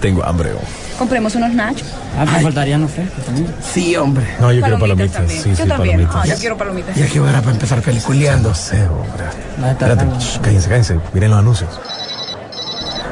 tengo 0.00 0.24
hambre. 0.24 0.52
oh. 0.52 0.98
Compremos 0.98 1.34
unos 1.34 1.52
nachos. 1.54 1.86
Ah, 2.18 2.24
me 2.24 2.40
faltarían 2.40 2.86
frescos 2.88 3.24
también. 3.24 3.46
Sí, 3.72 3.96
hombre. 3.96 4.26
No, 4.40 4.52
yo 4.52 4.60
quiero 4.60 4.78
palomitas. 4.78 5.12
también. 5.12 5.42
Sí, 5.42 5.50
yo 5.50 5.56
sí, 5.56 5.68
también. 5.68 5.96
palomitas. 5.96 6.16
Ah, 6.16 6.26
yo 6.26 6.36
quiero 6.40 6.56
palomitas. 6.56 6.96
Ya 6.96 7.06
que 7.06 7.20
hora 7.20 7.40
para 7.40 7.52
empezar 7.52 7.80
peliculeando. 7.82 8.48
No 8.50 8.54
sé, 8.54 8.82
hombre. 8.86 9.24
A 9.62 9.70
estar 9.70 9.90
Espérate, 9.90 10.18
shh, 10.24 10.38
cállense, 10.40 10.68
cállense. 10.68 11.00
Miren 11.12 11.30
los 11.30 11.38
anuncios. 11.38 11.70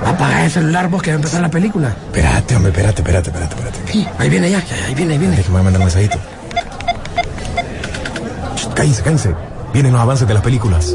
Apaga 0.04 0.44
el 0.44 0.50
celular 0.50 0.88
vos 0.88 1.02
que 1.02 1.10
va 1.10 1.14
a 1.14 1.16
empezar 1.16 1.40
la 1.40 1.50
película. 1.50 1.88
Espérate, 2.06 2.56
hombre, 2.56 2.70
espérate, 2.70 3.00
espérate, 3.02 3.30
espérate, 3.30 3.54
espérate. 3.54 3.92
Sí, 3.92 4.06
ahí 4.18 4.28
viene 4.30 4.50
ya, 4.50 4.62
ahí 4.86 4.94
viene, 4.94 5.12
ahí 5.14 5.18
viene. 5.18 5.36
Déjame 5.36 5.62
mandar 5.62 5.80
un 5.80 5.86
mensajito. 5.86 6.18
Shh, 8.56 8.68
Cállense, 8.74 9.02
cállense. 9.02 9.34
Vienen 9.72 9.92
los 9.92 10.00
avances 10.00 10.26
de 10.28 10.34
las 10.34 10.42
películas. 10.42 10.94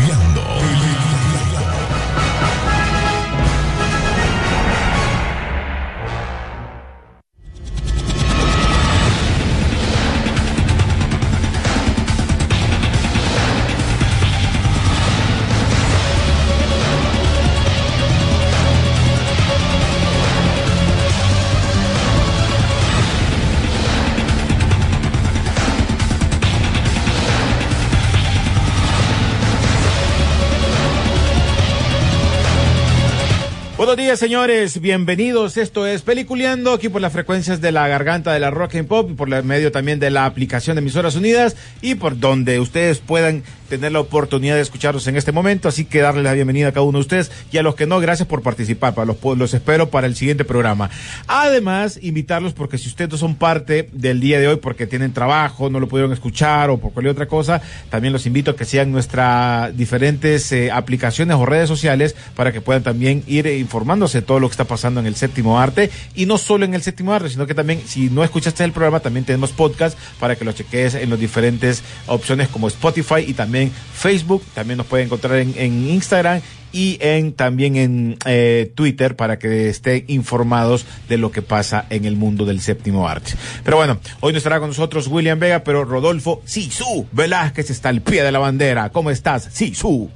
Buenos 33.91 34.05
días, 34.05 34.19
señores. 34.19 34.79
Bienvenidos. 34.79 35.57
Esto 35.57 35.85
es 35.85 36.01
Peliculeando, 36.01 36.71
aquí 36.71 36.87
por 36.87 37.01
las 37.01 37.11
frecuencias 37.11 37.59
de 37.59 37.73
la 37.73 37.89
garganta 37.89 38.31
de 38.31 38.39
la 38.39 38.49
Rock 38.49 38.75
and 38.75 38.87
Pop, 38.87 39.11
por 39.17 39.33
el 39.33 39.43
medio 39.43 39.69
también 39.73 39.99
de 39.99 40.09
la 40.09 40.25
aplicación 40.25 40.77
de 40.77 40.79
Emisoras 40.79 41.17
Unidas 41.17 41.57
y 41.81 41.95
por 41.95 42.17
donde 42.17 42.61
ustedes 42.61 42.99
puedan 42.99 43.43
tener 43.67 43.93
la 43.93 44.01
oportunidad 44.01 44.55
de 44.55 44.61
escucharnos 44.61 45.07
en 45.07 45.15
este 45.15 45.31
momento. 45.31 45.67
Así 45.67 45.85
que 45.85 45.99
darle 45.99 46.23
la 46.23 46.31
bienvenida 46.33 46.67
a 46.67 46.71
cada 46.71 46.85
uno 46.85 46.99
de 46.99 47.01
ustedes 47.01 47.31
y 47.51 47.57
a 47.57 47.63
los 47.63 47.75
que 47.75 47.85
no, 47.85 47.99
gracias 47.99 48.29
por 48.29 48.41
participar. 48.41 48.93
Para 48.93 49.05
los, 49.05 49.17
los 49.37 49.53
espero 49.53 49.89
para 49.89 50.07
el 50.07 50.15
siguiente 50.15 50.45
programa. 50.45 50.89
Además, 51.27 51.99
invitarlos 52.01 52.53
porque 52.53 52.77
si 52.77 52.87
ustedes 52.87 53.11
no 53.11 53.17
son 53.17 53.35
parte 53.35 53.89
del 53.91 54.21
día 54.21 54.39
de 54.39 54.47
hoy 54.47 54.55
porque 54.57 54.87
tienen 54.87 55.11
trabajo, 55.11 55.69
no 55.69 55.81
lo 55.81 55.89
pudieron 55.89 56.13
escuchar 56.13 56.69
o 56.69 56.77
por 56.77 56.93
cualquier 56.93 57.11
otra 57.11 57.27
cosa, 57.27 57.61
también 57.89 58.13
los 58.13 58.25
invito 58.25 58.51
a 58.51 58.55
que 58.55 58.63
sigan 58.63 58.91
nuestras 58.91 59.75
diferentes 59.75 60.49
eh, 60.53 60.71
aplicaciones 60.71 61.35
o 61.35 61.45
redes 61.45 61.67
sociales 61.67 62.15
para 62.37 62.53
que 62.53 62.61
puedan 62.61 62.83
también 62.83 63.23
ir 63.27 63.47
eh, 63.47 63.57
informándose 63.81 64.21
todo 64.21 64.39
lo 64.39 64.47
que 64.47 64.51
está 64.51 64.65
pasando 64.65 64.99
en 64.99 65.07
el 65.07 65.15
séptimo 65.15 65.59
arte 65.59 65.89
y 66.13 66.27
no 66.27 66.37
solo 66.37 66.65
en 66.65 66.75
el 66.75 66.83
séptimo 66.83 67.13
arte, 67.13 67.29
sino 67.29 67.47
que 67.47 67.55
también 67.55 67.81
si 67.83 68.11
no 68.11 68.23
escuchaste 68.23 68.63
el 68.63 68.73
programa 68.73 68.99
también 68.99 69.25
tenemos 69.25 69.51
podcast 69.53 69.97
para 70.19 70.35
que 70.35 70.45
lo 70.45 70.51
cheques 70.51 70.93
en 70.93 71.09
las 71.09 71.19
diferentes 71.19 71.81
opciones 72.05 72.47
como 72.49 72.67
Spotify 72.67 73.25
y 73.25 73.33
también 73.33 73.71
Facebook, 73.71 74.43
también 74.53 74.77
nos 74.77 74.85
pueden 74.85 75.07
encontrar 75.07 75.39
en, 75.39 75.55
en 75.57 75.89
Instagram 75.89 76.41
y 76.71 76.99
en 77.01 77.33
también 77.33 77.75
en 77.75 78.17
eh, 78.25 78.71
Twitter 78.75 79.15
para 79.15 79.39
que 79.39 79.69
estén 79.69 80.05
informados 80.07 80.85
de 81.09 81.17
lo 81.17 81.31
que 81.31 81.41
pasa 81.41 81.87
en 81.89 82.05
el 82.05 82.15
mundo 82.15 82.45
del 82.45 82.61
séptimo 82.61 83.07
arte. 83.07 83.31
Pero 83.63 83.77
bueno, 83.77 83.97
hoy 84.19 84.31
no 84.31 84.37
estará 84.37 84.59
con 84.59 84.69
nosotros 84.69 85.07
William 85.07 85.39
Vega, 85.39 85.63
pero 85.63 85.85
Rodolfo 85.85 86.43
Sisu 86.45 87.07
Velázquez 87.11 87.71
está 87.71 87.89
al 87.89 88.01
pie 88.01 88.23
de 88.23 88.31
la 88.31 88.37
bandera. 88.37 88.91
¿Cómo 88.91 89.09
estás, 89.09 89.49
Sisu? 89.51 90.11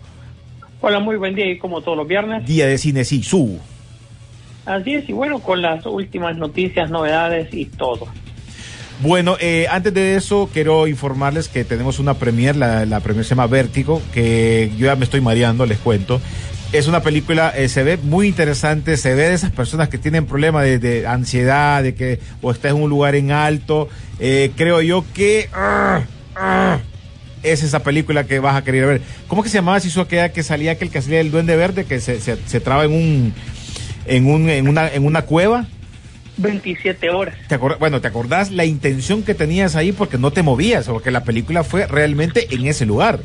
Hola, 0.87 0.99
muy 0.99 1.15
buen 1.15 1.33
día 1.33 1.49
y 1.49 1.57
como 1.57 1.81
todos 1.81 1.97
los 1.97 2.07
viernes. 2.07 2.45
Día 2.45 2.67
de 2.67 2.77
cine 2.77 3.03
Sisu. 3.03 3.57
Así 4.67 4.93
es, 4.93 5.09
y 5.09 5.13
bueno, 5.13 5.39
con 5.39 5.59
las 5.59 5.83
últimas 5.87 6.37
noticias, 6.37 6.91
novedades 6.91 7.51
y 7.55 7.65
todo. 7.65 8.05
Bueno, 8.99 9.35
eh, 9.39 9.65
antes 9.71 9.95
de 9.95 10.15
eso 10.15 10.47
quiero 10.53 10.85
informarles 10.85 11.47
que 11.47 11.63
tenemos 11.63 11.97
una 11.97 12.13
premier, 12.13 12.55
la, 12.55 12.85
la 12.85 12.99
premier 12.99 13.25
se 13.25 13.31
llama 13.31 13.47
Vértigo, 13.47 13.99
que 14.13 14.71
yo 14.77 14.85
ya 14.85 14.95
me 14.95 15.05
estoy 15.05 15.21
mareando, 15.21 15.65
les 15.65 15.79
cuento. 15.79 16.21
Es 16.71 16.87
una 16.87 17.01
película, 17.01 17.51
eh, 17.57 17.67
se 17.67 17.81
ve 17.81 17.97
muy 17.97 18.27
interesante, 18.27 18.95
se 18.97 19.15
ve 19.15 19.29
de 19.29 19.33
esas 19.33 19.51
personas 19.51 19.89
que 19.89 19.97
tienen 19.97 20.27
problemas 20.27 20.65
de, 20.65 20.77
de 20.77 21.07
ansiedad, 21.07 21.81
de 21.81 21.95
que 21.95 22.19
o 22.43 22.51
está 22.51 22.69
en 22.69 22.75
un 22.75 22.91
lugar 22.91 23.15
en 23.15 23.31
alto. 23.31 23.89
Eh, 24.19 24.51
creo 24.55 24.83
yo 24.83 25.03
que 25.15 25.49
ah, 25.51 26.03
ah, 26.35 26.77
es 27.51 27.63
esa 27.63 27.79
película 27.83 28.25
que 28.25 28.39
vas 28.39 28.55
a 28.55 28.63
querer 28.63 28.85
ver. 28.85 29.01
¿Cómo 29.27 29.43
que 29.43 29.49
se 29.49 29.57
llamaba 29.57 29.79
si 29.79 29.87
hizo 29.87 30.01
aquella 30.01 30.31
que 30.31 30.43
salía 30.43 30.71
aquel 30.71 30.89
que 30.89 31.01
salía 31.01 31.21
el 31.21 31.31
duende 31.31 31.55
verde 31.55 31.85
que 31.85 31.99
se, 31.99 32.19
se, 32.19 32.37
se 32.45 32.59
traba 32.59 32.85
en 32.85 32.93
un 32.93 33.33
en 34.05 34.27
un 34.27 34.49
en 34.49 34.67
una 34.67 34.87
en 34.87 35.05
una 35.05 35.23
cueva? 35.23 35.67
27 36.37 37.09
horas. 37.09 37.35
¿Te 37.47 37.57
bueno, 37.57 38.01
¿te 38.01 38.07
acordás 38.07 38.51
la 38.51 38.65
intención 38.65 39.23
que 39.23 39.33
tenías 39.33 39.75
ahí 39.75 39.91
porque 39.91 40.17
no 40.17 40.31
te 40.31 40.43
movías? 40.43 40.87
Porque 40.87 41.11
la 41.11 41.23
película 41.23 41.63
fue 41.63 41.87
realmente 41.87 42.53
en 42.53 42.65
ese 42.67 42.85
lugar. 42.85 43.19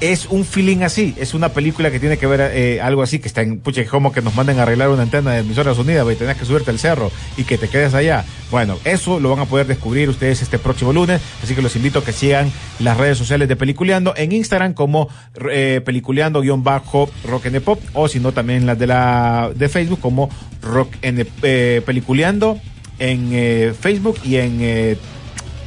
Es 0.00 0.26
un 0.26 0.44
feeling 0.44 0.82
así, 0.82 1.14
es 1.18 1.34
una 1.34 1.50
película 1.50 1.90
que 1.90 2.00
tiene 2.00 2.18
que 2.18 2.26
ver 2.26 2.50
eh, 2.52 2.80
algo 2.80 3.02
así, 3.02 3.18
que 3.18 3.28
está 3.28 3.42
en, 3.42 3.60
pucha, 3.60 3.84
como 3.86 4.12
que 4.12 4.20
nos 4.20 4.34
manden 4.34 4.58
a 4.58 4.62
arreglar 4.62 4.88
una 4.88 5.02
antena 5.02 5.32
de 5.32 5.40
emisoras 5.40 5.78
unidas, 5.78 6.06
y 6.10 6.16
tenés 6.16 6.36
que 6.36 6.44
subirte 6.44 6.70
al 6.70 6.78
cerro 6.78 7.10
y 7.36 7.44
que 7.44 7.58
te 7.58 7.68
quedes 7.68 7.94
allá. 7.94 8.24
Bueno, 8.50 8.78
eso 8.84 9.20
lo 9.20 9.30
van 9.30 9.40
a 9.40 9.44
poder 9.44 9.66
descubrir 9.66 10.08
ustedes 10.08 10.42
este 10.42 10.58
próximo 10.58 10.92
lunes, 10.92 11.20
así 11.42 11.54
que 11.54 11.62
los 11.62 11.76
invito 11.76 12.00
a 12.00 12.04
que 12.04 12.12
sigan 12.12 12.50
las 12.80 12.96
redes 12.96 13.18
sociales 13.18 13.48
de 13.48 13.56
Peliculeando 13.56 14.14
en 14.16 14.32
Instagram 14.32 14.74
como 14.74 15.08
eh, 15.50 15.80
Peliculeando-Rock 15.84 17.46
N 17.46 17.60
Pop, 17.60 17.80
o 17.92 18.08
si 18.08 18.20
no 18.20 18.32
también 18.32 18.66
las 18.66 18.78
de 18.78 18.86
la 18.86 19.50
de 19.54 19.68
Facebook 19.68 20.00
como 20.00 20.30
Rock 20.62 20.94
N 21.02 21.26
eh, 21.42 21.82
Peliculeando 21.84 22.58
en 22.98 23.28
eh, 23.32 23.72
Facebook 23.78 24.18
y 24.24 24.36
en 24.36 24.98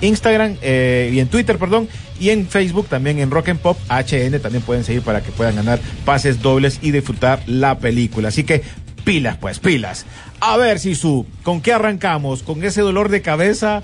Instagram 0.02 0.56
y 0.62 1.20
en 1.20 1.28
Twitter, 1.28 1.58
perdón, 1.60 1.88
y 2.22 2.30
en 2.30 2.48
Facebook 2.48 2.88
también 2.88 3.20
en 3.20 3.32
Rock 3.32 3.50
and 3.50 3.60
Pop 3.60 3.78
HN 3.90 4.40
también 4.40 4.64
pueden 4.64 4.84
seguir 4.84 5.02
para 5.02 5.22
que 5.22 5.32
puedan 5.32 5.56
ganar 5.56 5.80
pases 6.06 6.42
dobles 6.42 6.80
y 6.82 6.92
disfrutar 6.92 7.42
la 7.48 7.80
película. 7.80 8.28
Así 8.30 8.44
que 8.44 8.62
pilas, 9.04 9.38
pues, 9.38 9.60
pilas. 9.60 10.06
A 10.40 10.56
ver, 10.58 10.80
Sisu, 10.80 11.26
¿con 11.44 11.62
qué 11.62 11.74
arrancamos? 11.74 12.44
¿Con 12.44 12.64
ese 12.64 12.82
dolor 12.82 13.10
de 13.10 13.22
cabeza? 13.22 13.84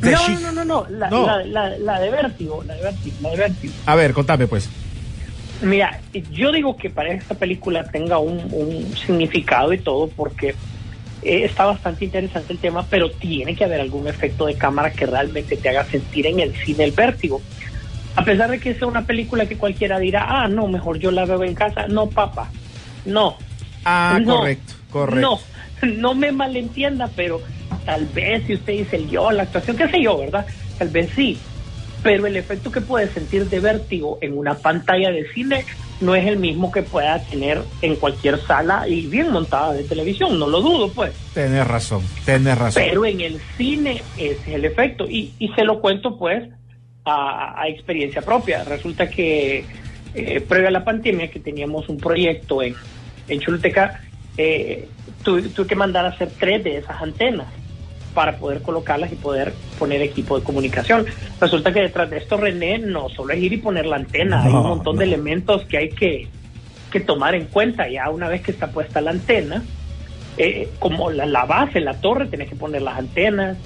de 0.00 0.10
No, 0.10 0.28
no, 0.40 0.52
no, 0.52 0.64
no, 0.64 0.86
la, 0.90 1.08
No. 1.10 1.26
La, 1.26 1.44
la- 1.44 1.78
la 1.78 2.00
de 2.00 2.10
vértigo, 2.10 2.62
la 2.66 2.74
de 2.74 2.82
vértigo, 2.82 3.16
la 3.22 3.30
de 3.30 3.36
vértigo. 3.36 3.72
A 3.86 3.94
ver, 3.94 4.12
contame, 4.12 4.46
pues. 4.46 4.68
Mira, 5.62 6.00
yo 6.32 6.52
digo 6.52 6.76
que 6.76 6.90
para 6.90 7.12
esta 7.14 7.34
película 7.34 7.84
tenga 7.90 8.18
un, 8.18 8.38
un 8.52 8.94
significado 8.94 9.72
y 9.72 9.78
todo, 9.78 10.08
porque 10.08 10.54
eh, 11.26 11.44
está 11.44 11.64
bastante 11.64 12.04
interesante 12.04 12.52
el 12.52 12.58
tema, 12.58 12.86
pero 12.88 13.10
tiene 13.10 13.54
que 13.54 13.64
haber 13.64 13.80
algún 13.80 14.06
efecto 14.06 14.46
de 14.46 14.54
cámara 14.54 14.92
que 14.92 15.06
realmente 15.06 15.56
te 15.56 15.68
haga 15.68 15.84
sentir 15.84 16.26
en 16.26 16.40
el 16.40 16.54
cine 16.54 16.84
el 16.84 16.92
vértigo. 16.92 17.42
A 18.14 18.24
pesar 18.24 18.50
de 18.50 18.58
que 18.58 18.74
sea 18.74 18.88
una 18.88 19.04
película 19.04 19.46
que 19.46 19.56
cualquiera 19.56 19.98
dirá, 19.98 20.24
ah, 20.26 20.48
no, 20.48 20.66
mejor 20.68 20.98
yo 20.98 21.10
la 21.10 21.26
veo 21.26 21.44
en 21.44 21.54
casa. 21.54 21.86
No, 21.86 22.08
papá, 22.08 22.50
no. 23.04 23.36
Ah, 23.84 24.18
No, 24.22 24.38
correcto, 24.38 24.74
correcto. 24.90 25.40
No, 25.82 25.88
no 25.96 26.14
me 26.14 26.32
malentienda, 26.32 27.10
pero 27.14 27.40
tal 27.84 28.06
vez 28.06 28.44
si 28.46 28.54
usted 28.54 28.72
dice 28.72 28.96
el 28.96 29.10
yo, 29.10 29.30
la 29.30 29.42
actuación, 29.44 29.76
qué 29.76 29.88
sé 29.88 30.02
yo, 30.02 30.18
¿verdad? 30.18 30.46
Tal 30.78 30.88
vez 30.88 31.10
sí. 31.14 31.38
Pero 32.02 32.26
el 32.26 32.36
efecto 32.36 32.70
que 32.70 32.80
puede 32.80 33.08
sentir 33.08 33.48
de 33.48 33.60
vértigo 33.60 34.18
en 34.20 34.36
una 34.38 34.54
pantalla 34.54 35.10
de 35.10 35.26
cine 35.32 35.64
no 36.00 36.14
es 36.14 36.26
el 36.26 36.36
mismo 36.36 36.70
que 36.70 36.82
pueda 36.82 37.18
tener 37.24 37.62
en 37.80 37.96
cualquier 37.96 38.38
sala 38.42 38.86
y 38.86 39.06
bien 39.06 39.30
montada 39.32 39.72
de 39.72 39.82
televisión, 39.84 40.38
no 40.38 40.46
lo 40.46 40.60
dudo, 40.60 40.90
pues. 40.92 41.12
Tenés 41.32 41.66
razón, 41.66 42.02
tenés 42.24 42.58
razón. 42.58 42.82
Pero 42.84 43.06
en 43.06 43.20
el 43.20 43.40
cine 43.56 44.02
ese 44.16 44.32
es 44.32 44.48
el 44.48 44.64
efecto. 44.64 45.08
Y, 45.08 45.32
y 45.38 45.48
se 45.48 45.64
lo 45.64 45.80
cuento 45.80 46.18
pues 46.18 46.48
a, 47.04 47.60
a 47.60 47.68
experiencia 47.68 48.22
propia. 48.22 48.62
Resulta 48.64 49.08
que 49.08 49.64
eh, 50.14 50.40
previo 50.42 50.68
a 50.68 50.70
la 50.70 50.84
pandemia 50.84 51.30
que 51.30 51.40
teníamos 51.40 51.88
un 51.88 51.96
proyecto 51.96 52.62
en, 52.62 52.74
en 53.28 53.40
Choluteca, 53.40 54.02
eh, 54.36 54.88
tuve, 55.22 55.42
tuve 55.42 55.66
que 55.66 55.76
mandar 55.76 56.04
a 56.04 56.10
hacer 56.10 56.30
tres 56.38 56.62
de 56.62 56.78
esas 56.78 57.00
antenas 57.00 57.46
para 58.16 58.38
poder 58.38 58.62
colocarlas 58.62 59.12
y 59.12 59.16
poder 59.16 59.52
poner 59.78 60.00
equipo 60.00 60.38
de 60.38 60.42
comunicación. 60.42 61.04
Resulta 61.38 61.70
que 61.70 61.82
detrás 61.82 62.08
de 62.08 62.16
esto, 62.16 62.38
René, 62.38 62.78
no 62.78 63.10
solo 63.10 63.34
es 63.34 63.42
ir 63.42 63.52
y 63.52 63.58
poner 63.58 63.84
la 63.84 63.96
antena, 63.96 64.42
hay 64.42 64.54
un 64.54 64.62
montón 64.62 64.96
no. 64.96 65.00
de 65.00 65.04
elementos 65.04 65.66
que 65.66 65.76
hay 65.76 65.90
que, 65.90 66.26
que 66.90 67.00
tomar 67.00 67.34
en 67.34 67.44
cuenta 67.44 67.86
ya 67.90 68.08
una 68.08 68.26
vez 68.28 68.40
que 68.40 68.52
está 68.52 68.68
puesta 68.68 69.02
la 69.02 69.10
antena, 69.10 69.62
eh, 70.38 70.70
como 70.78 71.10
la, 71.10 71.26
la, 71.26 71.44
base, 71.44 71.78
la 71.80 72.00
torre, 72.00 72.26
tenés 72.26 72.48
que 72.48 72.56
poner 72.56 72.80
las 72.80 72.98
antenas. 72.98 73.58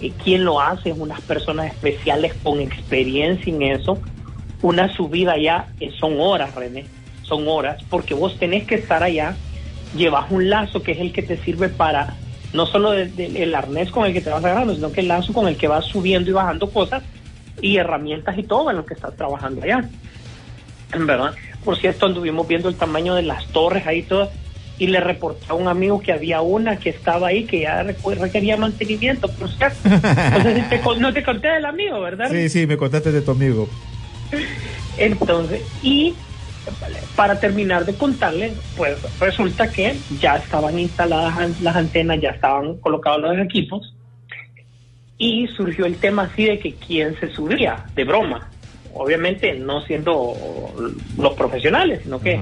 Eh, 0.00 0.12
¿Quién 0.22 0.44
lo 0.44 0.60
hace? 0.60 0.92
Unas 0.92 1.20
personas 1.22 1.66
especiales 1.66 2.34
con 2.44 2.60
experiencia 2.60 3.52
en 3.52 3.62
eso. 3.62 3.98
Una 4.62 4.94
subida 4.94 5.32
allá 5.32 5.66
eh, 5.80 5.90
son 5.98 6.20
horas, 6.20 6.54
René, 6.54 6.84
son 7.22 7.48
horas, 7.48 7.82
porque 7.90 8.14
vos 8.14 8.38
tenés 8.38 8.64
que 8.64 8.76
estar 8.76 9.02
allá, 9.02 9.34
llevas 9.96 10.30
un 10.30 10.48
lazo 10.48 10.84
que 10.84 10.92
es 10.92 11.00
el 11.00 11.12
que 11.12 11.22
te 11.22 11.36
sirve 11.38 11.68
para 11.68 12.14
no 12.52 12.66
solo 12.66 12.92
de, 12.92 13.06
de, 13.06 13.42
el 13.42 13.54
arnés 13.54 13.90
con 13.90 14.06
el 14.06 14.12
que 14.12 14.20
te 14.20 14.30
vas 14.30 14.44
agarrando, 14.44 14.74
sino 14.74 14.92
que 14.92 15.00
el 15.00 15.08
lazo 15.08 15.32
con 15.32 15.48
el 15.48 15.56
que 15.56 15.68
vas 15.68 15.84
subiendo 15.84 16.30
y 16.30 16.32
bajando 16.32 16.70
cosas 16.70 17.02
y 17.60 17.76
herramientas 17.76 18.38
y 18.38 18.42
todo 18.42 18.70
en 18.70 18.76
lo 18.76 18.86
que 18.86 18.94
estás 18.94 19.14
trabajando 19.16 19.62
allá. 19.62 19.88
En 20.92 21.06
verdad. 21.06 21.34
Por 21.64 21.76
cierto, 21.76 22.06
anduvimos 22.06 22.46
viendo 22.46 22.68
el 22.68 22.76
tamaño 22.76 23.14
de 23.14 23.22
las 23.22 23.46
torres 23.48 23.86
ahí 23.86 24.02
todas 24.02 24.30
y 24.78 24.86
le 24.86 25.00
reporté 25.00 25.46
a 25.48 25.54
un 25.54 25.66
amigo 25.66 26.00
que 26.00 26.12
había 26.12 26.40
una 26.40 26.78
que 26.78 26.90
estaba 26.90 27.28
ahí 27.28 27.44
que 27.44 27.62
ya 27.62 27.82
requería 27.82 28.56
mantenimiento, 28.56 29.28
por 29.28 29.50
cierto. 29.50 29.76
Entonces, 29.84 30.68
te, 30.68 30.80
no 30.98 31.12
te 31.12 31.22
conté 31.24 31.48
del 31.48 31.64
amigo, 31.64 32.00
¿verdad? 32.00 32.30
Sí, 32.30 32.48
sí, 32.48 32.66
me 32.66 32.76
contaste 32.76 33.10
de 33.10 33.20
tu 33.20 33.32
amigo. 33.32 33.68
Entonces, 34.96 35.62
y 35.82 36.14
para 37.16 37.38
terminar 37.38 37.84
de 37.84 37.94
contarles, 37.94 38.52
pues 38.76 38.98
resulta 39.20 39.70
que 39.70 39.96
ya 40.20 40.36
estaban 40.36 40.78
instaladas 40.78 41.60
las 41.60 41.76
antenas, 41.76 42.20
ya 42.20 42.30
estaban 42.30 42.76
colocados 42.76 43.20
los 43.20 43.38
equipos 43.38 43.94
y 45.18 45.48
surgió 45.48 45.84
el 45.86 45.96
tema 45.96 46.30
así 46.32 46.44
de 46.44 46.58
que 46.58 46.74
quién 46.74 47.18
se 47.18 47.28
subía, 47.32 47.84
de 47.94 48.04
broma. 48.04 48.48
Obviamente 48.94 49.54
no 49.54 49.82
siendo 49.82 50.34
los 51.16 51.34
profesionales, 51.34 52.00
sino 52.04 52.20
que 52.20 52.40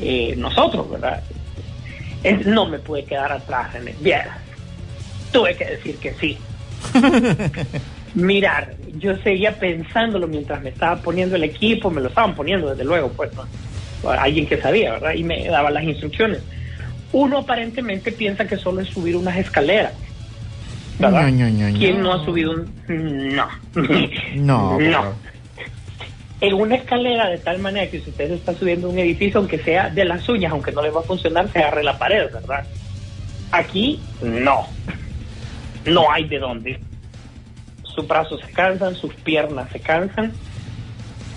eh, 0.00 0.34
nosotros, 0.36 0.90
¿verdad? 0.90 1.22
no 2.44 2.66
me 2.66 2.78
pude 2.78 3.04
quedar 3.04 3.32
atrás 3.32 3.74
en 3.74 3.88
el 3.88 3.96
viera. 3.96 4.38
Tuve 5.32 5.56
que 5.56 5.64
decir 5.64 5.96
que 5.96 6.12
sí. 6.14 6.36
Mirar, 8.14 8.74
yo 8.98 9.16
seguía 9.18 9.58
pensándolo 9.58 10.26
mientras 10.26 10.62
me 10.62 10.70
estaba 10.70 10.96
poniendo 11.00 11.36
el 11.36 11.44
equipo, 11.44 11.90
me 11.90 12.00
lo 12.00 12.08
estaban 12.08 12.34
poniendo 12.34 12.70
desde 12.70 12.84
luego, 12.84 13.08
pues 13.10 13.30
alguien 14.18 14.46
que 14.46 14.60
sabía, 14.60 14.92
¿verdad? 14.92 15.14
Y 15.14 15.24
me 15.24 15.46
daba 15.48 15.70
las 15.70 15.84
instrucciones. 15.84 16.40
Uno 17.12 17.38
aparentemente 17.38 18.12
piensa 18.12 18.46
que 18.46 18.56
solo 18.56 18.80
es 18.80 18.88
subir 18.88 19.16
unas 19.16 19.36
escaleras. 19.36 19.92
¿verdad? 20.98 21.30
No, 21.30 21.48
no, 21.48 21.70
no, 21.70 21.78
¿Quién 21.78 22.02
no 22.02 22.12
ha 22.12 22.24
subido 22.24 22.52
un.? 22.52 23.34
No. 23.34 23.48
No. 24.34 24.78
no. 24.78 25.14
En 26.40 26.54
una 26.54 26.76
escalera 26.76 27.28
de 27.28 27.38
tal 27.38 27.58
manera 27.58 27.90
que 27.90 28.00
si 28.00 28.10
usted 28.10 28.30
está 28.30 28.54
subiendo 28.54 28.88
un 28.88 28.98
edificio, 28.98 29.40
aunque 29.40 29.58
sea 29.58 29.90
de 29.90 30.04
las 30.04 30.26
uñas, 30.28 30.52
aunque 30.52 30.72
no 30.72 30.82
le 30.82 30.90
va 30.90 31.00
a 31.00 31.04
funcionar, 31.04 31.50
se 31.52 31.58
agarre 31.58 31.82
la 31.82 31.98
pared, 31.98 32.32
¿verdad? 32.32 32.64
Aquí, 33.52 34.00
no. 34.22 34.66
No 35.84 36.10
hay 36.10 36.24
de 36.28 36.38
dónde. 36.38 36.80
Sus 38.00 38.08
brazos 38.08 38.40
se 38.40 38.50
cansan, 38.52 38.96
sus 38.96 39.12
piernas 39.12 39.70
se 39.70 39.78
cansan. 39.78 40.32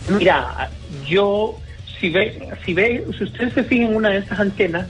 Mira, 0.07 0.69
yo, 1.05 1.59
si 1.99 2.09
ve, 2.09 2.39
si 2.63 2.73
ve, 2.73 3.05
si 3.17 3.25
usted 3.25 3.53
se 3.53 3.65
fija 3.65 3.83
en 3.83 3.97
una 3.97 4.11
de 4.11 4.19
esas 4.19 4.39
antenas, 4.39 4.87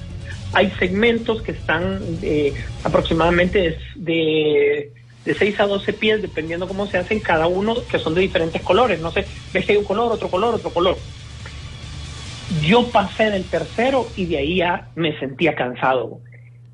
hay 0.53 0.69
segmentos 0.77 1.41
que 1.41 1.53
están 1.53 1.99
eh, 2.21 2.53
aproximadamente 2.83 3.79
de, 3.95 4.91
de, 5.25 5.33
6 5.33 5.59
a 5.61 5.65
12 5.65 5.93
pies, 5.93 6.21
dependiendo 6.21 6.67
cómo 6.67 6.85
se 6.85 6.99
hacen 6.99 7.19
cada 7.19 7.47
uno, 7.47 7.75
que 7.89 7.97
son 7.97 8.13
de 8.13 8.21
diferentes 8.21 8.61
colores. 8.61 8.99
No 9.01 9.11
sé, 9.11 9.25
ves 9.51 9.65
que 9.65 9.71
hay 9.71 9.79
un 9.79 9.85
color, 9.85 10.11
otro 10.11 10.29
color, 10.29 10.53
otro 10.53 10.69
color. 10.69 10.95
Yo 12.61 12.87
pasé 12.91 13.31
del 13.31 13.45
tercero 13.45 14.07
y 14.15 14.25
de 14.25 14.37
ahí 14.37 14.57
ya 14.57 14.89
me 14.93 15.17
sentía 15.17 15.55
cansado. 15.55 16.19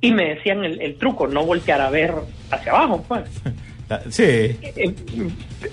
Y 0.02 0.12
me 0.12 0.36
decían 0.36 0.66
el, 0.66 0.81
el 0.81 0.98
truco, 0.98 1.25
no 1.28 1.45
voltear 1.45 1.80
a 1.80 1.90
ver 1.90 2.13
hacia 2.52 2.74
abajo, 2.74 3.06
pues. 3.07 3.24
Sí. 4.10 4.24
Eh, 4.24 4.96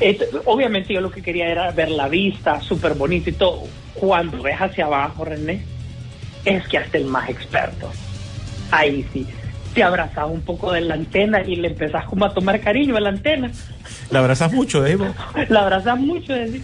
eh, 0.01 0.19
obviamente 0.47 0.95
yo 0.95 1.01
lo 1.01 1.11
que 1.11 1.23
quería 1.23 1.49
era 1.49 1.71
ver 1.73 1.91
la 1.91 2.09
vista, 2.09 2.61
súper 2.61 2.95
bonito 2.95 3.31
y 3.31 3.35
todo. 3.35 3.65
Cuando 3.95 4.43
ves 4.43 4.57
hacia 4.57 4.87
abajo, 4.87 5.25
René, 5.25 5.63
es 6.45 6.67
que 6.69 6.79
hasta 6.79 6.99
el 6.99 7.07
más 7.07 7.29
experto. 7.29 7.91
Ahí 8.71 9.07
sí, 9.13 9.27
te 9.75 9.83
abrazas 9.83 10.27
un 10.29 10.41
poco 10.41 10.73
de 10.73 10.81
la 10.81 10.95
antena 10.95 11.43
y 11.43 11.57
le 11.57 11.69
empezás 11.69 12.07
como 12.07 12.25
a 12.25 12.33
tomar 12.33 12.61
cariño 12.61 12.97
a 12.97 13.01
la 13.01 13.11
antena. 13.11 13.51
La 14.11 14.21
abrazas 14.21 14.53
mucho, 14.53 14.87
Evo. 14.87 15.07
la 15.49 15.63
abrazas 15.63 15.99
mucho. 15.99 16.35
¿eh? 16.35 16.61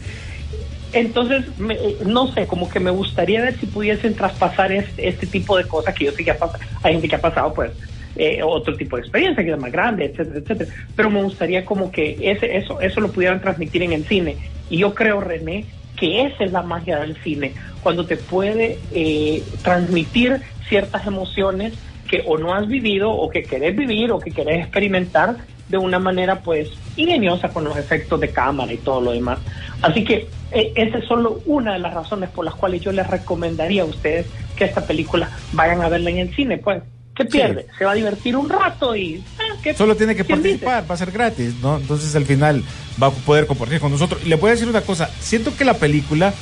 Entonces, 0.93 1.45
me, 1.59 1.77
no 2.07 2.29
sé, 2.29 2.47
como 2.47 2.69
que 2.69 2.81
me 2.81 2.91
gustaría 2.91 3.41
ver 3.41 3.59
si 3.59 3.67
pudiesen 3.67 4.15
traspasar 4.15 4.73
este, 4.73 5.09
este 5.09 5.27
tipo 5.27 5.57
de 5.57 5.65
cosas 5.65 5.95
que 5.95 6.07
yo 6.07 6.13
sé 6.13 6.25
que 6.25 6.31
ha 6.31 6.39
pasado. 6.39 6.65
Hay 6.83 6.93
gente 6.93 7.09
que 7.09 7.17
ha 7.17 7.21
pasado, 7.21 7.53
pues, 7.55 7.73
eh, 8.17 8.43
otro 8.43 8.77
tipo 8.77 8.97
de 8.97 9.03
experiencia 9.03 9.45
que 9.45 9.53
es 9.53 9.59
más 9.59 9.73
grande, 9.73 10.07
etcétera, 10.07 10.39
etcétera. 10.39 10.71
Pero 10.95 11.11
me 11.11 11.23
gustaría 11.23 11.65
como 11.65 11.91
que 11.91 12.19
ese, 12.21 12.57
eso, 12.57 12.81
eso 12.81 13.01
lo 13.01 13.11
pudieran 13.11 13.41
transmitir 13.41 13.83
en 13.83 13.93
el 13.93 14.05
cine. 14.05 14.37
Y 14.71 14.79
yo 14.79 14.95
creo, 14.95 15.21
René, 15.21 15.67
que 15.97 16.23
esa 16.23 16.45
es 16.45 16.53
la 16.53 16.63
magia 16.63 16.99
del 16.99 17.17
cine, 17.17 17.53
cuando 17.83 18.07
te 18.07 18.17
puede 18.17 18.79
eh, 18.93 19.43
transmitir 19.63 20.41
ciertas 20.69 21.07
emociones 21.07 21.75
que 22.09 22.23
o 22.27 22.39
no 22.39 22.55
has 22.55 22.67
vivido 22.67 23.11
o 23.11 23.29
que 23.31 23.43
querés 23.43 23.77
vivir 23.77 24.13
o 24.13 24.19
que 24.19 24.31
querés 24.31 24.61
experimentar 24.61 25.37
de 25.69 25.79
una 25.79 25.99
manera 25.99 26.41
pues 26.41 26.71
ingeniosa 26.97 27.49
con 27.49 27.65
los 27.65 27.77
efectos 27.77 28.21
de 28.21 28.29
cámara 28.29 28.73
y 28.73 28.79
todo 28.79 29.01
lo 29.01 29.13
demás. 29.13 29.39
Así 29.81 30.05
que 30.05 30.29
eh, 30.53 30.73
esa 30.77 30.99
es 30.99 31.05
solo 31.07 31.41
una 31.47 31.73
de 31.73 31.79
las 31.79 31.95
razones 31.95 32.29
por 32.31 32.45
las 32.45 32.55
cuales 32.55 32.83
yo 32.83 32.93
les 32.93 33.07
recomendaría 33.07 33.83
a 33.83 33.87
ustedes 33.87 34.27
que 34.57 34.65
esta 34.65 34.87
película 34.87 35.31
vayan 35.53 35.81
a 35.81 35.89
verla 35.89 36.11
en 36.11 36.19
el 36.19 36.35
cine, 36.35 36.59
pues. 36.59 36.83
¿Qué 37.15 37.25
pierde? 37.25 37.63
Sí. 37.63 37.77
Se 37.79 37.85
va 37.85 37.93
a 37.93 37.95
divertir 37.95 38.37
un 38.37 38.49
rato 38.49 38.97
y... 38.97 39.23
Ah, 39.39 39.75
Solo 39.77 39.97
tiene 39.97 40.17
que 40.17 40.25
participar, 40.25 40.81
dice? 40.81 40.89
va 40.89 40.95
a 40.95 40.99
ser 40.99 41.11
gratis, 41.11 41.55
¿no? 41.63 41.77
Entonces 41.77 42.15
al 42.17 42.25
final 42.25 42.65
va 43.03 43.09
a 43.09 43.11
poder 43.11 43.47
compartir 43.47 43.81
con 43.81 43.93
nosotros. 43.93 44.21
Y 44.25 44.29
le 44.29 44.37
voy 44.37 44.49
a 44.49 44.53
decir 44.53 44.69
una 44.69 44.81
cosa, 44.81 45.11
siento 45.21 45.55
que 45.55 45.65
la 45.65 45.75
película 45.75 46.33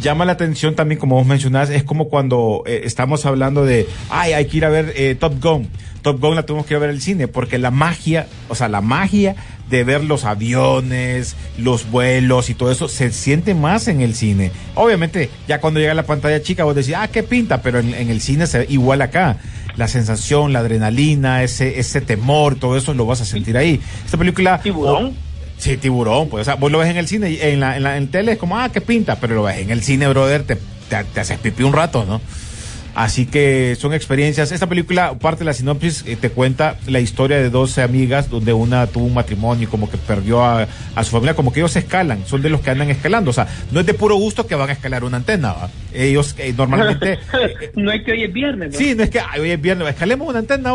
llama 0.00 0.24
la 0.24 0.32
atención 0.32 0.74
también, 0.74 0.98
como 0.98 1.16
vos 1.16 1.26
mencionás, 1.26 1.70
es 1.70 1.82
como 1.84 2.08
cuando 2.08 2.62
eh, 2.66 2.82
estamos 2.84 3.26
hablando 3.26 3.64
de, 3.64 3.86
ay, 4.10 4.32
hay 4.32 4.46
que 4.46 4.58
ir 4.58 4.64
a 4.64 4.68
ver 4.68 4.92
eh, 4.96 5.14
Top 5.18 5.42
Gun. 5.42 5.68
Top 6.02 6.20
Gun 6.20 6.34
la 6.36 6.44
tuvimos 6.44 6.66
que 6.66 6.74
ir 6.74 6.76
a 6.76 6.80
ver 6.80 6.90
el 6.90 7.00
cine, 7.00 7.28
porque 7.28 7.58
la 7.58 7.70
magia, 7.70 8.26
o 8.48 8.54
sea, 8.54 8.68
la 8.68 8.80
magia 8.80 9.34
de 9.70 9.84
ver 9.84 10.04
los 10.04 10.24
aviones, 10.24 11.36
los 11.58 11.90
vuelos 11.90 12.48
y 12.50 12.54
todo 12.54 12.70
eso 12.70 12.88
se 12.88 13.10
siente 13.12 13.54
más 13.54 13.88
en 13.88 14.00
el 14.00 14.14
cine. 14.14 14.50
Obviamente, 14.74 15.30
ya 15.46 15.60
cuando 15.60 15.80
llega 15.80 15.94
la 15.94 16.06
pantalla 16.06 16.42
chica, 16.42 16.64
vos 16.64 16.74
decís, 16.74 16.94
ah, 16.96 17.08
qué 17.08 17.22
pinta, 17.22 17.62
pero 17.62 17.78
en, 17.78 17.94
en 17.94 18.10
el 18.10 18.20
cine 18.20 18.46
se 18.46 18.60
ve 18.60 18.66
igual 18.68 19.02
acá 19.02 19.36
la 19.78 19.88
sensación, 19.88 20.52
la 20.52 20.58
adrenalina, 20.58 21.42
ese, 21.42 21.78
ese 21.78 22.00
temor, 22.00 22.56
todo 22.56 22.76
eso 22.76 22.92
lo 22.94 23.06
vas 23.06 23.20
a 23.20 23.24
sentir 23.24 23.56
ahí. 23.56 23.80
Esta 24.04 24.18
película... 24.18 24.60
¿Tiburón? 24.60 25.06
Oh, 25.06 25.12
sí, 25.56 25.76
tiburón, 25.76 26.28
pues, 26.28 26.42
o 26.42 26.44
sea, 26.44 26.56
vos 26.56 26.70
lo 26.70 26.78
ves 26.78 26.90
en 26.90 26.96
el 26.96 27.06
cine, 27.06 27.52
en 27.52 27.60
la, 27.60 27.76
en 27.76 27.84
la 27.84 27.96
en 27.96 28.08
tele 28.08 28.32
es 28.32 28.38
como, 28.38 28.58
ah, 28.58 28.70
qué 28.70 28.80
pinta, 28.80 29.16
pero 29.20 29.36
lo 29.36 29.44
ves 29.44 29.58
en 29.58 29.70
el 29.70 29.82
cine, 29.82 30.08
brother, 30.08 30.42
te, 30.42 30.56
te, 30.56 31.04
te 31.04 31.20
haces 31.20 31.38
pipí 31.38 31.62
un 31.62 31.72
rato, 31.72 32.04
¿no? 32.04 32.20
Así 32.98 33.26
que 33.26 33.76
son 33.78 33.94
experiencias. 33.94 34.50
Esta 34.50 34.68
película, 34.68 35.14
parte 35.20 35.38
de 35.38 35.44
la 35.44 35.52
sinopsis, 35.52 36.04
eh, 36.04 36.16
te 36.16 36.30
cuenta 36.30 36.78
la 36.88 36.98
historia 36.98 37.36
de 37.36 37.48
12 37.48 37.82
amigas 37.82 38.28
donde 38.28 38.52
una 38.52 38.88
tuvo 38.88 39.04
un 39.04 39.14
matrimonio 39.14 39.68
y 39.68 39.70
como 39.70 39.88
que 39.88 39.96
perdió 39.96 40.44
a, 40.44 40.66
a, 40.96 41.04
su 41.04 41.12
familia, 41.12 41.34
como 41.34 41.52
que 41.52 41.60
ellos 41.60 41.76
escalan, 41.76 42.26
son 42.26 42.42
de 42.42 42.50
los 42.50 42.60
que 42.60 42.70
andan 42.70 42.90
escalando. 42.90 43.30
O 43.30 43.32
sea, 43.32 43.46
no 43.70 43.78
es 43.78 43.86
de 43.86 43.94
puro 43.94 44.16
gusto 44.16 44.48
que 44.48 44.56
van 44.56 44.70
a 44.70 44.72
escalar 44.72 45.04
una 45.04 45.18
antena. 45.18 45.52
¿va? 45.52 45.70
Ellos 45.94 46.34
eh, 46.38 46.52
normalmente... 46.58 47.20
no 47.76 47.92
es 47.92 48.02
que 48.02 48.10
hoy 48.10 48.24
es 48.24 48.32
viernes. 48.32 48.72
¿no? 48.72 48.78
Sí, 48.80 48.96
no 48.96 49.04
es 49.04 49.10
que 49.10 49.20
hoy 49.38 49.52
es 49.52 49.62
viernes, 49.62 49.86
escalemos 49.86 50.28
una 50.28 50.40
antena. 50.40 50.70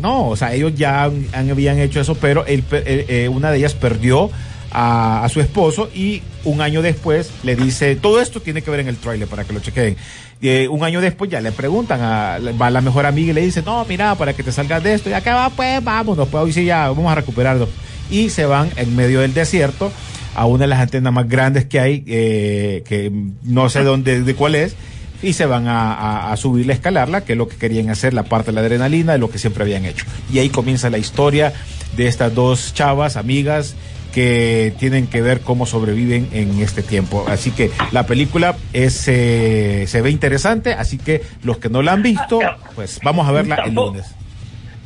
No, 0.00 0.30
o 0.30 0.36
sea, 0.36 0.52
ellos 0.54 0.74
ya 0.74 1.04
han, 1.04 1.28
han, 1.32 1.48
habían 1.48 1.78
hecho 1.78 2.00
eso, 2.00 2.16
pero 2.16 2.44
el, 2.46 2.64
eh, 2.72 3.28
una 3.28 3.52
de 3.52 3.58
ellas 3.58 3.74
perdió 3.74 4.32
a, 4.70 5.26
su 5.30 5.40
esposo 5.40 5.90
y 5.94 6.22
un 6.44 6.60
año 6.60 6.82
después 6.82 7.30
le 7.42 7.56
dice, 7.56 7.96
todo 7.96 8.20
esto 8.20 8.40
tiene 8.40 8.62
que 8.62 8.70
ver 8.70 8.80
en 8.80 8.88
el 8.88 8.96
trailer 8.96 9.28
para 9.28 9.44
que 9.44 9.52
lo 9.52 9.60
chequen. 9.60 9.96
Eh, 10.40 10.68
un 10.68 10.84
año 10.84 11.00
después 11.00 11.30
ya 11.30 11.40
le 11.40 11.50
preguntan 11.52 12.00
a, 12.00 12.38
la 12.38 12.80
mejor 12.80 13.06
amiga 13.06 13.30
y 13.30 13.34
le 13.34 13.40
dice, 13.40 13.62
no, 13.62 13.84
mira, 13.86 14.14
para 14.14 14.34
que 14.34 14.42
te 14.42 14.52
salgas 14.52 14.82
de 14.82 14.94
esto, 14.94 15.10
y 15.10 15.12
acá 15.12 15.34
va, 15.34 15.50
pues 15.50 15.82
vámonos, 15.82 16.28
pues 16.28 16.44
hoy 16.44 16.52
sí 16.52 16.64
ya 16.64 16.88
vamos 16.88 17.10
a 17.10 17.16
recuperarlo. 17.16 17.68
Y 18.10 18.30
se 18.30 18.46
van 18.46 18.70
en 18.76 18.94
medio 18.96 19.20
del 19.20 19.34
desierto 19.34 19.92
a 20.34 20.46
una 20.46 20.64
de 20.64 20.68
las 20.68 20.80
antenas 20.80 21.12
más 21.12 21.28
grandes 21.28 21.64
que 21.64 21.80
hay, 21.80 22.04
eh, 22.06 22.82
que 22.86 23.10
no 23.42 23.68
sé 23.68 23.82
dónde, 23.82 24.22
de 24.22 24.34
cuál 24.34 24.54
es, 24.54 24.76
y 25.20 25.32
se 25.32 25.46
van 25.46 25.66
a, 25.66 25.92
a, 25.92 26.30
a, 26.30 26.32
a 26.32 26.72
escalarla, 26.72 27.24
que 27.24 27.32
es 27.32 27.38
lo 27.38 27.48
que 27.48 27.56
querían 27.56 27.90
hacer, 27.90 28.14
la 28.14 28.22
parte 28.22 28.52
de 28.52 28.54
la 28.54 28.60
adrenalina, 28.60 29.14
de 29.14 29.18
lo 29.18 29.30
que 29.30 29.38
siempre 29.38 29.64
habían 29.64 29.84
hecho. 29.84 30.04
Y 30.32 30.38
ahí 30.38 30.48
comienza 30.48 30.90
la 30.90 30.98
historia 30.98 31.52
de 31.96 32.06
estas 32.06 32.34
dos 32.34 32.72
chavas, 32.74 33.16
amigas, 33.16 33.74
que 34.12 34.74
tienen 34.78 35.06
que 35.06 35.22
ver 35.22 35.40
cómo 35.40 35.66
sobreviven 35.66 36.28
en 36.32 36.60
este 36.60 36.82
tiempo. 36.82 37.24
Así 37.28 37.50
que 37.50 37.70
la 37.92 38.06
película 38.06 38.56
es, 38.72 39.04
eh, 39.08 39.84
se 39.86 40.02
ve 40.02 40.10
interesante, 40.10 40.72
así 40.72 40.98
que 40.98 41.22
los 41.42 41.58
que 41.58 41.68
no 41.68 41.82
la 41.82 41.92
han 41.92 42.02
visto, 42.02 42.40
pues 42.74 43.00
vamos 43.02 43.28
a 43.28 43.32
verla 43.32 43.56
el 43.66 43.74
lunes. 43.74 44.17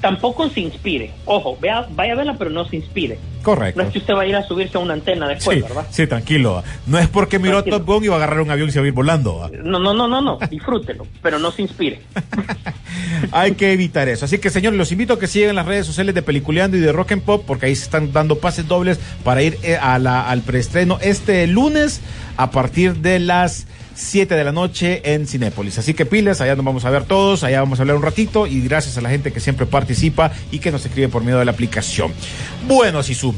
Tampoco 0.02 0.50
se 0.50 0.60
inspire. 0.60 1.12
Ojo, 1.24 1.56
vea, 1.58 1.86
vaya 1.92 2.12
a 2.12 2.16
verla, 2.16 2.34
pero 2.36 2.50
no 2.50 2.66
se 2.68 2.76
inspire. 2.76 3.18
Correcto. 3.42 3.80
No 3.80 3.86
es 3.88 3.92
que 3.92 3.98
usted 4.00 4.14
va 4.14 4.20
a 4.22 4.26
ir 4.26 4.36
a 4.36 4.46
subirse 4.46 4.76
a 4.76 4.80
una 4.80 4.92
antena 4.94 5.26
después, 5.26 5.56
Sí, 5.56 5.62
¿verdad? 5.62 5.86
sí, 5.90 6.06
tranquilo. 6.06 6.62
No 6.86 6.98
es 6.98 7.08
porque 7.08 7.38
miró 7.38 7.62
Tranquilo. 7.62 7.78
Top 7.78 7.86
Gun 7.86 8.04
y 8.04 8.08
va 8.08 8.14
a 8.14 8.18
agarrar 8.18 8.40
un 8.42 8.50
avión 8.50 8.68
y 8.68 8.72
se 8.72 8.78
va 8.78 8.84
a 8.84 8.88
ir 8.88 8.92
volando. 8.94 9.50
No, 9.64 9.78
no, 9.80 9.94
no, 9.94 10.06
no, 10.06 10.20
no, 10.20 10.38
disfrútelo, 10.50 11.06
pero 11.22 11.38
no 11.38 11.50
se 11.50 11.62
inspire. 11.62 12.02
Hay 13.32 13.52
que 13.52 13.72
evitar 13.72 14.08
eso. 14.08 14.24
Así 14.24 14.38
que, 14.38 14.50
señores, 14.50 14.78
los 14.78 14.92
invito 14.92 15.14
a 15.14 15.18
que 15.18 15.26
sigan 15.26 15.56
las 15.56 15.66
redes 15.66 15.86
sociales 15.86 16.14
de 16.14 16.22
Peliculeando 16.22 16.76
y 16.76 16.80
de 16.80 16.92
Rock 16.92 17.12
and 17.12 17.22
Pop, 17.22 17.44
porque 17.46 17.66
ahí 17.66 17.74
se 17.76 17.84
están 17.84 18.12
dando 18.12 18.38
pases 18.38 18.68
dobles 18.68 18.98
para 19.24 19.42
ir 19.42 19.58
eh, 19.62 19.76
a 19.80 19.98
la- 19.98 20.28
al 20.28 20.42
preestreno 20.42 20.98
este 21.00 21.46
lunes 21.46 22.00
a 22.36 22.50
partir 22.50 22.96
de 22.96 23.18
las 23.18 23.66
7 23.94 24.34
de 24.34 24.44
la 24.44 24.52
noche 24.52 25.02
en 25.14 25.26
Cinépolis. 25.26 25.78
Así 25.78 25.94
que 25.94 26.06
piles, 26.06 26.40
allá 26.40 26.54
nos 26.56 26.64
vamos 26.64 26.84
a 26.84 26.90
ver 26.90 27.04
todos, 27.04 27.44
allá 27.44 27.60
vamos 27.60 27.78
a 27.78 27.82
hablar 27.82 27.96
un 27.96 28.02
ratito 28.02 28.46
y 28.46 28.60
gracias 28.62 28.96
a 28.98 29.00
la 29.00 29.10
gente 29.10 29.32
que 29.32 29.40
siempre 29.40 29.66
participa 29.66 30.32
y 30.50 30.58
que 30.58 30.70
nos 30.72 30.84
escribe 30.86 31.08
por 31.08 31.22
medio 31.24 31.38
de 31.38 31.44
la 31.44 31.52
aplicación. 31.52 32.12
Bueno, 32.66 33.02
Sisu, 33.02 33.34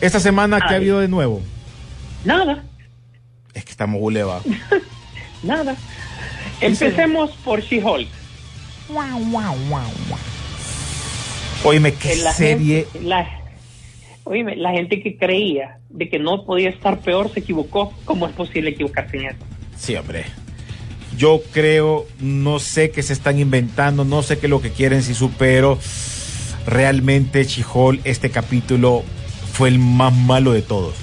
esta 0.00 0.20
semana, 0.20 0.58
¿qué 0.66 0.74
ha 0.74 0.76
habido 0.76 1.00
de 1.00 1.08
nuevo? 1.08 1.40
Nada, 2.24 2.64
Es 3.54 3.64
que 3.64 3.70
estamos 3.70 4.00
buleva. 4.00 4.40
nada. 5.42 5.76
Empecemos 6.60 7.30
por 7.44 7.60
She-Hulk. 7.62 8.08
Oíme, 11.64 11.92
qué 11.94 12.12
Eh, 12.12 12.16
la 12.16 12.32
serie. 12.32 12.86
gente- 12.92 13.06
la, 13.08 13.28
oíme, 14.24 14.56
la 14.56 14.72
gente 14.72 15.02
que 15.02 15.16
creía 15.16 15.78
de 15.88 16.08
que 16.08 16.18
no 16.18 16.44
podía 16.44 16.68
estar 16.70 17.00
peor 17.00 17.32
se 17.32 17.40
equivocó. 17.40 17.92
¿Cómo 18.04 18.26
es 18.26 18.32
posible 18.34 18.70
equivocarse 18.70 19.16
en 19.16 19.26
eso? 19.26 19.38
Sí, 19.78 19.94
hombre. 19.96 20.24
Yo 21.16 21.40
creo, 21.52 22.06
no 22.20 22.58
sé 22.58 22.90
qué 22.90 23.02
se 23.02 23.12
están 23.12 23.38
inventando, 23.38 24.04
no 24.04 24.22
sé 24.22 24.38
qué 24.38 24.46
es 24.46 24.50
lo 24.50 24.60
que 24.60 24.70
quieren, 24.70 25.02
si 25.02 25.14
pero 25.38 25.78
realmente 26.66 27.46
Chihol, 27.46 28.00
este 28.04 28.30
capítulo 28.30 29.02
fue 29.52 29.68
el 29.68 29.78
más 29.78 30.12
malo 30.12 30.52
de 30.52 30.62
todos. 30.62 30.94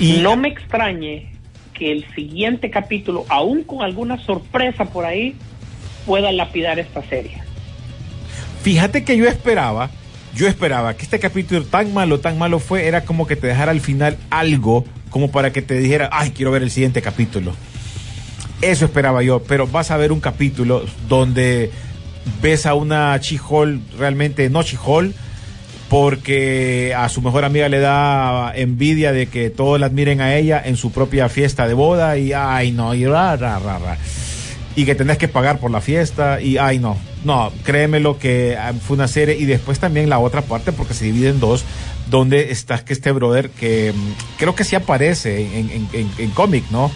Y 0.00 0.18
No 0.18 0.36
me 0.36 0.48
extrañe 0.48 1.32
que 1.74 1.92
el 1.92 2.06
siguiente 2.14 2.70
capítulo, 2.70 3.26
aún 3.28 3.62
con 3.62 3.82
alguna 3.82 4.18
sorpresa 4.18 4.86
por 4.86 5.04
ahí, 5.04 5.34
pueda 6.06 6.32
lapidar 6.32 6.78
esta 6.78 7.02
serie. 7.02 7.42
fíjate 8.62 9.04
que 9.04 9.16
yo 9.16 9.26
esperaba, 9.26 9.90
yo 10.34 10.48
esperaba 10.48 10.94
que 10.94 11.02
este 11.02 11.18
capítulo 11.18 11.64
tan 11.64 11.92
malo, 11.92 12.20
tan 12.20 12.38
malo 12.38 12.58
fue, 12.58 12.86
era 12.86 13.04
como 13.04 13.26
que 13.26 13.36
te 13.36 13.46
dejara 13.46 13.72
al 13.72 13.80
final 13.80 14.16
algo, 14.30 14.84
como 15.10 15.30
para 15.30 15.52
que 15.52 15.62
te 15.62 15.74
dijera, 15.74 16.08
ay, 16.12 16.30
quiero 16.30 16.50
ver 16.50 16.62
el 16.62 16.70
siguiente 16.70 17.02
capítulo. 17.02 17.54
Eso 18.62 18.86
esperaba 18.86 19.22
yo, 19.22 19.42
pero 19.42 19.66
vas 19.66 19.90
a 19.90 19.96
ver 19.96 20.12
un 20.12 20.20
capítulo 20.20 20.84
donde 21.08 21.70
ves 22.42 22.66
a 22.66 22.74
una 22.74 23.18
Chihol, 23.20 23.80
realmente 23.98 24.48
no 24.50 24.62
Chihol, 24.62 25.14
porque 25.88 26.94
a 26.96 27.08
su 27.08 27.22
mejor 27.22 27.44
amiga 27.44 27.68
le 27.68 27.78
da 27.78 28.52
envidia 28.54 29.12
de 29.12 29.26
que 29.26 29.50
todos 29.50 29.78
la 29.78 29.86
admiren 29.86 30.20
a 30.20 30.34
ella 30.34 30.60
en 30.64 30.76
su 30.76 30.90
propia 30.90 31.28
fiesta 31.28 31.68
de 31.68 31.74
boda 31.74 32.16
y 32.18 32.32
ay 32.32 32.72
no, 32.72 32.94
y 32.94 33.06
ra, 33.06 33.36
ra, 33.36 33.58
ra, 33.58 33.78
ra. 33.78 33.98
Y 34.76 34.84
que 34.84 34.94
tenés 34.94 35.16
que 35.16 35.26
pagar 35.26 35.58
por 35.58 35.70
la 35.70 35.80
fiesta 35.80 36.38
y 36.40 36.58
ay 36.58 36.78
no, 36.78 36.96
no, 37.24 37.50
créemelo 37.64 38.18
que 38.18 38.56
ah, 38.58 38.74
fue 38.74 38.94
una 38.96 39.08
serie 39.08 39.34
y 39.36 39.46
después 39.46 39.80
también 39.80 40.10
la 40.10 40.18
otra 40.18 40.42
parte 40.42 40.70
porque 40.70 40.92
se 40.92 41.06
divide 41.06 41.30
en 41.30 41.40
dos, 41.40 41.64
donde 42.10 42.50
está 42.52 42.84
que 42.84 42.92
este 42.92 43.10
brother 43.10 43.48
que 43.48 43.92
mm, 43.94 44.12
creo 44.38 44.54
que 44.54 44.64
sí 44.64 44.76
aparece 44.76 45.58
en, 45.58 45.70
en, 45.92 46.10
en- 46.18 46.30
cómic, 46.30 46.64
¿no? 46.70 46.90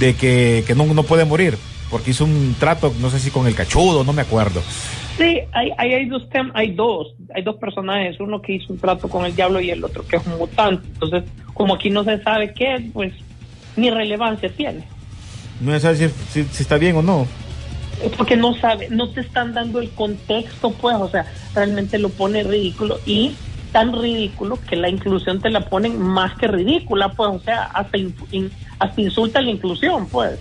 De 0.00 0.14
que, 0.14 0.64
que 0.66 0.74
no, 0.74 0.86
no 0.86 1.02
puede 1.02 1.26
morir 1.26 1.58
porque 1.90 2.10
hizo 2.12 2.24
un 2.24 2.56
trato, 2.58 2.92
no 3.00 3.10
sé 3.10 3.20
si 3.20 3.30
con 3.30 3.46
el 3.46 3.54
cachudo, 3.54 4.02
no 4.02 4.12
me 4.14 4.22
acuerdo. 4.22 4.60
Sí, 5.18 5.38
hay, 5.52 5.70
hay, 5.78 5.92
hay 5.94 6.06
dos 6.06 6.28
tem- 6.30 6.50
hay 6.54 6.72
dos, 6.72 7.14
hay 7.34 7.42
dos 7.42 7.56
personajes, 7.56 8.18
uno 8.18 8.40
que 8.42 8.54
hizo 8.54 8.72
un 8.72 8.78
trato 8.78 9.08
con 9.08 9.24
el 9.26 9.36
diablo 9.36 9.60
y 9.60 9.70
el 9.70 9.84
otro 9.84 10.06
que 10.06 10.16
es 10.16 10.26
un 10.26 10.36
mutante. 10.38 10.86
Entonces, 10.88 11.24
como 11.54 11.74
aquí 11.74 11.90
no 11.90 12.02
se 12.02 12.20
sabe 12.22 12.52
qué, 12.54 12.76
es, 12.76 12.82
pues 12.92 13.12
ni 13.76 13.90
relevancia 13.90 14.50
tiene. 14.56 14.84
No 15.60 15.74
es 15.74 15.82
saber 15.82 15.96
si, 15.96 16.08
si- 16.44 16.48
si 16.50 16.62
está 16.62 16.76
bien 16.78 16.96
o 16.96 17.02
no. 17.02 17.26
Es 18.02 18.12
porque 18.12 18.36
no 18.36 18.54
sabe, 18.58 18.88
no 18.90 19.08
te 19.10 19.20
están 19.22 19.54
dando 19.54 19.80
el 19.80 19.90
contexto, 19.90 20.70
pues, 20.72 20.96
o 20.96 21.08
sea, 21.08 21.26
realmente 21.54 21.98
lo 21.98 22.10
pone 22.10 22.42
ridículo 22.42 23.00
y 23.06 23.34
tan 23.72 23.92
ridículo 23.98 24.58
que 24.68 24.76
la 24.76 24.88
inclusión 24.90 25.40
te 25.40 25.48
la 25.50 25.60
ponen 25.68 25.98
más 25.98 26.34
que 26.36 26.46
ridícula, 26.46 27.08
pues, 27.14 27.30
o 27.30 27.40
sea, 27.40 27.64
hasta, 27.64 27.96
in- 27.98 28.50
hasta 28.78 29.00
insulta 29.00 29.40
la 29.40 29.50
inclusión, 29.50 30.06
pues. 30.08 30.38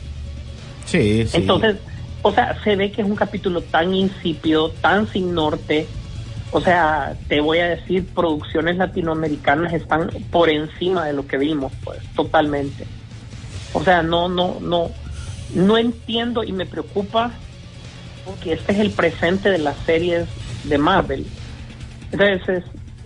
Sí, 0.86 1.26
sí. 1.28 1.38
Entonces, 1.38 1.78
o 2.22 2.32
sea, 2.34 2.58
se 2.64 2.76
ve 2.76 2.92
que 2.92 3.02
es 3.02 3.08
un 3.08 3.16
capítulo 3.16 3.62
tan 3.62 3.94
insípido, 3.94 4.70
tan 4.82 5.08
sin 5.12 5.34
norte. 5.34 5.88
O 6.52 6.60
sea, 6.62 7.16
te 7.28 7.40
voy 7.42 7.60
a 7.60 7.68
decir, 7.70 8.06
producciones 8.14 8.78
latinoamericanas 8.78 9.74
están 9.74 10.10
por 10.32 10.50
encima 10.50 11.06
de 11.06 11.14
lo 11.14 11.26
que 11.28 11.38
vimos, 11.38 11.72
pues, 11.84 12.00
totalmente. 12.16 12.86
O 13.74 13.84
sea, 13.84 14.02
no, 14.04 14.30
no, 14.30 14.60
no, 14.62 14.92
no 15.54 15.78
entiendo 15.78 16.44
y 16.44 16.52
me 16.52 16.66
preocupa 16.66 17.32
porque 18.26 18.54
este 18.54 18.74
es 18.74 18.80
el 18.80 18.92
presente 18.92 19.50
de 19.50 19.60
las 19.60 19.78
series 19.86 20.28
de 20.64 20.78
Marvel. 20.78 21.26
Entonces, 22.12 22.64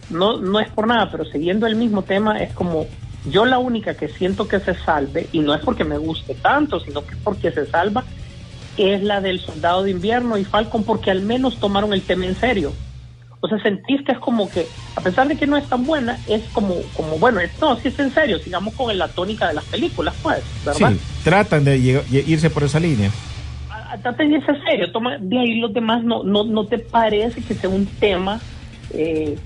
no, 0.09 0.37
no 0.37 0.59
es 0.59 0.69
por 0.69 0.87
nada, 0.87 1.11
pero 1.11 1.25
siguiendo 1.25 1.67
el 1.67 1.75
mismo 1.75 2.03
tema, 2.03 2.39
es 2.39 2.53
como 2.53 2.87
yo 3.29 3.45
la 3.45 3.57
única 3.57 3.95
que 3.95 4.07
siento 4.07 4.47
que 4.47 4.59
se 4.59 4.75
salve, 4.75 5.27
y 5.31 5.39
no 5.39 5.53
es 5.53 5.61
porque 5.61 5.83
me 5.83 5.97
guste 5.97 6.35
tanto, 6.35 6.79
sino 6.79 7.05
que 7.05 7.15
es 7.15 7.21
porque 7.21 7.51
se 7.51 7.65
salva, 7.65 8.03
es 8.77 9.03
la 9.03 9.19
del 9.19 9.39
Soldado 9.39 9.83
de 9.83 9.91
Invierno 9.91 10.37
y 10.37 10.45
Falcon, 10.45 10.83
porque 10.83 11.11
al 11.11 11.21
menos 11.21 11.57
tomaron 11.57 11.93
el 11.93 12.01
tema 12.01 12.25
en 12.25 12.35
serio. 12.35 12.71
O 13.41 13.47
sea, 13.47 13.61
sentís 13.63 14.01
que 14.05 14.11
es 14.11 14.19
como 14.19 14.49
que, 14.49 14.67
a 14.95 15.01
pesar 15.01 15.27
de 15.27 15.37
que 15.37 15.47
no 15.47 15.57
es 15.57 15.67
tan 15.69 15.85
buena, 15.85 16.21
es 16.27 16.49
como, 16.51 16.75
como 16.93 17.17
bueno, 17.19 17.39
es- 17.39 17.51
no, 17.61 17.79
si 17.81 17.87
es 17.87 17.97
en 17.99 18.13
serio, 18.13 18.37
sigamos 18.39 18.73
con 18.75 18.95
la 18.97 19.13
tónica 19.13 19.47
de 19.47 19.53
las 19.53 19.65
películas, 19.65 20.13
pues, 20.21 20.43
¿verdad? 20.65 20.93
Sí, 20.93 21.23
tratan 21.23 21.63
de 21.63 21.77
irse 21.77 22.49
por 22.49 22.63
esa 22.63 22.79
línea. 22.79 23.09
a- 23.91 24.01
traten 24.01 24.29
de 24.29 24.37
irse 24.37 24.51
serio, 24.67 24.91
toma, 24.91 25.17
de 25.19 25.39
ahí 25.39 25.59
los 25.59 25.73
demás 25.73 26.03
no, 26.03 26.23
no, 26.23 26.43
no 26.43 26.67
te 26.67 26.79
parece 26.79 27.43
que 27.43 27.55
sea 27.55 27.69
un 27.69 27.87
tema 27.97 28.41
eh, 28.91 29.37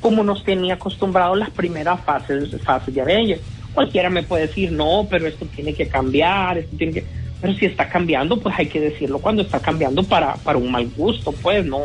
como 0.00 0.22
nos 0.22 0.44
tenía 0.44 0.74
acostumbrados 0.74 1.38
las 1.38 1.50
primeras 1.50 2.04
fases, 2.04 2.50
fases 2.64 2.94
de 2.94 3.00
Avengers. 3.00 3.42
Cualquiera 3.72 4.10
me 4.10 4.22
puede 4.24 4.46
decir, 4.48 4.70
no, 4.70 5.06
pero 5.10 5.26
esto 5.26 5.46
tiene 5.46 5.74
que 5.74 5.88
cambiar, 5.88 6.58
esto 6.58 6.76
tiene 6.76 6.92
que... 6.92 7.06
Pero 7.40 7.54
si 7.54 7.66
está 7.66 7.88
cambiando, 7.88 8.40
pues 8.40 8.54
hay 8.58 8.68
que 8.68 8.80
decirlo 8.80 9.20
cuando 9.20 9.42
está 9.42 9.60
cambiando 9.60 10.06
para, 10.06 10.36
para 10.36 10.58
un 10.58 10.70
mal 10.70 10.88
gusto, 10.90 11.32
pues 11.32 11.64
no, 11.64 11.80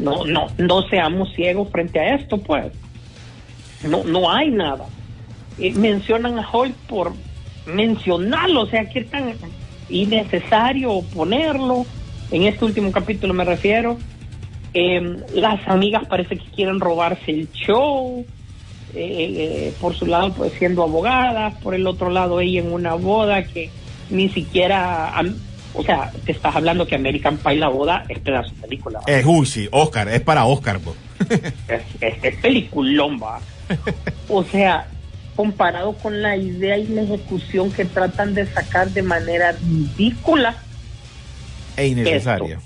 no, 0.00 0.24
no, 0.24 0.48
no 0.58 0.82
seamos 0.88 1.32
ciegos 1.34 1.68
frente 1.70 2.00
a 2.00 2.14
esto, 2.14 2.38
pues. 2.38 2.72
No, 3.88 4.04
no 4.04 4.30
hay 4.30 4.50
nada. 4.50 4.86
Eh, 5.58 5.72
mencionan 5.72 6.38
a 6.38 6.48
Hulk 6.50 6.74
por 6.88 7.12
mencionarlo, 7.66 8.62
o 8.62 8.66
sea, 8.66 8.88
qué 8.88 9.04
tan 9.04 9.34
innecesario 9.88 11.02
ponerlo. 11.14 11.86
En 12.30 12.44
este 12.44 12.64
último 12.64 12.92
capítulo 12.92 13.34
me 13.34 13.44
refiero. 13.44 13.98
Eh, 14.72 15.24
las 15.34 15.66
amigas 15.66 16.06
parece 16.06 16.36
que 16.36 16.44
quieren 16.54 16.80
robarse 16.80 17.30
el 17.30 17.50
show. 17.52 18.24
Eh, 18.94 19.34
eh, 19.68 19.74
por 19.80 19.94
su 19.94 20.06
lado, 20.06 20.32
pues 20.32 20.52
siendo 20.54 20.82
abogadas, 20.82 21.54
por 21.62 21.74
el 21.74 21.86
otro 21.86 22.10
lado, 22.10 22.40
ella 22.40 22.60
en 22.60 22.72
una 22.72 22.94
boda 22.94 23.44
que 23.44 23.70
ni 24.10 24.28
siquiera. 24.28 25.12
O 25.74 25.82
sea, 25.82 26.10
te 26.24 26.32
estás 26.32 26.54
hablando 26.56 26.86
que 26.86 26.94
American 26.96 27.36
Pie 27.38 27.56
la 27.56 27.68
boda 27.68 28.04
es 28.08 28.18
pedazo 28.20 28.50
de 28.54 28.60
película. 28.62 28.98
¿va? 29.00 29.04
Eh, 29.12 29.22
uy, 29.24 29.46
sí, 29.46 29.68
Oscar, 29.70 30.08
es 30.08 30.20
para 30.20 30.44
Oscar. 30.46 30.80
es, 31.30 31.82
es- 32.00 32.24
es 32.24 32.36
peliculón, 32.36 33.20
va. 33.22 33.40
O 34.28 34.42
sea, 34.44 34.88
comparado 35.36 35.92
con 35.94 36.20
la 36.22 36.36
idea 36.36 36.76
y 36.76 36.86
la 36.88 37.02
ejecución 37.02 37.70
que 37.72 37.84
tratan 37.84 38.34
de 38.34 38.46
sacar 38.46 38.90
de 38.90 39.02
manera 39.02 39.52
ridícula 39.52 40.56
E 41.76 41.86
innecesaria. 41.86 42.56
Esto. 42.56 42.64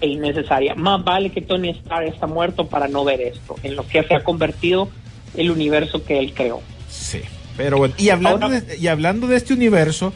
e 0.00 0.06
innecesaria. 0.08 0.74
Más 0.74 1.02
vale 1.02 1.30
que 1.30 1.40
Tony 1.40 1.70
Stark 1.70 2.06
está 2.06 2.26
muerto 2.26 2.66
para 2.66 2.86
no 2.88 3.04
ver 3.04 3.20
esto, 3.22 3.56
en 3.62 3.76
lo 3.76 3.86
que 3.86 4.02
se 4.04 4.14
ha 4.14 4.22
convertido 4.22 4.88
el 5.34 5.50
universo 5.50 6.04
que 6.04 6.18
él 6.18 6.32
creó. 6.34 6.60
Sí, 6.90 7.22
pero 7.56 7.78
bueno. 7.78 7.94
Y 7.98 8.10
hablando, 8.10 8.46
Ahora- 8.46 8.60
de, 8.60 8.76
y 8.76 8.86
hablando 8.88 9.26
de 9.26 9.36
este 9.36 9.54
universo, 9.54 10.12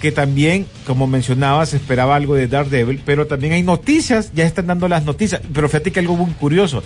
que 0.00 0.12
también, 0.12 0.66
como 0.86 1.06
mencionabas, 1.06 1.72
esperaba 1.74 2.16
algo 2.16 2.34
de 2.34 2.48
Daredevil, 2.48 3.00
pero 3.04 3.26
también 3.26 3.54
hay 3.54 3.62
noticias, 3.62 4.32
ya 4.34 4.44
están 4.44 4.66
dando 4.66 4.88
las 4.88 5.04
noticias. 5.04 5.40
Pero 5.52 5.68
fíjate 5.68 5.90
que 5.92 6.00
algo 6.00 6.16
muy 6.16 6.32
curioso. 6.32 6.82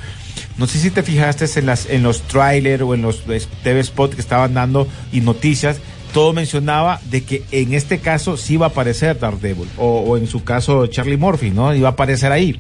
No 0.59 0.67
sé 0.67 0.79
si 0.79 0.91
te 0.91 1.03
fijaste 1.03 1.47
en, 1.59 1.67
las, 1.67 1.89
en 1.91 2.03
los 2.03 2.23
trailers 2.23 2.83
o 2.83 2.95
en 2.95 3.03
los 3.03 3.23
eh, 3.29 3.41
TV 3.65 3.83
spots 3.83 4.15
que 4.15 4.21
estaban 4.21 4.55
dando 4.55 4.87
y 5.13 5.21
noticias. 5.23 5.81
Todo 6.15 6.33
mencionaba 6.33 7.01
de 7.11 7.23
que 7.25 7.43
en 7.53 7.73
este 7.75 7.99
caso 7.99 8.37
sí 8.37 8.57
va 8.57 8.67
a 8.67 8.69
aparecer 8.71 9.19
Daredevil, 9.19 9.69
o, 9.79 10.01
o 10.01 10.17
en 10.17 10.27
su 10.27 10.43
caso 10.45 10.87
Charlie 10.89 11.17
Murphy, 11.17 11.51
¿no? 11.51 11.75
Iba 11.75 11.89
a 11.89 11.93
aparecer 11.93 12.31
ahí. 12.33 12.59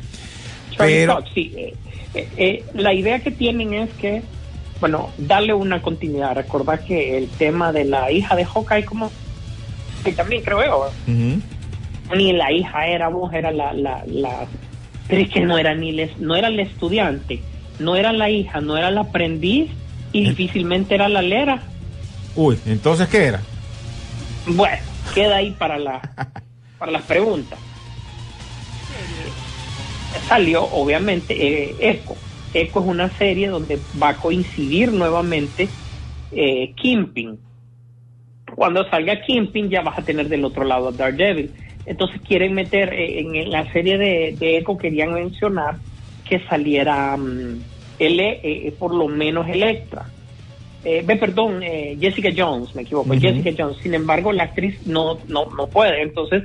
Charlie 0.77 0.95
Pero- 1.01 1.25
sí, 1.35 1.53
eh, 1.57 1.75
eh, 2.15 2.29
eh, 2.37 2.65
la 2.75 2.93
idea 2.95 3.21
que 3.21 3.31
tienen 3.31 3.75
es 3.75 3.91
que, 4.01 4.23
bueno, 4.81 5.11
darle 5.19 5.53
una 5.55 5.83
continuidad. 5.83 6.35
Recordar 6.35 6.85
que 6.85 7.19
el 7.19 7.29
tema 7.29 7.73
de 7.73 7.85
la 7.85 8.11
hija 8.13 8.35
de 8.37 8.45
Hawkeye, 8.45 8.85
como 8.85 9.11
que 10.03 10.13
también 10.13 10.43
creo 10.43 10.65
yo, 10.65 10.91
ni 12.15 12.33
la 12.33 12.53
hija 12.53 12.87
era 12.87 13.09
vos, 13.09 13.33
era 13.33 13.53
la, 13.53 13.73
la, 13.73 14.03
la, 14.07 14.47
Pero 15.09 15.23
es 15.23 15.31
que 15.31 15.41
no 15.41 15.59
era 15.59 15.75
ni 15.75 15.93
les, 15.93 16.19
no 16.19 16.35
era 16.35 16.49
el 16.49 16.61
estudiante, 16.61 17.41
no 17.79 17.97
era 17.97 18.13
la 18.13 18.31
hija, 18.31 18.61
no 18.61 18.77
era 18.77 18.91
la 18.91 19.03
aprendiz 19.03 19.71
y 20.13 20.29
difícilmente 20.29 20.95
era 20.95 21.09
la 21.09 21.23
lera. 21.23 21.63
Uy, 22.35 22.59
entonces, 22.67 23.09
¿qué 23.09 23.25
era? 23.25 23.41
Bueno, 24.47 24.79
queda 25.15 25.37
ahí 25.37 25.53
para 25.53 25.79
la 25.79 26.01
para 26.79 26.93
las 26.93 27.03
preguntas. 27.03 27.59
Eh, 27.59 29.31
Salió, 30.29 30.65
obviamente, 30.65 31.35
eh, 31.35 31.77
Echo. 31.79 32.17
Echo 32.53 32.81
es 32.81 32.87
una 32.87 33.09
serie 33.11 33.49
donde 33.49 33.79
va 34.03 34.11
a 34.11 34.17
coincidir 34.17 34.93
nuevamente 34.93 35.69
eh, 36.33 36.73
Kimping. 36.75 37.39
Cuando 38.61 38.87
salga 38.91 39.23
Kimping 39.23 39.71
ya 39.71 39.81
vas 39.81 39.99
a 39.99 40.03
tener 40.03 40.29
del 40.29 40.45
otro 40.45 40.65
lado 40.65 40.89
a 40.89 40.93
Daredevil. 40.93 41.51
Entonces 41.87 42.21
quieren 42.21 42.53
meter 42.53 42.93
eh, 42.93 43.21
en 43.21 43.51
la 43.51 43.65
serie 43.73 43.97
de, 43.97 44.37
de 44.39 44.59
Echo, 44.59 44.77
querían 44.77 45.15
mencionar 45.15 45.77
que 46.29 46.41
saliera 46.41 47.17
eh, 47.99 48.75
por 48.79 48.95
lo 48.95 49.09
menos 49.09 49.49
Electra. 49.49 50.05
Eh, 50.85 51.03
ve, 51.07 51.17
perdón, 51.17 51.63
eh, 51.63 51.97
Jessica 51.99 52.29
Jones, 52.37 52.75
me 52.75 52.83
equivoco. 52.83 53.15
Jessica 53.15 53.51
Jones. 53.57 53.79
Sin 53.79 53.95
embargo, 53.95 54.31
la 54.31 54.43
actriz 54.43 54.87
no, 54.87 55.19
no, 55.27 55.47
no 55.57 55.67
puede, 55.69 56.03
entonces 56.03 56.43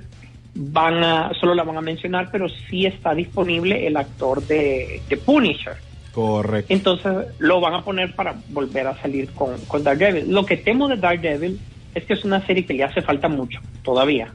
van 0.53 1.03
a, 1.03 1.33
solo 1.37 1.53
la 1.53 1.63
van 1.63 1.75
a 1.75 1.81
mencionar, 1.81 2.29
pero 2.31 2.47
sí 2.47 2.85
está 2.85 3.13
disponible 3.13 3.85
el 3.85 3.97
actor 3.97 4.41
de, 4.47 5.01
de 5.09 5.17
Punisher. 5.17 5.73
Correcto. 6.13 6.73
Entonces 6.73 7.11
lo 7.39 7.59
van 7.59 7.73
a 7.73 7.83
poner 7.83 8.15
para 8.15 8.35
volver 8.51 8.87
a 8.87 8.95
salir 9.01 9.31
con, 9.31 9.59
con 9.67 9.83
Daredevil. 9.83 10.31
Lo 10.31 10.45
que 10.45 10.55
temo 10.55 10.87
de 10.87 10.95
Daredevil 10.95 11.59
es 11.95 12.03
que 12.03 12.13
es 12.13 12.23
una 12.23 12.45
serie 12.45 12.65
que 12.65 12.73
le 12.73 12.83
hace 12.83 13.01
falta 13.01 13.27
mucho 13.27 13.59
todavía. 13.81 14.33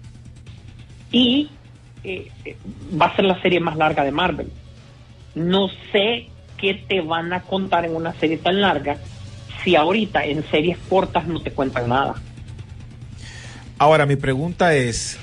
Y 1.12 1.50
eh, 2.02 2.30
eh, 2.44 2.56
va 3.00 3.06
a 3.06 3.16
ser 3.16 3.26
la 3.26 3.40
serie 3.42 3.60
más 3.60 3.76
larga 3.76 4.02
de 4.02 4.10
Marvel. 4.10 4.50
No 5.34 5.68
sé 5.92 6.28
qué 6.56 6.74
te 6.74 7.00
van 7.02 7.32
a 7.32 7.42
contar 7.42 7.84
en 7.84 7.94
una 7.94 8.12
serie 8.14 8.38
tan 8.38 8.60
larga 8.60 8.96
si 9.62 9.76
ahorita 9.76 10.24
en 10.24 10.42
series 10.50 10.78
cortas 10.88 11.26
no 11.26 11.40
te 11.40 11.52
cuentan 11.52 11.88
nada. 11.88 12.14
Ahora, 13.78 14.06
mi 14.06 14.16
pregunta 14.16 14.74
es, 14.74 15.18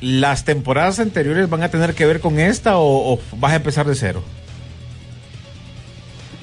¿las 0.00 0.44
temporadas 0.44 0.98
anteriores 0.98 1.48
van 1.48 1.62
a 1.62 1.68
tener 1.68 1.94
que 1.94 2.06
ver 2.06 2.20
con 2.20 2.38
esta 2.38 2.78
o, 2.78 3.14
o 3.14 3.20
vas 3.36 3.52
a 3.52 3.56
empezar 3.56 3.86
de 3.86 3.94
cero? 3.94 4.22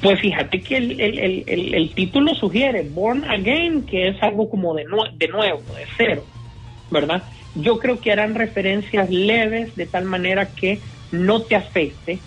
Pues 0.04 0.20
fíjate 0.20 0.62
que 0.62 0.78
el, 0.78 1.00
el- 1.00 1.44
el- 1.48 1.90
título 1.96 2.36
sugiere 2.36 2.82
Born 2.84 3.24
Again, 3.24 3.84
que 3.84 4.10
es 4.10 4.22
algo 4.22 4.50
como 4.50 4.76
de, 4.76 4.86
nue- 4.86 5.12
de 5.18 5.28
nuevo, 5.30 5.60
de 5.74 5.86
cero, 5.98 6.26
¿verdad? 6.92 7.24
Yo 7.56 7.80
creo 7.80 8.00
que 8.02 8.12
harán 8.12 8.36
referencias 8.36 9.10
leves 9.10 9.76
de 9.76 9.86
tal 9.86 10.04
manera 10.06 10.50
que 10.50 10.80
no 11.12 11.42
te 11.44 11.56
afecte 11.56 12.20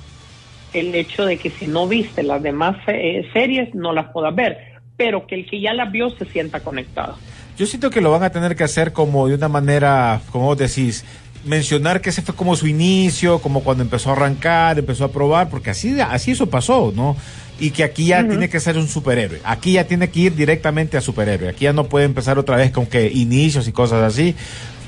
el 0.72 0.94
hecho 0.94 1.24
de 1.26 1.38
que 1.38 1.50
si 1.50 1.66
no 1.66 1.86
viste 1.86 2.22
las 2.22 2.42
demás 2.42 2.76
eh, 2.86 3.26
series 3.32 3.74
no 3.74 3.92
las 3.92 4.06
puedas 4.10 4.34
ver, 4.34 4.58
pero 4.96 5.26
que 5.26 5.34
el 5.34 5.46
que 5.46 5.60
ya 5.60 5.72
las 5.74 5.90
vio 5.92 6.10
se 6.10 6.24
sienta 6.26 6.60
conectado. 6.60 7.16
Yo 7.58 7.66
siento 7.66 7.90
que 7.90 8.00
lo 8.00 8.10
van 8.10 8.22
a 8.22 8.30
tener 8.30 8.56
que 8.56 8.64
hacer 8.64 8.92
como 8.92 9.28
de 9.28 9.34
una 9.34 9.48
manera, 9.48 10.20
como 10.30 10.46
vos 10.46 10.58
decís, 10.58 11.04
mencionar 11.44 12.00
que 12.00 12.10
ese 12.10 12.22
fue 12.22 12.34
como 12.34 12.56
su 12.56 12.66
inicio, 12.66 13.40
como 13.40 13.62
cuando 13.62 13.82
empezó 13.82 14.10
a 14.10 14.12
arrancar, 14.14 14.78
empezó 14.78 15.04
a 15.04 15.12
probar, 15.12 15.48
porque 15.48 15.70
así, 15.70 15.98
así 16.00 16.32
eso 16.32 16.48
pasó, 16.50 16.92
¿no? 16.94 17.16
Y 17.58 17.70
que 17.70 17.84
aquí 17.84 18.06
ya 18.06 18.26
tiene 18.26 18.48
que 18.50 18.60
ser 18.60 18.76
un 18.76 18.86
superhéroe. 18.86 19.40
Aquí 19.44 19.72
ya 19.72 19.84
tiene 19.84 20.10
que 20.10 20.20
ir 20.20 20.34
directamente 20.34 20.96
a 20.96 21.00
superhéroe. 21.00 21.48
Aquí 21.48 21.64
ya 21.64 21.72
no 21.72 21.84
puede 21.84 22.04
empezar 22.04 22.38
otra 22.38 22.56
vez 22.56 22.70
con 22.70 22.86
que 22.86 23.10
inicios 23.10 23.66
y 23.66 23.72
cosas 23.72 24.02
así. 24.02 24.34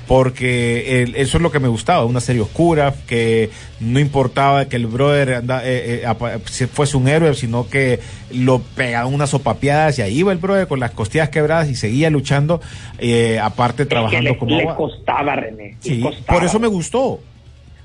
Porque 0.06 1.02
el- 1.02 1.16
eso 1.16 1.36
es 1.36 1.42
lo 1.42 1.52
que 1.52 1.60
me 1.60 1.68
gustaba, 1.68 2.04
una 2.06 2.20
serie 2.20 2.40
oscura, 2.40 2.94
que 3.06 3.50
no 3.78 4.00
importaba 4.00 4.64
que 4.66 4.76
el 4.76 4.86
brother 4.86 5.34
anda, 5.34 5.60
eh, 5.64 6.02
eh, 6.02 6.66
fuese 6.72 6.96
un 6.96 7.08
héroe, 7.08 7.34
sino 7.34 7.68
que 7.68 8.00
lo 8.32 8.60
pegaban 8.60 9.12
unas 9.12 9.28
sopapeadas 9.30 9.98
y 9.98 10.02
ahí 10.02 10.18
iba 10.20 10.32
el 10.32 10.38
brother 10.38 10.66
con 10.66 10.80
las 10.80 10.92
costillas 10.92 11.28
quebradas 11.28 11.68
y 11.68 11.74
seguía 11.74 12.08
luchando, 12.08 12.60
eh, 12.98 13.38
aparte 13.38 13.82
Es 13.82 13.88
que 13.88 13.94
trabajando 13.94 14.30
le, 14.30 14.38
como... 14.38 14.56
le 14.56 14.64
costaba, 14.74 15.36
René. 15.36 15.64
le 15.72 15.76
Sí, 15.80 16.00
costaba, 16.00 16.38
por 16.38 16.44
eso 16.46 16.58
me 16.58 16.68
gustó. 16.68 17.20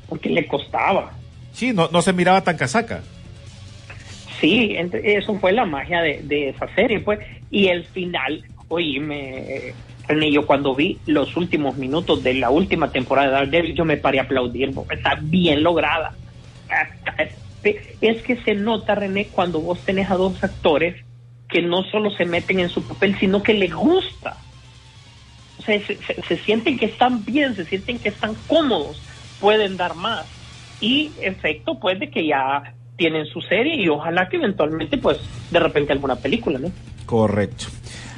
Porque 0.08 0.30
le 0.30 0.48
costaba. 0.48 1.12
Sí, 1.52 1.74
no, 1.74 1.90
no 1.92 2.02
se 2.02 2.14
miraba 2.14 2.42
tan 2.42 2.56
casaca. 2.56 3.02
Sí, 4.44 4.76
eso 5.06 5.40
fue 5.40 5.54
la 5.54 5.66
magia 5.66 6.02
de, 6.02 6.50
esa 6.50 6.68
serie, 6.76 7.00
pues. 7.00 7.20
Y 7.50 7.68
el 7.70 7.86
final, 7.92 8.44
oye, 8.68 9.00
René, 10.06 10.32
yo 10.34 10.46
cuando 10.46 10.76
vi 10.76 11.02
los 11.06 11.38
últimos 11.38 11.78
minutos 11.78 12.22
de 12.24 12.34
la 12.34 12.50
última 12.50 12.92
temporada 12.92 13.28
de 13.28 13.34
Daredevil, 13.48 13.76
yo 13.76 13.86
me 13.86 13.98
paré 13.98 14.20
a 14.20 14.24
aplaudir, 14.24 14.74
porque 14.74 14.96
está 14.96 15.16
bien 15.22 15.64
lograda. 15.64 16.20
Es 18.02 18.22
que 18.24 18.38
se 18.44 18.56
nota, 18.56 18.96
René, 18.96 19.32
cuando 19.32 19.62
vos 19.62 19.84
tenés 19.86 20.10
a 20.12 20.16
dos 20.16 20.44
actores 20.44 20.96
que 21.48 21.62
no 21.62 21.84
solo 21.84 22.12
se 22.12 22.26
meten 22.26 22.60
en 22.60 22.70
su 22.70 22.88
papel, 22.88 23.18
sino 23.20 23.42
que 23.44 23.54
les 23.54 23.74
gusta. 23.74 24.46
O 25.58 25.62
sea, 25.64 25.80
se, 25.86 26.00
se- 26.04 26.22
se 26.28 26.38
sienten 26.44 26.78
que 26.78 26.88
están 26.88 27.24
bien, 27.26 27.56
se 27.56 27.66
sienten 27.66 28.00
que 28.00 28.10
están 28.10 28.44
cómodos, 28.46 29.04
pueden 29.38 29.78
dar 29.78 29.96
más. 29.96 30.30
Y 30.80 31.16
efecto, 31.22 31.80
pues, 31.80 32.00
de 32.00 32.10
que 32.10 32.26
ya 32.28 32.76
tienen 32.98 33.26
su 33.26 33.42
serie 33.42 33.76
y 33.76 33.90
ojalá 33.90 34.30
que 34.30 34.38
eventualmente, 34.38 34.98
pues, 34.98 35.18
de 35.52 35.60
repente 35.60 35.92
alguna 35.94 36.16
película, 36.16 36.60
¿no? 36.60 36.72
Correcto. 37.06 37.66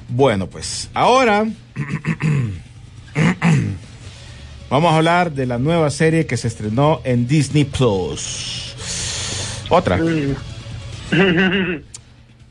Bueno, 0.08 0.48
pues 0.48 0.90
ahora 0.94 1.48
vamos 4.70 4.94
a 4.94 4.98
hablar 4.98 5.32
de 5.32 5.48
la 5.48 5.58
nueva 5.58 5.90
serie 5.90 6.28
que 6.28 6.38
se 6.38 6.48
estrenó 6.48 7.02
en 7.04 7.28
Disney 7.28 7.66
Plus. 7.66 9.66
Otra. 9.70 10.00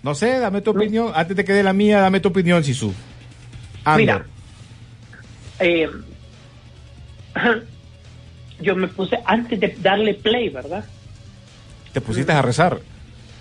No 0.02 0.14
sé, 0.14 0.38
dame 0.38 0.60
tu 0.60 0.72
opinión. 0.72 1.12
Antes 1.14 1.36
de 1.36 1.44
que 1.44 1.52
dé 1.52 1.62
la 1.62 1.72
mía, 1.72 2.00
dame 2.00 2.20
tu 2.20 2.28
opinión, 2.28 2.62
Sisu. 2.64 2.92
Andor. 3.84 4.00
Mira, 4.00 4.26
eh, 5.60 5.88
yo 8.60 8.76
me 8.76 8.88
puse, 8.88 9.18
antes 9.24 9.60
de 9.60 9.76
darle 9.80 10.14
play, 10.14 10.48
¿verdad? 10.48 10.84
Te 11.94 12.00
pusiste 12.02 12.32
a 12.32 12.42
rezar. 12.42 12.78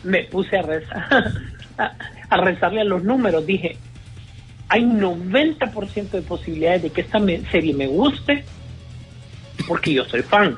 me 0.03 0.23
puse 0.25 0.57
a 0.57 0.61
rezar, 0.61 1.31
a, 1.77 1.91
a 2.29 2.37
rezarle 2.37 2.79
a 2.81 2.85
los 2.85 3.03
números. 3.03 3.45
Dije, 3.45 3.77
hay 4.69 4.83
90% 4.83 6.09
de 6.11 6.21
posibilidades 6.21 6.83
de 6.83 6.89
que 6.91 7.01
esta 7.01 7.19
me- 7.19 7.41
serie 7.51 7.73
me 7.73 7.87
guste 7.87 8.45
porque 9.67 9.93
yo 9.93 10.05
soy 10.05 10.21
fan 10.23 10.57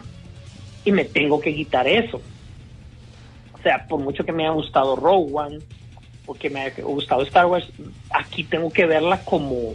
y 0.83 0.91
me 0.91 1.05
tengo 1.05 1.39
que 1.41 1.53
quitar 1.55 1.87
eso. 1.87 2.21
O 3.53 3.57
sea, 3.63 3.87
por 3.87 3.99
mucho 3.99 4.23
que 4.23 4.31
me 4.31 4.43
haya 4.43 4.51
gustado 4.53 4.95
Rogue 4.95 5.31
One, 5.33 5.59
porque 6.25 6.49
me 6.49 6.61
haya 6.61 6.83
gustado 6.83 7.23
Star 7.23 7.45
Wars, 7.47 7.65
aquí 8.11 8.43
tengo 8.43 8.69
que 8.71 8.85
verla 8.85 9.21
como 9.23 9.73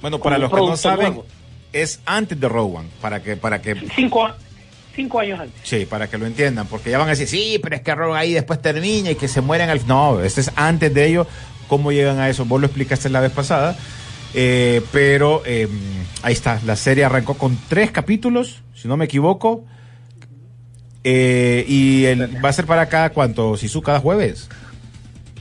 Bueno, 0.00 0.18
para 0.18 0.38
los 0.38 0.50
que 0.50 0.56
no 0.56 0.76
saben, 0.76 1.06
nuevo. 1.14 1.26
es 1.72 2.00
antes 2.06 2.38
de 2.40 2.48
Rogue 2.48 2.78
One, 2.78 2.88
para 3.00 3.22
que, 3.22 3.36
para 3.36 3.60
que, 3.62 3.74
cinco, 3.94 4.26
a- 4.26 4.36
cinco 4.94 5.20
años 5.20 5.40
antes. 5.40 5.60
sí, 5.62 5.86
para 5.86 6.08
que 6.08 6.18
lo 6.18 6.26
entiendan, 6.26 6.66
porque 6.66 6.90
ya 6.90 6.98
van 6.98 7.08
a 7.08 7.10
decir, 7.10 7.28
sí, 7.28 7.58
pero 7.62 7.76
es 7.76 7.82
que 7.82 7.94
Rogue 7.94 8.18
ahí 8.18 8.32
después 8.32 8.60
termina 8.60 9.10
y 9.10 9.14
que 9.14 9.28
se 9.28 9.40
mueren 9.40 9.70
al 9.70 9.86
No, 9.86 10.20
este 10.20 10.40
es 10.42 10.52
antes 10.56 10.92
de 10.92 11.06
ello, 11.06 11.26
cómo 11.68 11.92
llegan 11.92 12.18
a 12.18 12.28
eso, 12.28 12.44
vos 12.44 12.60
lo 12.60 12.66
explicaste 12.66 13.08
la 13.08 13.20
vez 13.20 13.32
pasada, 13.32 13.76
eh, 14.34 14.82
pero 14.92 15.42
eh, 15.46 15.68
ahí 16.22 16.32
está, 16.32 16.60
la 16.66 16.76
serie 16.76 17.04
arrancó 17.04 17.34
con 17.34 17.58
tres 17.68 17.90
capítulos, 17.90 18.62
si 18.74 18.88
no 18.88 18.96
me 18.96 19.06
equivoco, 19.06 19.64
eh, 21.04 21.64
y 21.66 22.04
el, 22.04 22.44
va 22.44 22.50
a 22.50 22.52
ser 22.52 22.66
para 22.66 22.86
cada 22.88 23.10
cuánto, 23.10 23.56
Sisu, 23.56 23.82
cada 23.82 23.98
jueves. 24.00 24.48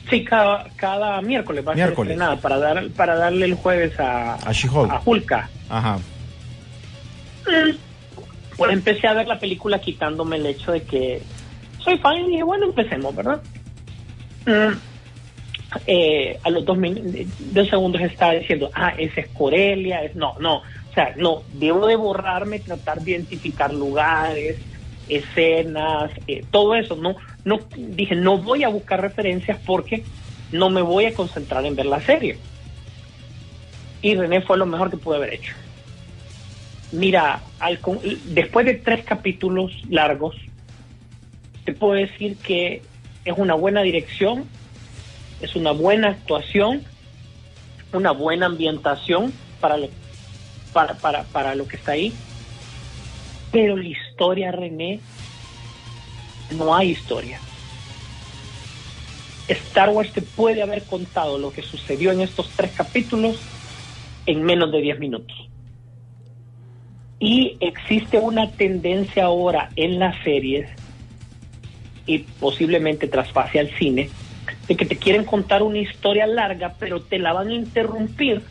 Sí, 0.10 0.26
cada, 0.26 0.68
cada 0.76 1.22
miércoles 1.22 1.66
va 1.66 1.72
a 1.72 1.76
Miércoles. 1.76 2.10
ser 2.10 2.14
estrenada 2.14 2.42
para, 2.42 2.58
dar, 2.58 2.90
para 2.90 3.16
darle 3.16 3.46
el 3.46 3.54
jueves 3.56 3.98
a, 4.00 4.34
A 4.34 4.50
a 4.50 5.02
Hulka. 5.06 5.50
Ajá. 5.70 6.00
Empecé 8.70 9.08
a 9.08 9.14
ver 9.14 9.28
la 9.28 9.40
película 9.40 9.80
quitándome 9.80 10.38
el 10.38 10.46
hecho 10.46 10.72
de 10.72 10.84
que 10.84 11.22
soy 11.80 11.98
fan 11.98 12.18
y 12.18 12.28
dije, 12.28 12.44
bueno, 12.44 12.66
empecemos, 12.66 13.16
¿verdad? 13.16 13.42
Mm, 14.46 14.78
eh, 15.88 16.40
a 16.44 16.50
los 16.50 16.66
dos 16.66 16.78
segundos 17.70 18.02
estaba 18.02 18.34
diciendo, 18.34 18.70
ah, 18.74 18.94
esa 18.98 19.22
es 19.22 19.28
Corelia, 19.30 20.04
es 20.04 20.16
no, 20.16 20.36
no, 20.40 20.58
o 20.58 20.94
sea, 20.94 21.14
no, 21.18 21.44
debo 21.54 21.88
de 21.88 21.96
borrarme, 21.96 22.60
tratar 22.60 23.02
de 23.02 23.12
identificar 23.12 23.74
lugares, 23.74 24.58
escenas, 25.08 26.12
eh, 26.28 26.44
todo 26.52 26.76
eso, 26.76 26.96
no, 26.96 27.16
no, 27.46 27.62
dije, 27.76 28.16
no 28.16 28.38
voy 28.38 28.64
a 28.64 28.70
buscar 28.70 29.02
referencias 29.02 29.58
porque 29.66 30.04
no 30.52 30.70
me 30.70 30.82
voy 30.82 31.06
a 31.06 31.14
concentrar 31.14 31.66
en 31.66 31.76
ver 31.76 31.86
la 31.86 32.02
serie. 32.02 32.38
Y 34.02 34.16
René 34.16 34.42
fue 34.42 34.58
lo 34.58 34.66
mejor 34.66 34.90
que 34.90 34.98
pude 34.98 35.18
haber 35.18 35.36
hecho. 35.36 35.54
Mira, 36.92 37.42
al 37.60 37.80
después 38.26 38.66
de 38.66 38.74
tres 38.74 39.06
capítulos 39.06 39.72
largos, 39.90 40.36
te 41.64 41.74
puedo 41.74 41.94
decir 41.94 42.36
que 42.38 42.82
es 43.24 43.34
una 43.38 43.54
buena 43.54 43.82
dirección, 43.82 44.46
es 45.42 45.56
una 45.56 45.72
buena 45.72 46.10
actuación, 46.10 46.84
una 47.94 48.12
buena 48.12 48.48
ambientación 48.48 49.32
para 49.60 49.78
lo, 49.78 49.90
para, 50.74 50.96
para, 50.96 51.24
para 51.24 51.56
lo 51.56 51.68
que 51.68 51.78
está 51.78 51.94
ahí. 51.94 52.14
Pero 53.52 53.78
la 53.78 53.88
historia, 53.88 54.52
René, 54.52 55.00
no 56.52 56.76
hay 56.76 56.92
historia. 56.92 57.40
Star 59.48 59.90
Wars 59.90 60.12
te 60.14 60.22
puede 60.22 60.62
haber 60.62 60.84
contado 60.84 61.38
lo 61.38 61.52
que 61.52 61.62
sucedió 61.62 62.12
en 62.12 62.22
estos 62.22 62.50
tres 62.56 62.72
capítulos 62.72 63.38
en 64.26 64.44
menos 64.44 64.72
de 64.72 64.82
10 64.82 65.00
minutos. 65.00 65.51
Y 67.22 67.56
existe 67.60 68.18
una 68.18 68.50
tendencia 68.50 69.26
ahora 69.26 69.70
en 69.76 70.00
las 70.00 70.22
series 70.24 70.68
y 72.08 72.18
posiblemente 72.18 73.08
traspase 73.08 73.60
al 73.60 73.70
cine 73.78 74.10
de 74.68 74.76
que 74.76 74.88
te 74.88 74.98
quieren 74.98 75.24
contar 75.24 75.62
una 75.62 75.78
historia 75.78 76.26
larga, 76.26 76.74
pero 76.80 77.00
te 77.00 77.20
la 77.20 77.32
van 77.32 77.50
a 77.50 77.54
interrumpir 77.54 78.42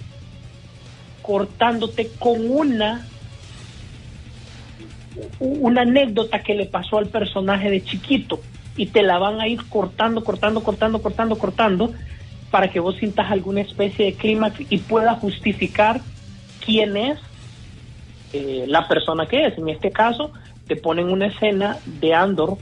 cortándote 1.20 2.10
con 2.20 2.48
una 2.48 3.06
una 5.40 5.82
anécdota 5.82 6.44
que 6.44 6.54
le 6.54 6.66
pasó 6.66 6.98
al 6.98 7.06
personaje 7.06 7.70
de 7.70 7.82
chiquito. 7.82 8.40
Y 8.76 8.86
te 8.86 9.02
la 9.02 9.18
van 9.18 9.40
a 9.40 9.48
ir 9.48 9.64
cortando, 9.68 10.22
cortando, 10.22 10.62
cortando, 10.62 11.02
cortando, 11.02 11.36
cortando 11.36 11.92
para 12.52 12.70
que 12.70 12.78
vos 12.78 12.96
sintas 12.96 13.32
alguna 13.32 13.62
especie 13.62 14.06
de 14.06 14.14
clímax 14.14 14.60
y 14.70 14.78
puedas 14.78 15.18
justificar 15.18 16.00
quién 16.64 16.96
es 16.96 17.18
eh, 18.32 18.64
la 18.68 18.86
persona 18.88 19.26
que 19.26 19.46
es. 19.46 19.58
En 19.58 19.68
este 19.68 19.90
caso, 19.90 20.32
te 20.66 20.76
ponen 20.76 21.10
una 21.10 21.26
escena 21.26 21.78
de 21.84 22.14
Andor 22.14 22.56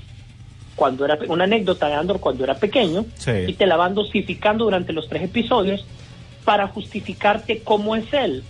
cuando 0.77 1.05
era 1.05 1.19
una 1.29 1.45
anécdota 1.45 1.89
de 1.89 1.95
Andor 1.95 2.21
cuando 2.21 2.45
era 2.45 2.55
pequeño 2.55 3.05
Sí. 3.17 3.33
y 3.49 3.53
te 3.55 3.67
la 3.67 3.77
van 3.77 3.95
dosificando 3.95 4.65
durante 4.65 4.93
los 4.93 5.09
tres 5.09 5.25
episodios 5.25 5.85
para 6.45 6.69
justificarte 6.69 7.63
cómo 7.63 7.97
es 7.97 8.11
él. 8.13 8.45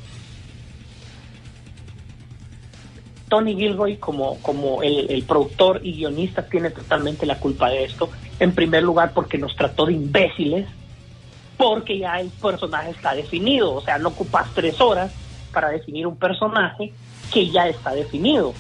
Tony 3.29 3.55
Gilroy 3.57 3.97
como, 3.97 4.39
como 4.41 4.83
el, 4.83 5.11
el 5.11 5.23
productor 5.25 5.81
y 5.83 5.93
guionista 5.95 6.47
tiene 6.47 6.71
totalmente 6.71 7.27
la 7.27 7.39
culpa 7.39 7.69
de 7.69 7.85
esto. 7.85 8.09
En 8.41 8.53
primer 8.55 8.83
lugar 8.83 9.13
porque 9.13 9.37
nos 9.37 9.55
trató 9.55 9.85
de 9.87 9.95
imbéciles, 9.95 10.67
porque 11.57 11.99
ya 11.99 12.21
el 12.21 12.29
personaje 12.31 12.91
está 12.91 13.15
definido. 13.15 13.75
O 13.75 13.81
sea, 13.83 13.99
no 13.99 14.09
ocupas 14.11 14.47
tres 14.55 14.81
horas 14.81 15.13
para 15.53 15.69
definir 15.71 16.07
un 16.07 16.17
personaje 16.17 16.93
que 17.33 17.51
ya 17.51 17.69
está 17.69 17.93
definido. 17.93 18.55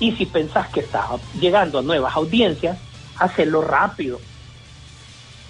Y 0.00 0.12
si 0.12 0.26
pensás 0.26 0.68
que 0.68 0.80
está 0.80 1.06
llegando 1.40 1.78
a 1.78 1.82
nuevas 1.82 2.14
audiencias, 2.16 2.78
hacerlo 3.18 3.62
rápido. 3.62 4.20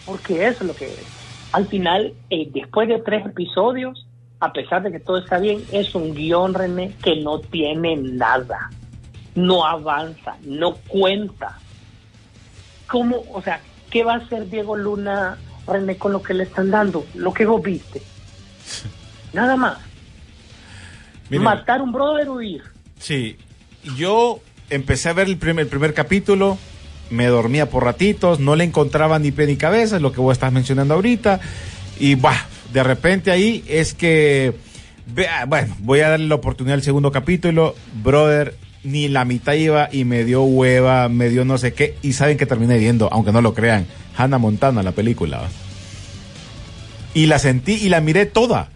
Porque 0.04 0.46
eso 0.46 0.58
es 0.60 0.66
lo 0.66 0.76
que 0.76 0.86
es. 0.86 1.06
Al 1.52 1.66
final, 1.66 2.12
eh, 2.30 2.48
después 2.52 2.88
de 2.88 2.98
tres 2.98 3.24
episodios, 3.26 4.06
a 4.40 4.52
pesar 4.52 4.82
de 4.82 4.92
que 4.92 5.00
todo 5.00 5.18
está 5.18 5.38
bien, 5.38 5.64
es 5.72 5.94
un 5.94 6.14
guion, 6.14 6.52
René, 6.52 6.94
que 7.02 7.16
no 7.16 7.38
tiene 7.40 7.96
nada. 7.96 8.70
No 9.34 9.64
avanza, 9.64 10.36
no 10.42 10.74
cuenta. 10.88 11.58
¿Cómo, 12.86 13.24
o 13.32 13.40
sea, 13.40 13.60
qué 13.90 14.04
va 14.04 14.14
a 14.14 14.18
hacer 14.18 14.50
Diego 14.50 14.76
Luna, 14.76 15.38
René, 15.66 15.96
con 15.96 16.12
lo 16.12 16.22
que 16.22 16.34
le 16.34 16.44
están 16.44 16.70
dando? 16.70 17.06
Lo 17.14 17.32
que 17.32 17.46
vos 17.46 17.62
viste. 17.62 18.02
Nada 19.32 19.56
más. 19.56 19.78
Miren, 21.30 21.44
Matar 21.44 21.82
un 21.82 21.92
brother 21.92 22.28
o 22.28 22.34
huir. 22.34 22.62
Sí, 22.98 23.36
yo 23.96 24.40
empecé 24.70 25.08
a 25.08 25.12
ver 25.12 25.28
el 25.28 25.36
primer, 25.36 25.64
el 25.64 25.70
primer 25.70 25.94
capítulo, 25.94 26.58
me 27.10 27.26
dormía 27.26 27.68
por 27.68 27.84
ratitos, 27.84 28.40
no 28.40 28.56
le 28.56 28.64
encontraba 28.64 29.18
ni 29.18 29.30
pie 29.30 29.46
ni 29.46 29.56
cabeza, 29.56 30.00
lo 30.00 30.12
que 30.12 30.20
vos 30.20 30.32
estás 30.32 30.52
mencionando 30.52 30.94
ahorita, 30.94 31.40
y 31.98 32.14
bah, 32.14 32.46
de 32.72 32.82
repente 32.82 33.30
ahí 33.30 33.64
es 33.68 33.94
que, 33.94 34.54
bueno, 35.46 35.76
voy 35.80 36.00
a 36.00 36.10
darle 36.10 36.26
la 36.26 36.34
oportunidad 36.34 36.74
al 36.74 36.82
segundo 36.82 37.12
capítulo, 37.12 37.74
brother, 38.02 38.56
ni 38.82 39.08
la 39.08 39.24
mitad 39.24 39.54
iba 39.54 39.88
y 39.90 40.04
me 40.04 40.24
dio 40.24 40.42
hueva, 40.42 41.08
me 41.08 41.30
dio 41.30 41.44
no 41.44 41.56
sé 41.56 41.72
qué, 41.72 41.96
y 42.02 42.12
saben 42.12 42.36
que 42.36 42.46
terminé 42.46 42.78
viendo, 42.78 43.08
aunque 43.12 43.32
no 43.32 43.40
lo 43.40 43.54
crean, 43.54 43.86
Hannah 44.16 44.38
Montana, 44.38 44.82
la 44.82 44.92
película. 44.92 45.48
Y 47.14 47.26
la 47.26 47.38
sentí 47.38 47.74
y 47.74 47.88
la 47.88 48.00
miré 48.00 48.26
toda. 48.26 48.70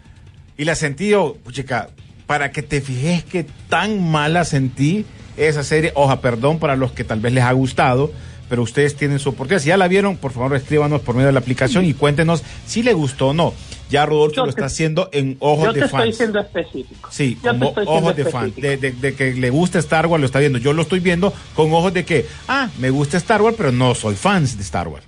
Y 0.56 0.64
la 0.64 0.76
sentí 0.76 1.08
yo, 1.08 1.36
chica, 1.50 1.88
para 2.28 2.52
que 2.52 2.62
te 2.62 2.80
fijes 2.80 3.24
que 3.24 3.44
tan 3.68 4.08
mala 4.08 4.44
sentí 4.44 5.04
esa 5.36 5.64
serie. 5.64 5.90
Oja, 5.96 6.20
perdón 6.20 6.60
para 6.60 6.76
los 6.76 6.92
que 6.92 7.02
tal 7.02 7.18
vez 7.20 7.32
les 7.32 7.42
ha 7.42 7.52
gustado, 7.52 8.12
pero 8.48 8.62
ustedes 8.62 8.94
tienen 8.96 9.18
su 9.18 9.30
oportunidad. 9.30 9.60
Si 9.62 9.68
ya 9.68 9.76
la 9.76 9.88
vieron, 9.88 10.16
por 10.16 10.30
favor, 10.32 10.54
escríbanos 10.54 11.00
por 11.00 11.14
medio 11.16 11.26
de 11.26 11.32
la 11.32 11.40
aplicación 11.40 11.84
y 11.84 11.94
cuéntenos 11.94 12.44
si 12.66 12.82
le 12.84 12.92
gustó 12.92 13.28
o 13.28 13.34
no. 13.34 13.52
Ya 13.90 14.04
Rodolfo 14.04 14.44
lo 14.44 14.50
está 14.50 14.66
haciendo 14.66 15.08
en 15.12 15.36
ojos 15.40 15.64
Yo 15.66 15.72
te 15.72 15.80
de 15.80 15.86
estoy 15.86 16.00
fans. 16.04 16.16
siendo 16.18 16.38
específico. 16.40 17.08
Sí, 17.10 17.38
Yo 17.42 17.50
como 17.52 17.68
ojos 17.70 18.14
de 18.16 18.24
fan, 18.26 18.48
específico. 18.48 18.68
de, 18.68 18.76
de- 18.76 18.92
de 18.92 19.14
que 19.14 19.32
le 19.34 19.48
gusta 19.50 19.78
Star 19.78 20.06
Wars, 20.06 20.20
lo 20.20 20.26
está 20.26 20.38
viendo. 20.38 20.58
Yo 20.58 20.74
lo 20.74 20.82
estoy 20.82 21.00
viendo 21.00 21.32
con 21.54 21.72
ojos 21.72 21.94
de 21.94 22.04
que, 22.04 22.26
ah, 22.48 22.68
me 22.78 22.90
gusta 22.90 23.16
Star 23.16 23.40
Wars, 23.40 23.56
pero 23.56 23.72
no 23.72 23.94
soy 23.94 24.14
fans 24.14 24.56
de 24.58 24.62
Star 24.62 24.88
Wars. 24.88 25.04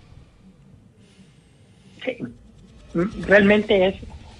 Sí. 2.04 2.16
Realmente 3.26 3.88
es. 3.88 3.94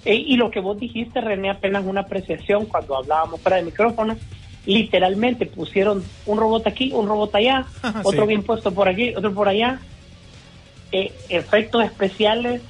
Eh, 0.05 0.15
y 0.15 0.35
lo 0.37 0.49
que 0.51 0.59
vos 0.59 0.79
dijiste, 0.79 1.21
René, 1.21 1.49
apenas 1.49 1.83
una 1.85 2.01
apreciación 2.01 2.65
cuando 2.65 2.97
hablábamos 2.97 3.39
fuera 3.41 3.57
de 3.57 3.63
micrófono. 3.63 4.17
Literalmente 4.65 5.45
pusieron 5.47 6.03
un 6.27 6.37
robot 6.39 6.67
aquí, 6.67 6.91
un 6.93 7.07
robot 7.07 7.33
allá, 7.35 7.65
otro 8.03 8.21
Sí. 8.23 8.27
bien 8.27 8.43
puesto 8.43 8.71
por 8.73 8.87
aquí, 8.87 9.13
otro 9.15 9.33
por 9.33 9.47
allá. 9.47 9.79
Eh, 10.91 11.11
efectos 11.29 11.83
especiales, 11.85 12.61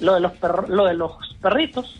lo 0.00 0.14
de 0.14 0.20
los 0.20 0.32
perro- 0.32 0.66
lo 0.68 0.84
de 0.86 0.94
los 0.94 1.12
perritos. 1.40 1.94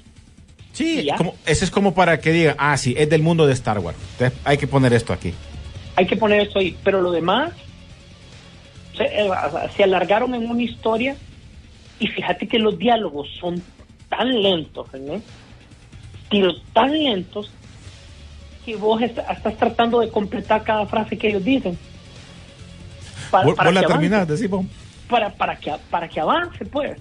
Sí, 0.72 1.08
como, 1.16 1.34
ese 1.46 1.64
es 1.64 1.70
como 1.70 1.94
para 1.94 2.20
que 2.20 2.30
digan, 2.30 2.54
ah, 2.58 2.76
sí, 2.76 2.94
es 2.96 3.08
del 3.10 3.22
mundo 3.22 3.46
de 3.46 3.52
Star 3.54 3.78
Wars. 3.78 3.96
Entonces, 4.12 4.38
hay 4.44 4.58
que 4.58 4.66
poner 4.66 4.92
esto 4.92 5.12
aquí. 5.12 5.32
Hay 5.96 6.06
que 6.06 6.16
poner 6.16 6.40
eso 6.42 6.58
ahí. 6.60 6.76
Pero 6.84 7.00
lo 7.00 7.10
demás 7.10 7.52
se, 8.96 9.04
eh, 9.04 9.30
se 9.76 9.84
alargaron 9.84 10.34
en 10.34 10.48
una 10.48 10.62
historia 10.62 11.16
y 11.98 12.06
fíjate 12.08 12.46
que 12.46 12.58
los 12.58 12.78
diálogos 12.78 13.28
son 13.40 13.62
tan 14.08 14.42
lentos, 14.42 14.90
René, 14.92 15.20
pero 16.30 16.54
tan 16.72 16.92
lentos 16.92 17.50
que 18.64 18.76
vos 18.76 19.00
est- 19.02 19.18
estás 19.18 19.56
tratando 19.56 20.00
de 20.00 20.10
completar 20.10 20.62
cada 20.62 20.86
frase 20.86 21.16
que 21.16 21.28
ellos 21.28 21.44
dicen. 21.44 21.78
Para, 23.30 23.44
Vos, 23.46 23.54
para 23.56 23.68
vos 23.70 23.74
la 23.74 23.80
que 23.80 23.86
avance, 23.86 24.00
terminás, 24.08 24.28
para, 25.08 25.30
para, 25.30 25.56
que, 25.58 25.72
para 25.90 26.08
que 26.08 26.20
avance, 26.20 26.64
pues. 26.66 26.98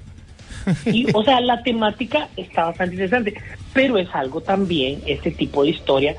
Y, 0.86 1.06
o 1.14 1.24
sea, 1.24 1.40
la 1.40 1.64
temática 1.64 2.28
está 2.36 2.66
bastante 2.66 2.96
interesante, 2.96 3.34
pero 3.74 3.98
es 3.98 4.10
algo 4.14 4.42
también, 4.42 5.02
este 5.06 5.32
tipo 5.32 5.64
de 5.64 5.70
historia, 5.70 6.16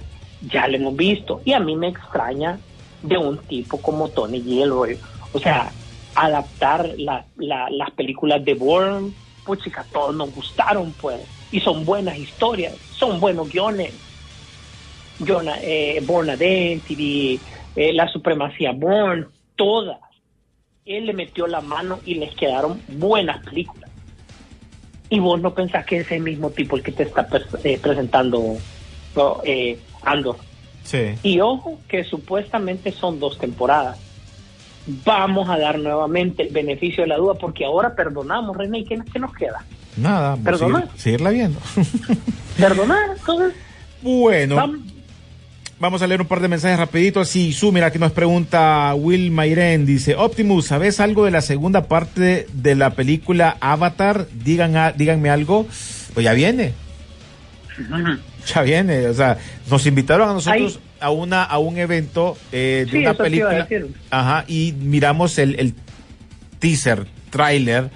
ya 0.50 0.66
lo 0.68 0.76
hemos 0.76 0.96
visto. 0.96 1.42
Y 1.44 1.52
a 1.52 1.60
mí 1.60 1.76
me 1.76 1.88
extraña 1.88 2.58
de 3.02 3.18
un 3.18 3.38
tipo 3.38 3.80
como 3.80 4.08
Tony 4.08 4.40
Gilroy. 4.42 4.98
O 5.34 5.38
sea, 5.38 5.70
adaptar 6.14 6.88
la- 6.96 7.24
la- 7.36 7.68
las 7.70 7.90
películas 7.90 8.42
de 8.44 8.54
Bourne, 8.54 9.12
chicas, 9.56 9.86
todos 9.92 10.14
nos 10.14 10.34
gustaron, 10.34 10.92
pues. 11.00 11.20
Y 11.50 11.60
son 11.60 11.84
buenas 11.84 12.18
historias, 12.18 12.74
son 12.92 13.20
buenos 13.20 13.50
guiones. 13.50 13.94
John, 15.26 15.48
eh, 15.62 16.00
Born 16.04 16.28
Identity, 16.28 17.40
eh, 17.74 17.92
La 17.92 18.08
Supremacía 18.08 18.72
Born, 18.72 19.28
todas. 19.56 19.98
Él 20.84 21.06
le 21.06 21.12
metió 21.12 21.46
la 21.46 21.60
mano 21.60 22.00
y 22.06 22.14
les 22.14 22.34
quedaron 22.34 22.80
buenas 22.88 23.44
películas. 23.44 23.90
Y 25.10 25.18
vos 25.20 25.40
no 25.40 25.54
pensás 25.54 25.86
que 25.86 25.98
es 25.98 26.10
el 26.12 26.22
mismo 26.22 26.50
tipo 26.50 26.76
el 26.76 26.82
que 26.82 26.92
te 26.92 27.04
está 27.04 27.26
eh, 27.64 27.78
presentando 27.80 28.56
no, 29.16 29.40
eh, 29.44 29.78
Andor. 30.02 30.36
Sí. 30.84 31.14
Y 31.22 31.40
ojo 31.40 31.78
que 31.88 32.04
supuestamente 32.04 32.92
son 32.92 33.20
dos 33.20 33.38
temporadas. 33.38 33.98
Vamos 35.04 35.48
a 35.50 35.58
dar 35.58 35.78
nuevamente 35.78 36.44
el 36.44 36.48
beneficio 36.52 37.02
de 37.02 37.08
la 37.08 37.16
duda 37.16 37.34
porque 37.34 37.64
ahora 37.64 37.94
perdonamos, 37.94 38.56
René, 38.56 38.78
¿y 38.80 38.84
qué, 38.84 38.98
qué 39.12 39.18
nos 39.18 39.34
queda? 39.34 39.64
Nada, 39.96 40.30
vos 40.36 40.44
Perdona. 40.44 40.80
seguir- 40.86 40.98
seguirla 41.00 41.30
viendo. 41.30 41.60
Perdonar, 42.56 43.10
entonces 43.18 43.52
bueno, 44.00 44.54
vamos. 44.56 44.78
vamos 45.78 46.02
a 46.02 46.06
leer 46.06 46.20
un 46.20 46.26
par 46.26 46.40
de 46.40 46.48
mensajes 46.48 46.78
rapiditos. 46.78 47.28
Sí, 47.28 47.52
Su, 47.52 47.70
mira, 47.72 47.86
aquí 47.88 47.98
nos 47.98 48.12
pregunta 48.12 48.94
Will 48.96 49.30
Mayren, 49.30 49.84
dice, 49.86 50.14
Optimus, 50.16 50.66
¿sabes 50.66 51.00
algo 51.00 51.24
de 51.24 51.32
la 51.32 51.40
segunda 51.42 51.86
parte 51.88 52.46
de 52.52 52.74
la 52.74 52.90
película 52.90 53.56
Avatar? 53.60 54.26
Digan 54.44 54.76
a- 54.76 54.92
díganme 54.92 55.30
algo. 55.30 55.66
Pues 56.14 56.24
ya 56.24 56.32
viene. 56.32 56.72
Ya 58.54 58.62
viene, 58.62 59.06
o 59.08 59.14
sea, 59.14 59.36
nos 59.70 59.84
invitaron 59.86 60.28
a 60.28 60.32
nosotros 60.34 60.76
Ahí. 60.76 60.82
A 61.00 61.10
una 61.10 61.42
a 61.44 61.58
un 61.58 61.78
evento 61.78 62.36
eh, 62.52 62.84
de 62.86 62.90
Sí, 62.90 62.98
una 62.98 63.14
película. 63.14 63.68
Ajá, 64.10 64.44
y 64.48 64.74
miramos 64.78 65.38
el, 65.38 65.58
el 65.58 65.74
teaser, 66.58 67.06
trailer 67.30 67.90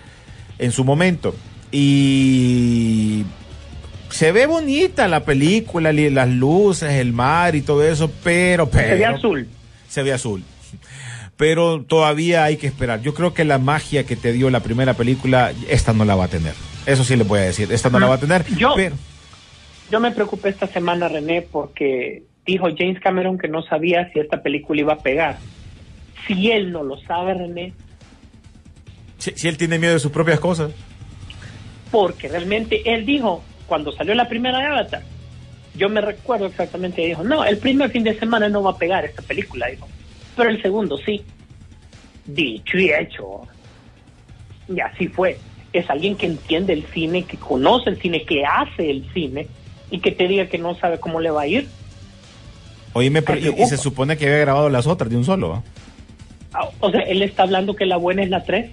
en 0.58 0.72
su 0.72 0.84
momento. 0.84 1.34
Y 1.70 3.24
se 4.10 4.30
ve 4.32 4.46
bonita 4.46 5.08
la 5.08 5.24
película, 5.24 5.92
las 5.92 6.28
luces, 6.28 6.92
el 6.92 7.12
mar 7.12 7.54
y 7.54 7.62
todo 7.62 7.82
eso, 7.86 8.10
pero, 8.22 8.68
pero 8.68 8.88
Se 8.88 8.94
ve 8.96 9.06
azul. 9.06 9.48
se 9.88 10.02
ve 10.02 10.12
azul. 10.12 10.42
Pero 11.36 11.82
todavía 11.82 12.44
hay 12.44 12.56
que 12.56 12.66
esperar. 12.66 13.00
Yo 13.02 13.14
creo 13.14 13.34
que 13.34 13.44
la 13.44 13.58
magia 13.58 14.04
que 14.04 14.16
te 14.16 14.32
dio 14.32 14.50
la 14.50 14.60
primera 14.60 14.94
película, 14.94 15.52
esta 15.68 15.92
no 15.92 16.04
la 16.04 16.14
va 16.14 16.24
a 16.24 16.28
tener. 16.28 16.52
Eso 16.86 17.04
sí 17.04 17.16
le 17.16 17.24
voy 17.24 17.40
a 17.40 17.42
decir, 17.42 17.72
esta 17.72 17.90
no 17.90 17.98
la 17.98 18.06
va 18.06 18.14
a 18.16 18.18
tener. 18.20 18.44
Yo- 18.56 18.74
pero- 18.76 18.94
Yo 19.90 19.98
me 20.00 20.10
preocupé 20.12 20.50
esta 20.50 20.66
semana, 20.66 21.08
René, 21.08 21.42
porque 21.42 22.22
dijo 22.46 22.68
James 22.76 23.00
Cameron 23.00 23.38
que 23.38 23.48
no 23.48 23.62
sabía 23.62 24.11
si 24.12 24.18
esta 24.20 24.42
película 24.42 24.81
iba 24.81 24.92
a 24.94 24.98
pegar. 24.98 25.38
Si 26.26 26.50
él 26.50 26.72
no 26.72 26.83
lo 26.83 26.98
sabe, 26.98 27.35
René, 27.35 27.72
Si, 29.18 29.33
si 29.33 29.48
él 29.48 29.57
tiene 29.57 29.78
miedo 29.78 29.94
de 29.94 30.00
sus 30.00 30.12
propias 30.12 30.40
cosas. 30.40 30.72
porque 31.90 32.28
realmente 32.28 32.83
él 32.85 33.05
dijo, 33.05 33.42
cuando 33.66 33.92
salió 33.92 34.14
la 34.14 34.28
primera 34.28 34.59
de 34.59 34.66
Avatar, 34.66 35.02
yo 35.74 35.88
me 35.88 36.00
recuerdo 36.00 36.46
exactamente, 36.46 37.05
dijo, 37.07 37.22
no, 37.24 37.44
el 37.44 37.59
primer 37.59 37.90
fin 37.90 38.05
de 38.05 38.18
semana 38.18 38.48
no 38.48 38.62
va 38.62 38.72
a 38.72 38.78
pegar 38.78 39.05
esta 39.05 39.22
película, 39.22 39.68
dijo, 39.68 39.88
pero 40.37 40.50
el 40.50 40.61
segundo 40.62 40.96
sí. 40.98 41.22
Dicho 42.24 42.78
y 42.78 42.90
hecho. 42.90 43.42
Y 44.68 44.81
así 44.81 45.09
fue. 45.09 45.38
Es 45.72 45.88
alguien 45.90 46.16
que 46.16 46.26
entiende 46.26 46.72
el 46.72 46.85
cine, 46.87 47.24
que 47.24 47.37
conoce 47.37 47.90
el 47.90 48.00
cine, 48.00 48.24
que 48.24 48.44
hace 48.44 48.90
el 48.90 49.11
cine 49.12 49.48
y 49.90 49.98
que 49.98 50.12
te 50.12 50.28
diga 50.28 50.46
que 50.46 50.59
no 50.59 50.74
sabe 50.76 50.98
cómo 51.00 51.20
le 51.20 51.31
va 51.31 51.42
a 51.42 51.46
ir. 51.46 51.68
Oíme, 52.94 53.22
pero- 53.22 53.40
Se 53.40 53.61
y, 53.61 53.62
y 53.62 53.66
se 53.66 53.76
supone 53.76 54.16
que 54.16 54.26
había 54.26 54.38
grabado 54.38 54.68
las 54.68 54.87
otras 54.87 55.11
de 55.11 55.16
un 55.16 55.24
solo. 55.24 55.55
¿ah? 55.55 55.62
Ah, 56.55 56.68
O 56.81 56.90
sea, 56.90 57.00
él 57.00 57.22
está 57.22 57.44
hablando 57.44 57.74
que 57.74 57.87
la 57.87 57.96
buena 57.96 58.22
es 58.22 58.28
la 58.31 58.44
3. 58.44 58.70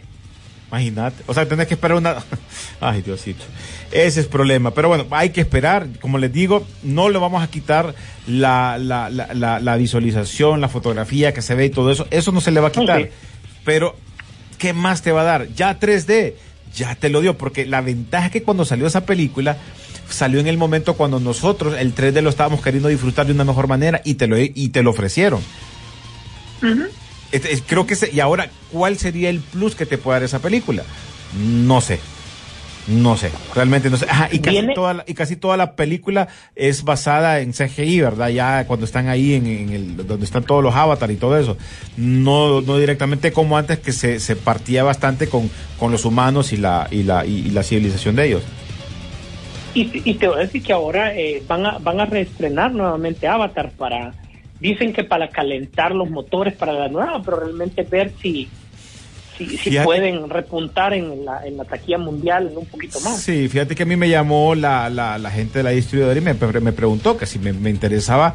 Imagínate. 0.69 1.23
O 1.25 1.33
sea, 1.33 1.47
tenés 1.47 1.67
que 1.67 1.73
esperar 1.73 1.97
una. 1.97 2.17
Ay, 2.81 3.01
Diosito. 3.01 3.43
Ese 3.91 4.19
es 4.19 4.27
problema. 4.27 4.71
Pero 4.71 4.87
bueno, 4.89 5.05
hay 5.11 5.29
que 5.31 5.41
esperar. 5.41 5.87
Como 5.99 6.17
les 6.19 6.31
digo, 6.31 6.65
no 6.83 7.09
le 7.09 7.17
vamos 7.17 7.41
a 7.41 7.49
quitar 7.49 7.95
la, 8.27 8.77
la, 8.77 9.09
la, 9.09 9.59
la, 9.59 9.75
visualización, 9.77 10.61
la 10.61 10.69
fotografía 10.69 11.33
que 11.33 11.41
se 11.41 11.55
ve 11.55 11.65
y 11.65 11.69
todo 11.71 11.91
eso. 11.91 12.05
Eso 12.11 12.31
no 12.31 12.39
se 12.41 12.51
le 12.51 12.59
va 12.59 12.67
a 12.67 12.71
quitar. 12.71 13.09
Pero, 13.65 13.95
¿qué 14.59 14.73
más 14.73 15.01
te 15.01 15.11
va 15.11 15.21
a 15.21 15.25
dar? 15.25 15.47
Ya 15.55 15.79
3D, 15.79 16.33
ya 16.75 16.93
te 16.95 17.09
lo 17.09 17.21
dio. 17.21 17.35
Porque 17.35 17.65
la 17.65 17.81
ventaja 17.81 18.27
es 18.27 18.31
que 18.31 18.43
cuando 18.43 18.63
salió 18.63 18.85
esa 18.85 19.05
película, 19.05 19.57
salió 20.09 20.39
en 20.39 20.47
el 20.47 20.57
momento 20.57 20.95
cuando 20.95 21.19
nosotros 21.19 21.75
el 21.77 21.93
3D 21.95 22.21
lo 22.21 22.29
estábamos 22.29 22.61
queriendo 22.61 22.89
disfrutar 22.89 23.25
de 23.25 23.33
una 23.33 23.43
mejor 23.43 23.67
manera 23.67 24.01
y 24.05 24.15
te 24.15 24.27
lo, 24.27 24.37
y 24.39 24.69
te 24.69 24.83
lo 24.83 24.91
ofrecieron. 24.91 25.41
Este, 27.31 27.53
es- 27.53 27.63
creo 27.65 27.85
que 27.85 27.93
ese- 27.93 28.09
y 28.11 28.19
ahora, 28.19 28.49
¿cuál 28.71 28.97
sería 28.97 29.29
el 29.29 29.39
plus 29.39 29.75
que 29.75 29.85
te 29.85 29.97
puede 29.97 30.15
dar 30.17 30.23
esa 30.23 30.39
película? 30.39 30.83
No 31.37 31.79
sé. 31.81 31.99
No 32.87 33.15
sé, 33.17 33.29
realmente 33.53 33.91
no 33.91 33.97
sé. 33.97 34.07
Ajá, 34.09 34.29
y, 34.31 34.39
casi 34.39 34.57
toda 34.73 34.93
la, 34.95 35.03
y 35.05 35.13
casi 35.13 35.35
toda 35.35 35.57
la 35.57 35.75
película 35.75 36.27
es 36.55 36.83
basada 36.83 37.39
en 37.41 37.53
CGI, 37.53 38.01
¿verdad? 38.01 38.29
Ya 38.29 38.65
cuando 38.65 38.83
están 38.87 39.09
ahí 39.09 39.35
en, 39.35 39.45
en 39.45 39.69
el, 39.69 40.07
donde 40.07 40.25
están 40.25 40.43
todos 40.43 40.63
los 40.63 40.73
avatars 40.73 41.13
y 41.13 41.17
todo 41.17 41.37
eso. 41.37 41.55
No, 41.97 42.61
no 42.61 42.77
directamente 42.79 43.31
como 43.31 43.59
antes 43.59 43.77
que 43.77 43.91
se, 43.91 44.19
se 44.19 44.35
partía 44.35 44.81
bastante 44.83 45.27
con, 45.29 45.51
con 45.77 45.91
los 45.91 46.03
humanos 46.03 46.51
y 46.51 46.57
la, 46.57 46.87
y 46.89 47.03
la, 47.03 47.27
y, 47.27 47.35
y 47.47 47.49
la 47.51 47.61
civilización 47.61 48.15
de 48.15 48.25
ellos. 48.25 48.41
Y, 49.73 50.09
y 50.09 50.13
te 50.15 50.27
voy 50.27 50.37
a 50.37 50.41
decir 50.41 50.63
que 50.63 50.73
ahora 50.73 51.15
eh, 51.15 51.43
van, 51.47 51.65
a, 51.65 51.77
van 51.77 51.99
a 51.99 52.05
reestrenar 52.05 52.73
nuevamente 52.73 53.27
Avatar 53.27 53.71
para... 53.71 54.13
Dicen 54.59 54.91
que 54.91 55.05
para 55.05 55.29
calentar 55.29 55.95
los 55.95 56.09
motores 56.09 56.53
para 56.53 56.73
la 56.73 56.89
nueva, 56.89 57.21
pero 57.23 57.39
realmente 57.39 57.83
ver 57.83 58.11
si, 58.21 58.49
si, 59.37 59.77
pueden 59.83 60.29
repuntar 60.29 60.93
en 60.93 61.23
la, 61.23 61.45
en 61.45 61.57
la 61.57 61.63
taquilla 61.63 61.97
mundial 61.97 62.51
un 62.55 62.65
poquito 62.65 62.99
más. 62.99 63.21
Sí, 63.21 63.47
fíjate 63.47 63.75
que 63.75 63.83
a 63.83 63.85
mí 63.85 63.95
me 63.95 64.09
llamó 64.09 64.55
la, 64.55 64.89
la, 64.89 65.17
la 65.17 65.31
gente 65.31 65.59
de 65.59 65.63
la 65.63 65.69
distribuidora 65.69 66.19
y 66.19 66.21
me, 66.21 66.33
me 66.33 66.73
preguntó 66.73 67.17
que 67.17 67.25
si 67.25 67.39
me, 67.39 67.53
me 67.53 67.69
interesaba, 67.69 68.33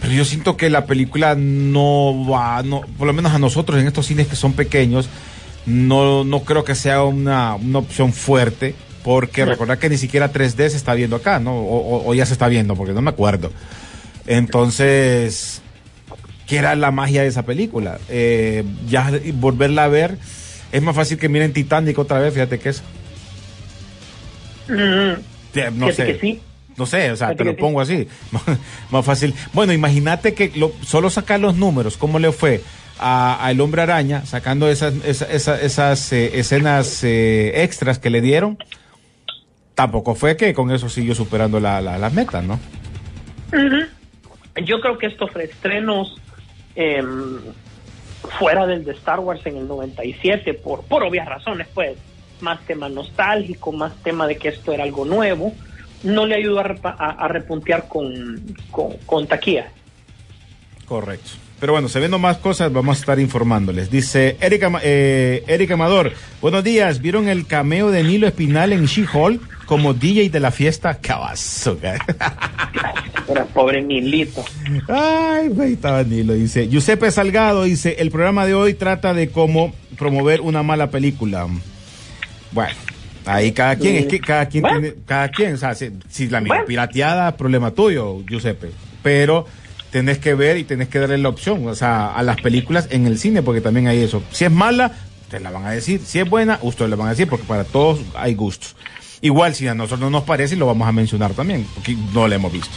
pero 0.00 0.14
yo 0.14 0.24
siento 0.24 0.56
que 0.56 0.70
la 0.70 0.86
película 0.86 1.34
no 1.36 2.26
va, 2.26 2.62
no, 2.62 2.82
por 2.96 3.06
lo 3.06 3.12
menos 3.12 3.32
a 3.32 3.38
nosotros 3.38 3.80
en 3.80 3.86
estos 3.86 4.06
cines 4.06 4.28
que 4.28 4.36
son 4.36 4.52
pequeños, 4.54 5.08
no, 5.66 6.24
no 6.24 6.40
creo 6.40 6.64
que 6.64 6.74
sea 6.74 7.02
una, 7.04 7.56
una 7.56 7.78
opción 7.80 8.12
fuerte, 8.12 8.74
porque 9.06 9.44
No. 9.44 9.52
recordar 9.52 9.78
que 9.78 9.88
ni 9.88 9.98
siquiera 9.98 10.32
3D 10.32 10.68
se 10.68 10.76
está 10.76 10.92
viendo 10.94 11.14
acá, 11.14 11.38
¿no? 11.38 11.54
O, 11.56 11.76
o- 11.78 12.10
o 12.10 12.14
ya 12.14 12.26
se 12.26 12.32
está 12.32 12.48
viendo, 12.48 12.74
porque 12.74 12.92
no 12.92 13.00
me 13.02 13.10
acuerdo. 13.10 13.52
Entonces, 14.26 15.62
¿qué 16.48 16.56
era 16.56 16.74
la 16.74 16.90
magia 16.90 17.22
de 17.22 17.28
esa 17.28 17.44
película? 17.44 17.98
Eh, 18.08 18.64
ya 18.88 19.12
volverla 19.34 19.84
a 19.84 19.88
ver, 19.88 20.18
es 20.72 20.82
más 20.82 20.96
fácil 20.96 21.18
que 21.18 21.28
miren 21.28 21.52
Titanic 21.52 21.96
otra 22.00 22.18
vez, 22.18 22.34
fíjate 22.34 22.58
que 22.58 22.68
es. 22.70 22.82
Mm, 24.68 25.20
Te- 25.52 25.70
No 25.70 25.92
sé. 25.92 26.06
que 26.06 26.18
sí. 26.20 26.40
No 26.76 26.84
sé, 26.84 27.10
o 27.12 27.16
sea, 27.16 27.34
te 27.34 27.44
lo 27.44 27.52
sí. 27.52 27.56
pongo 27.58 27.80
así. 27.80 28.06
Más 28.90 29.04
fácil. 29.04 29.34
Bueno, 29.54 29.72
imagínate 29.72 30.34
que 30.34 30.52
lo- 30.56 30.72
solo 30.84 31.08
sacar 31.08 31.40
los 31.40 31.54
números, 31.56 31.96
¿cómo 31.96 32.18
le 32.18 32.32
fue 32.32 32.60
a, 32.98 33.46
El 33.50 33.60
Hombre 33.62 33.82
Araña 33.82 34.26
sacando 34.26 34.68
esas, 34.68 34.92
esa- 35.06 35.30
esa- 35.32 35.60
esas 35.60 36.12
eh, 36.12 36.32
escenas 36.40 37.02
eh, 37.04 37.62
extras 37.62 37.98
que 37.98 38.10
le 38.10 38.20
dieron? 38.20 38.58
Tampoco 39.76 40.14
fue 40.16 40.36
que 40.36 40.52
con 40.54 40.72
eso 40.72 40.88
siguió 40.88 41.14
superando 41.14 41.60
la- 41.60 41.80
la- 41.80 41.98
las 41.98 42.12
metas, 42.12 42.42
¿no? 42.42 42.58
Yo 44.64 44.80
creo 44.80 44.96
que 44.98 45.06
estos 45.06 45.32
reestrenos 45.34 46.16
em, 46.74 47.38
fuera 48.38 48.66
del 48.66 48.84
de 48.84 48.92
Star 48.92 49.20
Wars 49.20 49.40
en 49.46 49.56
el 49.58 49.68
97, 49.68 50.54
por, 50.54 50.82
por 50.84 51.02
obvias 51.04 51.26
razones, 51.28 51.66
pues, 51.72 51.96
más 52.40 52.58
tema 52.66 52.88
nostálgico, 52.88 53.70
más 53.72 53.94
tema 54.02 54.26
de 54.26 54.36
que 54.36 54.48
esto 54.48 54.72
era 54.72 54.84
algo 54.84 55.04
nuevo, 55.04 55.54
no 56.02 56.26
le 56.26 56.34
ayudó 56.36 56.60
a, 56.60 56.74
a- 56.84 57.10
a 57.24 57.28
repuntear 57.28 57.86
con, 57.88 58.42
con, 58.70 58.94
con 59.06 59.26
taquilla. 59.26 59.68
Correcto. 60.86 61.30
Pero 61.58 61.72
bueno, 61.72 61.88
se 61.88 61.98
viendo 62.00 62.18
más 62.18 62.36
cosas, 62.36 62.70
vamos 62.70 62.98
a 62.98 63.00
estar 63.00 63.18
informándoles. 63.18 63.90
Dice 63.90 64.36
Erika, 64.40 64.70
eh, 64.82 65.42
Erika 65.46 65.74
Amador, 65.74 66.12
buenos 66.42 66.62
días, 66.62 67.00
¿vieron 67.00 67.28
el 67.28 67.46
cameo 67.46 67.90
de 67.90 68.02
Nilo 68.04 68.26
Espinal 68.26 68.74
en 68.74 68.84
She-Hulk 68.84 69.64
como 69.64 69.94
DJ 69.94 70.28
de 70.28 70.40
la 70.40 70.50
fiesta? 70.50 70.98
Cabazo, 71.00 71.78
Era 73.28 73.44
pobre 73.46 73.82
Nilito. 73.82 74.44
Ay, 74.86 75.48
güey, 75.48 75.72
estaba 75.72 76.02
Nilo, 76.02 76.34
dice. 76.34 76.68
Giuseppe 76.68 77.10
Salgado 77.10 77.64
dice, 77.64 77.96
el 78.00 78.10
programa 78.10 78.46
de 78.46 78.54
hoy 78.54 78.74
trata 78.74 79.14
de 79.14 79.30
cómo 79.30 79.74
promover 79.98 80.42
una 80.42 80.62
mala 80.62 80.90
película. 80.90 81.46
Bueno, 82.52 82.74
ahí 83.24 83.52
cada 83.52 83.76
quien, 83.76 83.96
es 83.96 84.06
que 84.06 84.20
cada 84.20 84.46
quien 84.46 84.60
Bueno. 84.62 84.80
tiene, 84.80 84.96
cada 85.06 85.28
quien, 85.30 85.54
o 85.54 85.56
sea, 85.56 85.74
si, 85.74 85.90
si 86.08 86.28
la 86.28 86.40
mira 86.42 86.56
Bueno. 86.56 86.66
pirateada, 86.68 87.34
problema 87.36 87.70
tuyo, 87.70 88.22
Giuseppe. 88.28 88.70
Pero 89.02 89.46
tenés 89.96 90.18
que 90.18 90.34
ver 90.34 90.58
y 90.58 90.64
tenés 90.64 90.88
que 90.88 90.98
darle 90.98 91.16
la 91.16 91.30
opción, 91.30 91.66
o 91.66 91.74
sea, 91.74 92.08
a 92.08 92.22
las 92.22 92.38
películas 92.42 92.86
en 92.90 93.06
el 93.06 93.18
cine, 93.18 93.40
porque 93.40 93.62
también 93.62 93.88
hay 93.88 94.02
eso. 94.02 94.22
Si 94.30 94.44
es 94.44 94.50
mala, 94.50 94.92
ustedes 95.22 95.42
la 95.42 95.50
van 95.50 95.64
a 95.64 95.70
decir. 95.70 96.02
Si 96.04 96.18
es 96.18 96.28
buena, 96.28 96.58
ustedes 96.60 96.90
la 96.90 96.96
van 96.96 97.06
a 97.06 97.10
decir, 97.12 97.26
porque 97.26 97.46
para 97.46 97.64
todos 97.64 98.00
hay 98.14 98.34
gustos. 98.34 98.76
Igual, 99.22 99.54
si 99.54 99.66
a 99.66 99.74
nosotros 99.74 100.00
no 100.00 100.10
nos 100.10 100.24
parece, 100.24 100.54
lo 100.54 100.66
vamos 100.66 100.86
a 100.86 100.92
mencionar 100.92 101.32
también, 101.32 101.66
porque 101.74 101.96
no 102.12 102.28
lo 102.28 102.34
hemos 102.34 102.52
visto. 102.52 102.76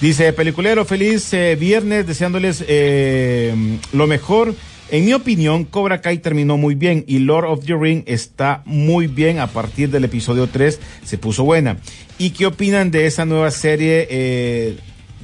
Dice, 0.00 0.32
peliculero, 0.32 0.86
feliz 0.86 1.30
eh, 1.34 1.56
viernes, 1.60 2.06
deseándoles 2.06 2.64
eh, 2.66 3.54
lo 3.92 4.06
mejor. 4.06 4.54
En 4.88 5.04
mi 5.04 5.12
opinión, 5.12 5.66
Cobra 5.66 6.00
Kai 6.00 6.16
terminó 6.20 6.56
muy 6.56 6.74
bien 6.74 7.04
y 7.06 7.18
Lord 7.18 7.50
of 7.50 7.66
the 7.66 7.74
Ring 7.74 8.02
está 8.06 8.62
muy 8.64 9.08
bien 9.08 9.40
a 9.40 9.48
partir 9.48 9.90
del 9.90 10.04
episodio 10.04 10.46
3, 10.46 10.80
se 11.04 11.18
puso 11.18 11.44
buena. 11.44 11.76
¿Y 12.16 12.30
qué 12.30 12.46
opinan 12.46 12.90
de 12.90 13.04
esa 13.04 13.26
nueva 13.26 13.50
serie 13.50 14.08
eh, 14.08 14.78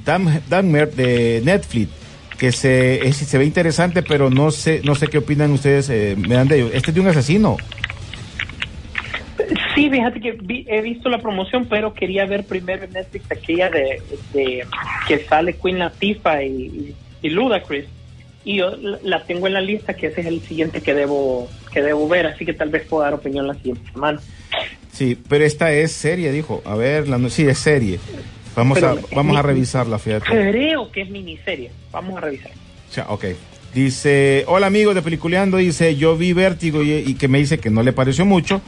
Dam- 0.04 0.40
Dahmer 0.48 0.92
de 0.92 1.40
Netflix? 1.44 1.90
Que 2.38 2.50
se, 2.52 3.06
es- 3.06 3.16
se 3.16 3.38
ve 3.38 3.44
interesante, 3.44 4.02
pero 4.02 4.28
no 4.30 4.50
sé, 4.50 4.80
no 4.84 4.94
sé 4.94 5.06
qué 5.06 5.18
opinan 5.18 5.52
ustedes, 5.52 5.88
eh, 5.90 6.16
me 6.18 6.34
dan 6.34 6.48
de 6.48 6.56
ello. 6.56 6.70
Este 6.72 6.90
es 6.90 6.94
de 6.94 7.00
un 7.00 7.06
asesino. 7.08 7.56
Sí, 9.74 9.88
fíjate 9.90 10.20
que 10.20 10.32
vi- 10.32 10.66
he 10.68 10.82
visto 10.82 11.08
la 11.08 11.18
promoción, 11.18 11.66
pero 11.66 11.94
quería 11.94 12.26
ver 12.26 12.44
primero 12.44 12.84
en 12.84 12.92
Netflix 12.92 13.30
aquella 13.30 13.70
de, 13.70 14.02
de- 14.34 14.66
que 15.08 15.18
sale 15.24 15.54
Queen 15.54 15.78
Latifah 15.78 16.42
y, 16.42 16.94
y, 17.22 17.30
Ludacris. 17.30 17.86
Y 18.44 18.56
yo 18.56 18.72
la- 19.02 19.24
tengo 19.24 19.46
en 19.46 19.54
la 19.54 19.60
lista, 19.60 19.94
que 19.94 20.08
ese 20.08 20.20
es 20.20 20.26
el 20.26 20.40
siguiente 20.42 20.80
que 20.80 20.94
debo 20.94 21.48
que 21.72 21.80
debo 21.80 22.06
ver, 22.06 22.26
así 22.26 22.44
que 22.44 22.52
tal 22.52 22.68
vez 22.68 22.82
pueda 22.86 23.04
dar 23.06 23.14
opinión 23.14 23.46
la 23.46 23.54
siguiente 23.54 23.90
semana. 23.92 24.20
Sí, 24.92 25.16
pero 25.28 25.42
esta 25.44 25.72
es 25.72 25.92
serie, 25.92 26.30
dijo. 26.32 26.60
A 26.66 26.74
ver, 26.74 27.08
la, 27.08 27.18
sí, 27.30 27.44
es 27.48 27.56
serie. 27.58 27.98
Vamos 28.56 28.76
Pero 28.78 28.90
a, 28.90 28.94
es 28.94 29.10
vamos 29.10 29.36
a 29.36 29.42
mi- 29.42 29.46
revisarla, 29.48 29.98
fíjate. 29.98 30.26
Creo 30.26 30.90
que 30.92 31.02
es 31.02 31.10
miniserie. 31.10 31.70
Vamos 31.90 32.16
a 32.18 32.20
revisar. 32.20 32.50
O 32.90 32.92
sea, 32.92 33.06
ok. 33.08 33.24
Dice, 33.74 34.44
hola 34.48 34.66
amigos 34.66 34.94
de 34.94 35.00
Peliculeando, 35.00 35.56
dice, 35.56 35.96
yo 35.96 36.16
vi 36.16 36.34
Vértigo 36.34 36.82
y, 36.82 36.92
y 36.92 37.14
que 37.14 37.26
me 37.28 37.38
dice 37.38 37.58
que 37.58 37.70
no 37.70 37.82
le 37.82 37.92
pareció 37.94 38.26
mucho. 38.26 38.60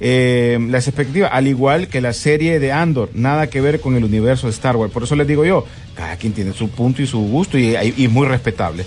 Eh, 0.00 0.58
las 0.70 0.86
expectativas, 0.86 1.30
al 1.32 1.46
igual 1.46 1.88
que 1.88 2.00
la 2.02 2.12
serie 2.12 2.58
de 2.60 2.70
Andor, 2.72 3.08
nada 3.14 3.48
que 3.48 3.60
ver 3.62 3.80
con 3.80 3.96
el 3.96 4.04
universo 4.04 4.46
de 4.48 4.52
Star 4.52 4.76
Wars. 4.76 4.92
Por 4.92 5.02
eso 5.04 5.16
les 5.16 5.26
digo 5.26 5.44
yo, 5.46 5.64
cada 5.94 6.16
quien 6.16 6.34
tiene 6.34 6.52
su 6.52 6.68
punto 6.70 7.00
y 7.00 7.06
su 7.06 7.20
gusto 7.20 7.56
y, 7.58 7.74
y 7.96 8.08
muy 8.08 8.26
respetable. 8.26 8.84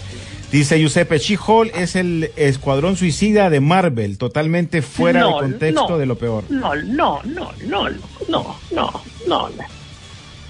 Dice 0.51 0.77
Giuseppe, 0.77 1.17
She-Hulk 1.17 1.75
es 1.75 1.95
el 1.95 2.29
escuadrón 2.35 2.95
suicida 2.95 3.49
de 3.49 3.59
Marvel, 3.59 4.19
totalmente 4.19 4.83
fuera 4.83 5.21
No, 5.21 5.27
de 5.37 5.41
contexto 5.41 5.89
no. 5.89 5.97
de 5.97 6.05
lo 6.05 6.15
peor. 6.19 6.43
No, 6.49 6.75
no, 6.75 7.19
no, 7.25 7.51
no, 7.67 7.89
no, 8.29 8.55
no, 8.71 9.03
no. 9.27 9.49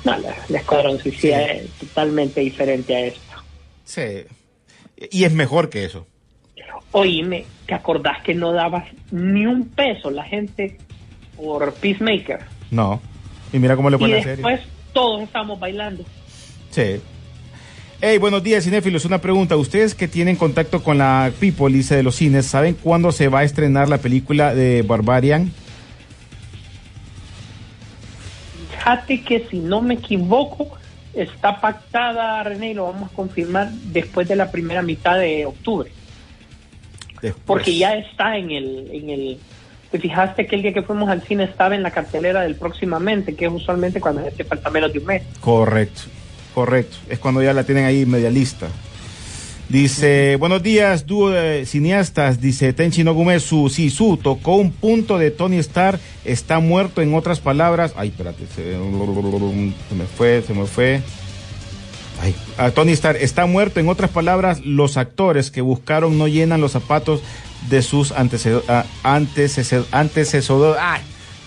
No, 0.04 0.18
la, 0.18 0.36
la 0.50 0.58
Escuadrón 0.60 1.00
Suicida 1.00 1.42
es 1.46 1.70
totalmente 1.72 2.42
diferente 2.42 2.96
a 2.96 3.00
esto. 3.06 3.20
Sí. 3.86 4.02
Y 5.12 5.24
es 5.24 5.34
mejor 5.34 5.70
que 5.70 5.86
eso. 5.86 6.06
Oíme, 6.92 7.46
¿te 7.66 7.74
acordás 7.74 8.22
que 8.24 8.34
no 8.36 8.52
dabas 8.54 8.86
ni 9.12 9.46
un 9.46 9.68
peso 9.70 10.12
la 10.12 10.24
gente 10.24 10.78
por 11.36 11.74
Peacemaker? 11.74 12.40
No. 12.70 13.02
Y 13.52 13.60
mira 13.60 13.76
cómo 13.76 13.90
le 13.90 13.98
fue 13.98 14.10
Y 14.10 14.12
la 14.12 14.18
serie. 14.20 14.32
después 14.36 14.62
todos 14.94 15.24
estábamos 15.24 15.60
bailando. 15.60 16.04
Sí. 16.70 17.02
Hey, 18.02 18.18
buenos 18.18 18.44
días, 18.44 18.64
cinéfilos. 18.66 19.06
Una 19.06 19.20
pregunta. 19.22 19.56
Ustedes 19.56 19.96
que 19.96 20.08
tienen 20.08 20.36
contacto 20.36 20.84
con 20.84 20.98
la 20.98 21.32
People, 21.40 21.74
dice 21.74 21.96
de 21.96 22.04
los 22.04 22.16
cines, 22.16 22.46
¿saben 22.46 22.76
cuándo 22.76 23.12
se 23.12 23.28
va 23.30 23.40
a 23.40 23.44
estrenar 23.44 23.90
la 23.90 23.98
película 24.00 24.54
de 24.54 24.82
Barbarian? 24.82 25.52
Fíjate 28.84 29.22
que 29.22 29.48
si 29.50 29.60
no 29.60 29.82
me 29.82 29.94
equivoco, 29.94 30.68
está 31.14 31.62
pactada, 31.62 32.44
René, 32.44 32.72
y 32.72 32.74
lo 32.74 32.84
vamos 32.86 33.14
a 33.14 33.16
confirmar 33.16 33.72
después 33.72 34.28
de 34.28 34.36
la 34.36 34.52
primera 34.52 34.82
mitad 34.82 35.18
de 35.18 35.46
octubre. 35.46 35.90
Después. 37.22 37.44
Porque 37.46 37.78
ya 37.78 37.96
está 37.96 38.38
en 38.38 38.52
el, 38.52 38.90
en 38.92 39.10
el. 39.10 39.38
Te 39.90 40.00
fijaste 40.00 40.48
que 40.48 40.58
el 40.58 40.64
día 40.64 40.74
que 40.74 40.82
fuimos 40.82 41.08
al 41.08 41.22
cine 41.22 41.46
estaba 41.46 41.76
en 41.76 41.84
la 41.84 41.92
cartelera 41.92 42.42
del 42.42 42.56
próximamente, 42.56 43.36
que 43.36 43.46
es 43.46 43.52
usualmente 43.54 44.02
cuando 44.02 44.22
te 44.24 44.44
falta 44.44 44.70
menos 44.70 44.92
de 44.92 45.00
un 45.00 45.06
mes. 45.06 45.24
Correcto, 45.40 46.02
correcto. 46.54 46.98
Es 47.08 47.20
cuando 47.20 47.42
ya 47.42 47.54
la 47.54 47.64
tienen 47.64 47.86
ahí 47.86 48.06
media 48.06 48.30
lista. 48.30 48.68
Dice, 49.74 50.36
buenos 50.36 50.62
días, 50.62 51.08
dúo 51.08 51.32
de 51.32 51.66
cineastas, 51.66 52.40
dice 52.40 52.74
Tenchi 52.74 53.04
Nogumesu, 53.04 53.70
sí, 53.70 53.90
su, 53.90 54.18
tocó 54.18 54.58
un 54.58 54.72
punto 54.72 55.18
de 55.18 55.32
Tony 55.32 55.58
Stark, 55.58 56.00
está 56.26 56.60
muerto 56.60 57.02
en 57.02 57.16
otras 57.16 57.40
palabras. 57.40 57.92
Ay, 57.96 58.10
espérate, 58.10 58.46
se, 58.56 58.78
me 59.96 60.06
fue, 60.06 60.44
se 60.46 60.54
me 60.54 60.68
fue. 60.68 61.02
Ay, 62.22 62.36
a 62.60 62.70
Tony 62.70 62.92
Stark 62.92 63.18
está 63.20 63.48
muerto, 63.48 63.80
en 63.80 63.90
otras 63.90 64.12
palabras, 64.12 64.64
los 64.64 64.96
actores 64.96 65.50
que 65.50 65.62
buscaron 65.62 66.20
no 66.20 66.28
llenan 66.28 66.62
los 66.62 66.74
zapatos 66.74 67.24
de 67.68 67.82
sus 67.82 68.12
antecedores, 68.12 68.70
antecesores, 69.02 70.78
ay, 70.80 71.02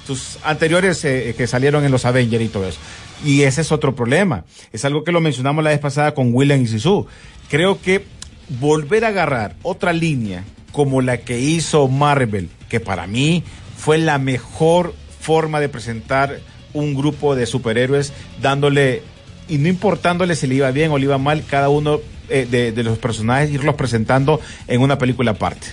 sus 0.05 0.41
anteriores 0.43 1.05
eh, 1.05 1.33
que 1.39 1.47
salieron 1.47 1.85
en 1.85 1.93
los 1.93 2.05
Avengers 2.05 2.45
y 2.45 2.49
todo 2.49 2.67
eso. 2.67 2.81
Y 3.25 3.43
ese 3.43 3.61
es 3.61 3.71
otro 3.71 3.95
problema. 3.95 4.45
Es 4.73 4.85
algo 4.85 5.05
que 5.05 5.12
lo 5.12 5.21
mencionamos 5.21 5.62
la 5.62 5.71
vez 5.71 5.79
pasada 5.79 6.12
con 6.12 6.35
William 6.35 6.61
y 6.61 6.67
Sisu. 6.67 7.07
Creo 7.49 7.81
que 7.81 8.15
volver 8.49 9.05
a 9.05 9.09
agarrar 9.09 9.55
otra 9.63 9.93
línea 9.93 10.45
como 10.73 11.01
la 11.01 11.19
que 11.19 11.39
hizo 11.41 11.89
Marvel, 11.89 12.51
que 12.69 12.81
para 12.81 13.07
mí 13.07 13.43
fue 13.77 13.99
la 13.99 14.19
mejor 14.19 14.95
forma 15.21 15.61
de 15.61 15.69
presentar 15.69 16.41
un 16.73 16.95
grupo 16.95 17.35
de 17.35 17.47
superhéroes, 17.47 18.13
dándole, 18.41 19.03
y 19.49 19.59
no 19.59 19.69
importándole 19.69 20.37
si 20.37 20.47
le 20.47 20.57
iba 20.57 20.71
bien 20.71 20.91
o 20.91 20.99
le 20.99 21.05
iba 21.05 21.19
mal, 21.19 21.45
cada 21.49 21.69
uno 21.69 22.01
eh, 22.29 22.47
de, 22.47 22.83
los 22.83 22.99
personajes, 22.99 23.51
irlos 23.51 23.75
presentando 23.75 24.41
en 24.69 24.81
una 24.81 24.99
película 24.99 25.33
aparte 25.33 25.69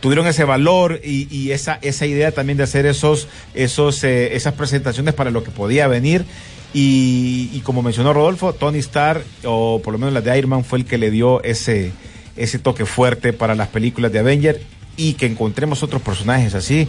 tuvieron 0.00 0.28
ese 0.28 0.44
valor 0.44 1.00
y, 1.02 1.50
esa, 1.50 1.78
esa 1.82 2.06
idea 2.06 2.30
también 2.30 2.56
de 2.56 2.62
hacer 2.62 2.86
esos, 2.86 3.26
esos, 3.54 4.04
eh, 4.04 4.36
esas 4.36 4.54
presentaciones 4.54 5.12
para 5.12 5.32
lo 5.32 5.42
que 5.42 5.50
podía 5.50 5.88
venir. 5.88 6.24
Y, 6.72 7.60
como 7.64 7.82
mencionó 7.82 8.12
Rodolfo, 8.12 8.52
Tony 8.52 8.78
Stark, 8.78 9.24
o 9.44 9.80
por 9.82 9.92
lo 9.92 9.98
menos 9.98 10.14
la 10.14 10.20
de 10.20 10.38
Iron 10.38 10.50
Man, 10.50 10.64
fue 10.64 10.78
el 10.78 10.84
que 10.84 10.98
le 10.98 11.10
dio 11.10 11.42
ese, 11.42 11.90
ese 12.38 12.58
toque 12.58 12.86
fuerte 12.86 13.32
para 13.32 13.54
las 13.54 13.68
películas 13.68 14.12
de 14.12 14.18
Avenger 14.18 14.60
y 14.96 15.14
que 15.14 15.26
encontremos 15.26 15.82
otros 15.82 16.02
personajes 16.02 16.54
así. 16.54 16.88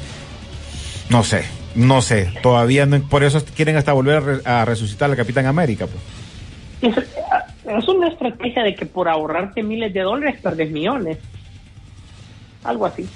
No 1.09 1.23
sé, 1.23 1.43
no 1.75 2.01
sé, 2.01 2.31
todavía 2.41 2.85
no, 2.85 3.01
por 3.01 3.23
eso 3.23 3.43
quieren 3.55 3.77
hasta 3.77 3.93
volver 3.93 4.17
a, 4.17 4.19
re, 4.19 4.41
a 4.45 4.65
resucitar 4.65 5.09
al 5.09 5.17
Capitán 5.17 5.45
América. 5.45 5.87
Pues. 5.87 6.97
Es, 6.97 7.03
es, 7.65 7.87
una 7.87 8.07
estrategia 8.07 8.63
de 8.63 8.75
que 8.75 8.85
por 8.85 9.09
ahorrarte 9.09 9.63
miles 9.63 9.93
de 9.93 10.01
dólares 10.01 10.39
perdes 10.41 10.71
millones 10.71 11.17
algo 12.63 12.85
así. 12.85 13.07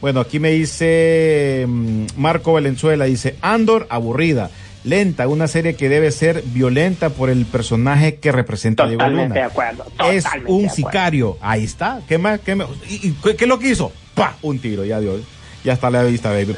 Bueno, 0.00 0.20
aquí 0.20 0.40
me 0.40 0.50
dice 0.50 1.64
mm, 1.68 2.06
Marco 2.16 2.52
Valenzuela, 2.54 3.04
dice, 3.04 3.36
Andor, 3.40 3.86
aburrida, 3.88 4.50
lenta, 4.84 5.28
una 5.28 5.48
serie 5.48 5.74
que 5.74 5.88
debe 5.88 6.10
ser 6.10 6.42
violenta 6.46 7.10
por 7.10 7.30
el 7.30 7.46
personaje 7.46 8.16
que 8.16 8.32
representa 8.32 8.84
Totalmente 8.84 9.10
Diego 9.12 9.22
Luna. 9.22 9.34
de 9.34 9.42
acuerdo. 9.42 9.84
Es 10.10 10.24
un 10.24 10.32
de 10.32 10.38
acuerdo. 10.40 10.74
sicario, 10.74 11.38
ahí 11.40 11.64
está, 11.64 12.00
¿qué 12.08 12.18
más? 12.18 12.40
¿Qué, 12.40 12.54
más? 12.54 12.68
¿Y, 12.88 13.08
y, 13.08 13.12
qué, 13.22 13.36
qué 13.36 13.44
es 13.44 13.48
lo 13.48 13.58
que 13.58 13.70
hizo? 13.70 13.92
¡Pah! 14.14 14.36
Un 14.42 14.58
tiro, 14.58 14.84
ya 14.84 15.00
dio, 15.00 15.18
ya 15.64 15.72
está 15.72 15.86
a 15.88 15.90
la 15.90 16.02
vista, 16.02 16.30
baby. 16.30 16.54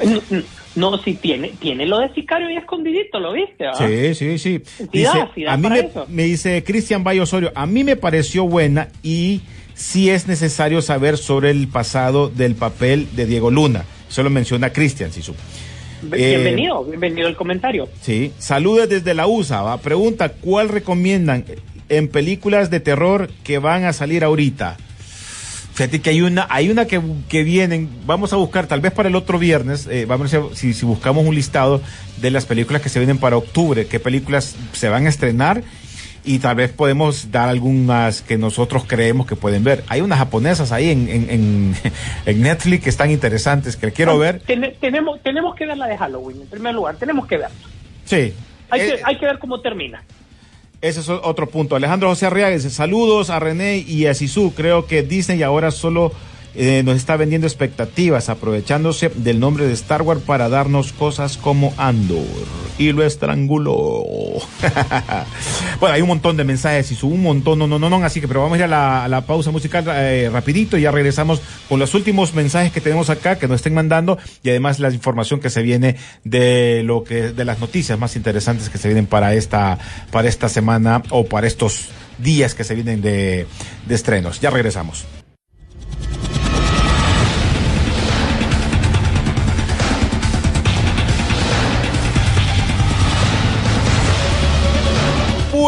No, 0.77 0.99
si 0.99 1.15
tiene, 1.15 1.53
tiene 1.61 1.87
lo 1.87 2.01
de 2.01 2.13
sicario 2.15 2.51
y 2.51 2.57
escondidito, 2.57 3.21
¿lo 3.21 3.33
viste? 3.33 3.65
¿verdad? 3.65 3.87
Sí, 3.87 4.15
sí, 4.15 4.39
sí. 4.39 4.63
Sí 4.65 4.89
Dice, 4.93 5.19
da, 5.19 5.31
sí 5.35 5.45
da 5.45 5.53
a 5.53 5.57
mí 5.57 5.69
me, 6.09 6.25
dice 6.25 6.65
Cristian 6.65 7.05
Valle 7.05 7.21
Osorio, 7.21 7.53
a 7.55 7.67
mí 7.67 7.85
me 7.85 7.95
pareció 7.95 8.45
buena 8.49 8.89
y 9.03 9.43
sí 9.75 10.11
es 10.11 10.27
necesario 10.27 10.83
saber 10.83 11.17
sobre 11.17 11.51
el 11.51 11.69
pasado 11.69 12.29
del 12.29 12.57
papel 12.57 13.07
de 13.15 13.27
Diego 13.27 13.51
Luna. 13.51 13.85
Eso 14.09 14.23
lo 14.23 14.31
menciona 14.31 14.73
Cristian, 14.73 15.13
si 15.13 15.23
supo. 15.23 15.39
Bienvenido, 16.11 16.85
bienvenido 16.85 17.29
el 17.29 17.37
comentario. 17.37 17.89
Sí, 18.01 18.33
saludos 18.39 18.89
desde 18.89 19.15
la 19.15 19.27
USA. 19.27 19.63
¿va? 19.63 19.79
Pregunta, 19.79 20.31
¿cuál 20.31 20.69
recomiendan 20.69 21.45
en 21.89 22.09
películas 22.09 22.71
de 22.71 22.81
terror 22.81 23.31
que 23.43 23.59
van 23.59 23.85
a 23.85 23.93
salir 23.93 24.25
ahorita? 24.25 24.77
Fíjate 25.75 26.01
que 26.01 26.11
hay 26.11 26.23
una, 26.23 26.47
hay 26.51 26.71
una 26.71 26.87
que, 26.87 27.01
que 27.29 27.43
vienen, 27.43 27.89
vamos 28.07 28.33
a 28.33 28.37
buscar 28.37 28.69
tal 28.69 28.81
vez 28.81 28.93
para 28.93 29.09
el 29.09 29.17
otro 29.17 29.41
viernes, 29.41 29.89
eh, 29.91 30.05
vamos 30.07 30.33
a 30.33 30.39
ver 30.39 30.55
si, 30.55 30.73
si 30.73 30.87
buscamos 30.87 31.27
un 31.27 31.35
listado 31.35 31.83
de 32.21 32.31
las 32.31 32.47
películas 32.47 32.81
que 32.81 32.89
se 32.89 33.01
vienen 33.01 33.19
para 33.19 33.37
octubre, 33.37 33.87
qué 33.87 33.99
películas 33.99 34.55
se 34.73 34.89
van 34.89 35.07
a 35.07 35.09
estrenar 35.09 35.65
y 36.25 36.39
tal 36.39 36.57
vez 36.57 36.71
podemos 36.73 37.31
dar 37.31 37.49
algunas 37.49 38.23
que 38.23 38.39
nosotros 38.39 38.85
creemos 38.87 39.27
que 39.27 39.37
pueden 39.37 39.63
ver. 39.65 39.85
Hay 39.89 40.01
unas 40.01 40.19
japonesas 40.19 40.73
ahí 40.73 40.91
en, 40.91 41.09
en, 41.09 41.31
en, 41.31 41.75
en 42.27 42.43
Netflix 42.43 42.85
que 42.85 42.91
están 42.91 43.11
interesantes, 43.11 43.77
que 43.77 43.93
quiero 43.93 44.19
ver. 44.19 44.41
Ten, 44.41 44.75
tenemos, 44.81 45.21
tenemos 45.23 45.55
que 45.55 45.67
ver 45.67 45.77
la 45.77 45.87
de 45.87 45.97
Halloween, 45.99 46.41
en 46.43 46.47
primer 46.49 46.75
lugar, 46.75 46.97
tenemos 46.97 47.27
que 47.27 47.37
ver. 47.39 47.49
Sí. 48.05 48.33
Hay, 48.71 48.81
Eh, 48.81 48.97
que, 48.97 49.01
hay 49.05 49.19
que 49.19 49.27
ver 49.27 49.39
cómo 49.39 49.61
termina. 49.61 50.03
Ese 50.81 51.01
es 51.01 51.09
otro 51.09 51.49
punto. 51.49 51.77
Alejandro 51.77 52.09
José 52.11 52.27
Arriaga 52.27 52.55
dice, 52.55 52.69
saludos 52.69 53.31
a 53.31 53.39
René 53.39 53.79
y 53.79 54.07
a 54.07 54.13
Sisu. 54.13 54.53
Creo 54.55 54.87
que 54.87 55.03
Disney 55.03 55.43
ahora 55.43 55.71
solo 55.71 56.13
eh, 56.57 56.83
nos 56.85 56.97
está 56.97 57.17
vendiendo 57.17 57.47
expectativas, 57.47 58.29
aprovechándose 58.29 59.11
del 59.15 59.41
nombre 59.41 59.67
de 59.67 59.73
Star 59.73 60.03
Wars 60.03 60.21
para 60.23 60.49
darnos 60.49 60.93
cosas 60.93 61.37
como 61.37 61.75
Andor. 61.77 62.25
Y 62.79 62.93
lo 62.93 63.05
estranguló. 63.05 64.05
bueno, 65.81 65.95
hay 65.95 66.03
un 66.03 66.09
montón 66.09 66.37
de 66.37 66.45
mensajes, 66.45 66.87
Sisu, 66.87 67.09
un 67.09 67.23
montón, 67.23 67.59
no, 67.59 67.67
no, 67.67 67.79
no, 67.79 67.91
no, 67.91 68.05
así 68.05 68.21
que, 68.21 68.29
pero 68.29 68.43
vamos 68.43 68.57
a 68.57 68.59
ir 68.59 68.65
a 68.65 68.69
la, 68.69 69.05
a 69.05 69.09
la 69.09 69.23
pausa 69.23 69.51
musical 69.51 69.85
eh, 69.89 70.29
rapidito 70.33 70.77
y 70.77 70.83
ya 70.83 70.91
regresamos 70.91 71.41
con 71.69 71.79
los 71.79 71.95
últimos 71.95 72.35
mensajes 72.35 72.73
que 72.73 72.81
tenemos 72.81 73.11
acá, 73.11 73.39
que 73.39 73.49
nos 73.49 73.57
estén 73.57 73.75
mandando 73.75 74.19
y 74.43 74.51
además 74.51 74.81
la 74.81 74.91
información 74.91 75.41
que 75.41 75.51
se 75.51 75.63
viene 75.63 75.97
de 76.25 76.83
lo 76.85 77.05
que, 77.05 77.33
de 77.33 77.45
las 77.45 77.61
noticias 77.61 77.99
más 77.99 78.17
interesantes 78.17 78.69
que 78.69 78.79
se 78.79 78.89
vienen 78.89 79.07
para 79.07 79.35
esta, 79.35 79.79
para 80.11 80.29
esta 80.29 80.49
semana 80.49 81.03
o 81.11 81.27
para 81.27 81.47
estos 81.47 81.89
días 82.19 82.55
que 82.55 82.65
se 82.65 82.75
vienen 82.75 83.01
de, 83.03 83.47
de 83.87 83.95
estrenos. 83.95 84.41
Ya 84.41 84.51
regresamos. 84.51 85.05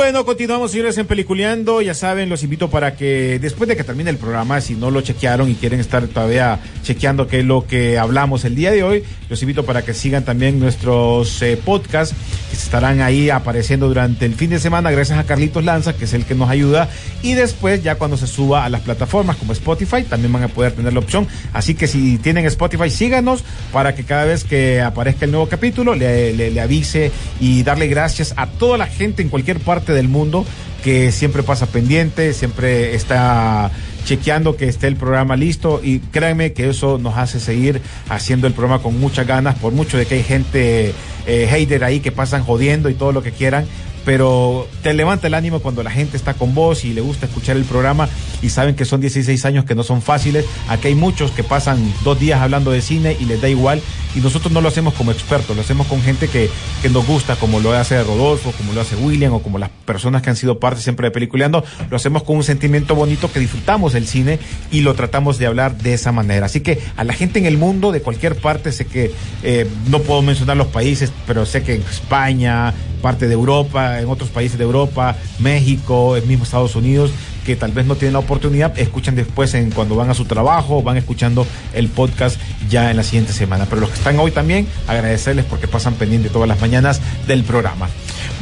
Bueno, 0.06 0.24
continuamos, 0.24 0.70
señores, 0.70 0.96
en 0.98 1.08
Peliculeando. 1.08 1.82
Ya 1.82 1.92
saben, 1.92 2.28
los 2.28 2.44
invito 2.44 2.70
para 2.70 2.94
que 2.94 3.40
después 3.40 3.66
de 3.66 3.76
que 3.76 3.82
termine 3.82 4.08
el 4.08 4.18
programa, 4.18 4.60
si 4.60 4.76
no 4.76 4.92
lo 4.92 5.00
chequearon 5.00 5.50
y 5.50 5.56
quieren 5.56 5.80
estar 5.80 6.06
todavía 6.06 6.60
chequeando 6.84 7.26
qué 7.26 7.40
es 7.40 7.44
lo 7.44 7.66
que 7.66 7.98
hablamos 7.98 8.44
el 8.44 8.54
día 8.54 8.70
de 8.70 8.84
hoy, 8.84 9.02
los 9.28 9.42
invito 9.42 9.64
para 9.64 9.82
que 9.82 9.94
sigan 9.94 10.24
también 10.24 10.60
nuestros 10.60 11.42
eh, 11.42 11.56
podcasts 11.56 12.14
que 12.48 12.56
estarán 12.56 13.00
ahí 13.00 13.30
apareciendo 13.30 13.88
durante 13.88 14.26
el 14.26 14.34
fin 14.34 14.50
de 14.50 14.60
semana, 14.60 14.92
gracias 14.92 15.18
a 15.18 15.24
Carlitos 15.24 15.64
Lanza, 15.64 15.96
que 15.96 16.04
es 16.04 16.14
el 16.14 16.24
que 16.24 16.36
nos 16.36 16.50
ayuda. 16.50 16.88
Y 17.24 17.34
después, 17.34 17.82
ya 17.82 17.96
cuando 17.96 18.16
se 18.16 18.28
suba 18.28 18.64
a 18.64 18.68
las 18.68 18.82
plataformas 18.82 19.34
como 19.34 19.54
Spotify, 19.54 20.04
también 20.04 20.32
van 20.32 20.44
a 20.44 20.48
poder 20.48 20.70
tener 20.70 20.92
la 20.92 21.00
opción. 21.00 21.26
Así 21.52 21.74
que 21.74 21.88
si 21.88 22.18
tienen 22.18 22.46
Spotify, 22.46 22.90
síganos 22.90 23.42
para 23.72 23.96
que 23.96 24.04
cada 24.04 24.24
vez 24.24 24.44
que 24.44 24.80
aparezca 24.80 25.24
el 25.24 25.32
nuevo 25.32 25.48
capítulo 25.48 25.96
le, 25.96 26.32
le, 26.32 26.52
le 26.52 26.60
avise 26.60 27.10
y 27.40 27.64
darle 27.64 27.88
gracias 27.88 28.34
a 28.36 28.46
toda 28.46 28.78
la 28.78 28.86
gente 28.86 29.20
en 29.20 29.30
cualquier 29.30 29.58
parte 29.58 29.95
del 29.96 30.09
mundo 30.09 30.44
que 30.85 31.11
siempre 31.11 31.42
pasa 31.42 31.66
pendiente, 31.66 32.32
siempre 32.32 32.94
está 32.94 33.72
chequeando 34.04 34.56
que 34.56 34.68
esté 34.68 34.87
el 34.87 34.94
programa 34.94 35.35
listo 35.35 35.80
y 35.82 35.98
créanme 35.98 36.52
que 36.52 36.68
eso 36.70 36.96
nos 36.98 37.16
hace 37.16 37.40
seguir 37.40 37.80
haciendo 38.09 38.46
el 38.46 38.52
programa 38.52 38.80
con 38.82 38.98
muchas 39.00 39.26
ganas, 39.26 39.56
por 39.56 39.72
mucho 39.72 39.98
de 39.98 40.06
que 40.06 40.14
hay 40.14 40.22
gente 40.22 40.94
eh, 41.26 41.48
hater 41.50 41.82
ahí 41.82 41.98
que 41.98 42.12
pasan 42.12 42.44
jodiendo 42.44 42.88
y 42.88 42.94
todo 42.94 43.11
lo 43.11 43.24
que 43.24 43.32
quieran, 43.32 43.66
pero 44.07 44.68
te 44.84 44.94
levanta 44.94 45.26
el 45.26 45.34
ánimo 45.34 45.59
cuando 45.59 45.82
la 45.82 45.90
gente 45.90 46.16
está 46.16 46.34
con 46.34 46.54
vos 46.54 46.84
y 46.84 46.94
le 46.94 47.00
gusta 47.00 47.26
escuchar 47.26 47.57
el 47.57 47.64
programa 47.64 48.09
y 48.40 48.50
saben 48.50 48.76
que 48.76 48.84
son 48.84 49.00
16 49.00 49.44
años 49.44 49.64
que 49.64 49.74
no 49.74 49.82
son 49.82 50.00
fáciles. 50.00 50.46
Aquí 50.68 50.88
hay 50.88 50.94
muchos 50.94 51.32
que 51.32 51.42
pasan 51.42 51.92
dos 52.04 52.18
días 52.18 52.40
hablando 52.40 52.70
de 52.70 52.80
cine 52.80 53.16
y 53.18 53.24
les 53.24 53.40
da 53.40 53.48
igual 53.48 53.82
y 54.14 54.20
nosotros 54.20 54.52
no 54.52 54.61
lo 54.61 54.68
hacemos 54.68 54.94
como 54.94 55.11
expertos, 55.11 55.57
lo 55.57 55.62
hacemos 55.62 55.88
con 55.88 56.00
gente 56.02 56.28
que, 56.28 56.48
que 56.82 56.88
nos 56.88 57.04
gusta, 57.04 57.34
como 57.34 57.59
lo 57.59 57.72
hace 57.72 58.00
Rodolfo, 58.02 58.52
como 58.52 58.72
lo 58.72 58.80
hace 58.80 58.94
William 58.94 59.34
o 59.34 59.42
como 59.42 59.59
las 59.59 59.70
personas 59.84 60.22
que 60.22 60.30
han 60.30 60.36
sido 60.36 60.61
parte 60.61 60.80
siempre 60.80 61.09
de 61.09 61.11
Peliculeando, 61.11 61.64
lo 61.90 61.96
hacemos 61.96 62.22
con 62.22 62.36
un 62.36 62.44
sentimiento 62.44 62.94
bonito 62.94 63.32
que 63.32 63.40
disfrutamos 63.40 63.92
del 63.92 64.07
cine 64.07 64.38
y 64.70 64.82
lo 64.82 64.94
tratamos 64.94 65.38
de 65.38 65.46
hablar 65.46 65.76
de 65.78 65.94
esa 65.94 66.12
manera. 66.12 66.46
Así 66.46 66.61
que 66.61 66.80
a 66.96 67.02
la 67.02 67.12
gente 67.12 67.40
en 67.40 67.46
el 67.46 67.59
mundo, 67.59 67.90
de 67.90 68.00
cualquier 68.00 68.36
parte, 68.36 68.70
sé 68.70 68.86
que 68.86 69.11
eh, 69.42 69.68
no 69.90 69.98
puedo 69.98 70.22
mencionar 70.22 70.57
los 70.57 70.68
países, 70.68 71.12
pero 71.26 71.44
sé 71.44 71.64
que 71.64 71.74
en 71.74 71.82
España, 71.82 72.72
parte 73.07 73.28
de 73.28 73.34
Europa, 73.34 74.00
en 74.00 74.09
otros 74.09 74.30
países 74.30 74.59
de 74.59 74.64
Europa, 74.64 75.14
México, 75.38 76.16
el 76.16 76.26
mismo 76.26 76.42
Estados 76.42 76.74
Unidos, 76.74 77.12
que 77.44 77.54
tal 77.54 77.70
vez 77.70 77.86
no 77.86 77.94
tienen 77.94 78.14
la 78.14 78.18
oportunidad, 78.18 78.76
escuchan 78.76 79.14
después 79.14 79.54
en 79.54 79.70
cuando 79.70 79.94
van 79.94 80.11
a 80.11 80.14
su 80.14 80.24
trabajo, 80.24 80.82
van 80.82 80.96
escuchando 80.96 81.46
el 81.72 81.86
podcast 81.86 82.36
ya 82.68 82.90
en 82.90 82.96
la 82.96 83.04
siguiente 83.04 83.32
semana. 83.32 83.66
Pero 83.70 83.82
los 83.82 83.90
que 83.90 83.98
están 83.98 84.18
hoy 84.18 84.32
también, 84.32 84.66
agradecerles 84.88 85.44
porque 85.44 85.68
pasan 85.68 85.94
pendiente 85.94 86.30
todas 86.30 86.48
las 86.48 86.61
mañanas 86.61 87.00
del 87.28 87.44
programa. 87.44 87.86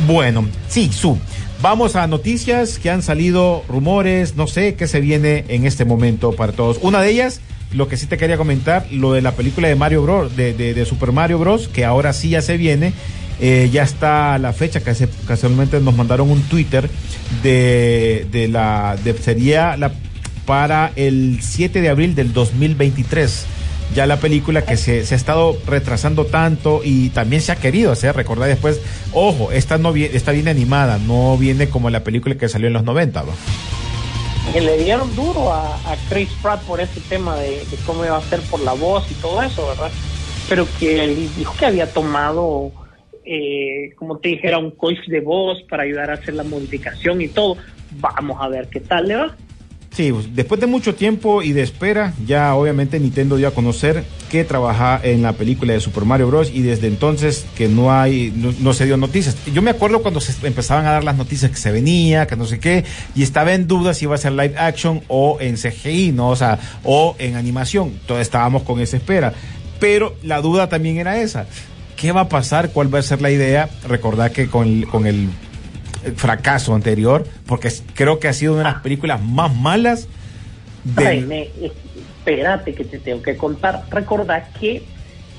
Bueno, 0.07 0.49
sí, 0.67 0.91
su. 0.91 1.19
Vamos 1.61 1.95
a 1.95 2.07
noticias 2.07 2.79
que 2.79 2.89
han 2.89 3.03
salido, 3.03 3.65
rumores, 3.69 4.35
no 4.35 4.47
sé 4.47 4.77
qué 4.77 4.89
se 4.89 5.03
viene 5.03 5.45
en 5.49 5.67
este 5.67 5.85
momento 5.85 6.33
para 6.33 6.53
todos. 6.53 6.79
Una 6.81 7.03
de 7.03 7.11
ellas, 7.11 7.43
lo 7.75 7.87
que 7.87 7.99
sí 7.99 8.07
te 8.07 8.17
quería 8.17 8.39
comentar, 8.39 8.87
lo 8.91 9.13
de 9.13 9.21
la 9.21 9.33
película 9.33 9.69
de 9.69 9.75
Mario 9.75 10.05
Bros, 10.05 10.35
de, 10.37 10.55
de, 10.55 10.73
de 10.73 10.87
Super 10.87 11.13
Mario 11.13 11.39
Bros, 11.39 11.69
que 11.69 11.85
ahora 11.85 12.15
sí 12.15 12.31
ya 12.31 12.41
se 12.41 12.57
viene. 12.57 12.95
Eh, 13.41 13.69
ya 13.73 13.83
está 13.83 14.39
la 14.39 14.53
fecha, 14.53 14.81
que 14.81 14.91
hace- 14.91 15.09
casualmente 15.27 15.81
nos 15.81 15.95
mandaron 15.97 16.31
un 16.31 16.43
Twitter 16.43 16.89
de, 17.43 18.27
de 18.31 18.49
la, 18.49 18.97
sería 19.23 19.77
la, 19.77 19.93
para 20.47 20.93
el 20.97 21.41
7 21.43 21.81
de 21.81 21.89
abril 21.89 22.15
del 22.15 22.33
2023. 22.33 23.47
Ya 23.95 24.07
la 24.07 24.17
película 24.19 24.65
que 24.65 24.77
se, 24.77 25.05
se 25.05 25.15
ha 25.15 25.17
estado 25.17 25.57
retrasando 25.67 26.25
tanto 26.27 26.81
y 26.83 27.11
también 27.11 27.43
se 27.43 27.53
ha 27.53 27.57
querido 27.57 27.93
hacer, 27.93 28.17
recordar 28.17 28.49
después, 28.49 28.81
ojo, 29.13 29.53
esta 29.53 29.79
no 29.79 29.93
viene, 29.93 30.17
está 30.17 30.33
bien 30.33 30.49
animada, 30.49 30.99
no 30.99 31.37
viene 31.37 31.69
como 31.69 31.91
la 31.91 32.03
película 32.03 32.35
que 32.37 32.49
salió 32.49 32.67
en 32.69 32.73
los 32.73 32.85
90, 32.85 33.23
¿va? 33.23 33.33
Que 34.53 34.61
le 34.61 34.79
dieron 34.79 35.15
duro 35.15 35.53
a, 35.53 35.79
Chris 36.09 36.29
Pratt 36.43 36.63
por 36.63 36.81
ese 36.81 37.01
tema 37.09 37.37
de, 37.37 37.51
de 37.51 37.77
cómo 37.87 38.05
iba 38.05 38.17
a 38.17 38.23
ser 38.23 38.41
por 38.43 38.61
la 38.61 38.73
voz 38.73 39.05
y 39.11 39.15
todo 39.15 39.43
eso, 39.43 39.67
¿verdad? 39.69 39.91
Pero 40.49 40.67
que 40.79 41.05
él 41.05 41.29
dijo 41.37 41.55
que 41.57 41.67
había 41.67 41.91
tomado, 41.93 42.73
eh, 43.25 43.93
como 43.97 44.19
te 44.19 44.31
dijera, 44.31 44.59
un 44.59 44.73
coach 44.73 45.07
de 45.07 45.21
voz 45.21 45.63
para 45.69 45.85
ayudar 45.85 46.11
a 46.11 46.15
hacer 46.15 46.35
la 46.35 46.45
modificación 46.45 47.21
y 47.21 47.29
todo. 47.29 47.57
Vamos 48.01 48.39
a 48.41 48.49
ver 48.49 48.69
qué 48.69 48.81
tal 48.81 49.09
le 49.09 49.17
va. 49.17 49.37
Sí, 49.95 50.11
pues, 50.11 50.35
después 50.35 50.61
de 50.61 50.67
mucho 50.67 50.97
tiempo 50.97 51.41
y 51.41 51.53
de 51.53 51.63
espera, 51.63 52.15
ya 52.27 52.57
obviamente 52.57 52.99
Nintendo 52.99 53.37
dio 53.37 53.47
a 53.47 53.53
conocer 53.53 54.03
que 54.29 54.43
trabaja 54.43 55.01
en 55.01 55.23
la 55.23 55.35
película 55.35 55.73
de 55.73 55.79
Super 55.79 56.05
Mario 56.05 56.27
Bros. 56.27 56.51
y 56.53 56.63
desde 56.63 56.89
entonces 56.89 57.47
que 57.57 57.69
no 57.69 57.93
hay, 57.93 58.33
no, 58.61 58.73
se 58.73 58.87
dio 58.87 58.97
noticias. 58.97 59.37
Yo 59.53 59.63
me 59.63 59.71
acuerdo 59.71 60.03
cuando 60.03 60.21
se 60.21 60.45
empezaban 60.45 60.85
a 60.87 60.91
dar 60.91 61.05
las 61.05 61.17
noticias 61.17 61.53
que 61.53 61.59
se 61.59 61.71
venía, 61.71 62.27
que 62.27 62.35
no 62.35 62.45
sé 62.45 62.59
qué, 62.59 62.83
y 63.15 63.23
estaba 63.23 63.55
en 63.55 63.69
duda 63.69 63.95
si 63.95 64.07
iba 64.07 64.17
a 64.17 64.19
ser 64.19 64.33
live 64.33 64.55
action 64.59 65.01
o 65.07 65.39
en 65.41 65.55
CGI, 65.55 66.11
¿no? 66.11 66.31
O 66.31 66.37
sea, 66.37 66.59
o 66.83 67.15
en 67.21 67.37
animación. 67.37 67.93
Todos 68.09 68.21
estábamos 68.21 68.65
con 68.65 68.81
esa 68.81 68.97
espera. 68.97 69.33
Pero 69.79 70.17
la 70.25 70.41
duda 70.41 70.69
también 70.69 70.97
era 70.99 71.21
esa. 71.21 71.47
¿Qué 72.05 72.13
va 72.13 72.21
a 72.21 72.29
pasar? 72.29 72.69
¿Cuál 72.69 72.95
va 72.95 72.99
a 72.99 73.03
ser 73.03 73.23
la 73.23 73.31
idea? 73.31 73.71
Recordar 73.89 74.31
que 74.31 74.49
con 74.49 74.67
el, 74.67 74.87
con 74.89 75.07
el 75.07 75.31
fracaso 76.17 76.75
anterior, 76.75 77.27
porque 77.47 77.73
creo 77.95 78.21
que 78.21 78.29
ha 78.29 78.35
sido 78.35 78.53
una 78.53 78.59
de 78.59 78.73
las 78.73 78.83
películas 78.83 79.23
más 79.23 79.57
malas 79.57 80.07
del... 80.85 81.23
René, 81.23 81.49
espérate 81.63 82.75
que 82.75 82.85
te 82.85 82.99
tengo 82.99 83.23
que 83.23 83.39
contar. 83.39 83.87
Recordad 83.91 84.45
que 84.61 84.83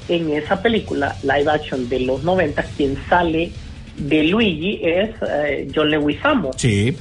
en 0.10 0.32
esa 0.32 0.60
película 0.64 1.16
live 1.22 1.52
action 1.52 1.88
de 1.88 2.00
los 2.00 2.24
90, 2.24 2.64
quien 2.76 2.98
sale 3.08 3.52
de 3.98 4.24
Luigi 4.24 4.80
es 4.82 5.12
eh, 5.22 5.68
John 5.72 5.92
Leguizamo, 5.92 6.50
Sí, 6.58 6.98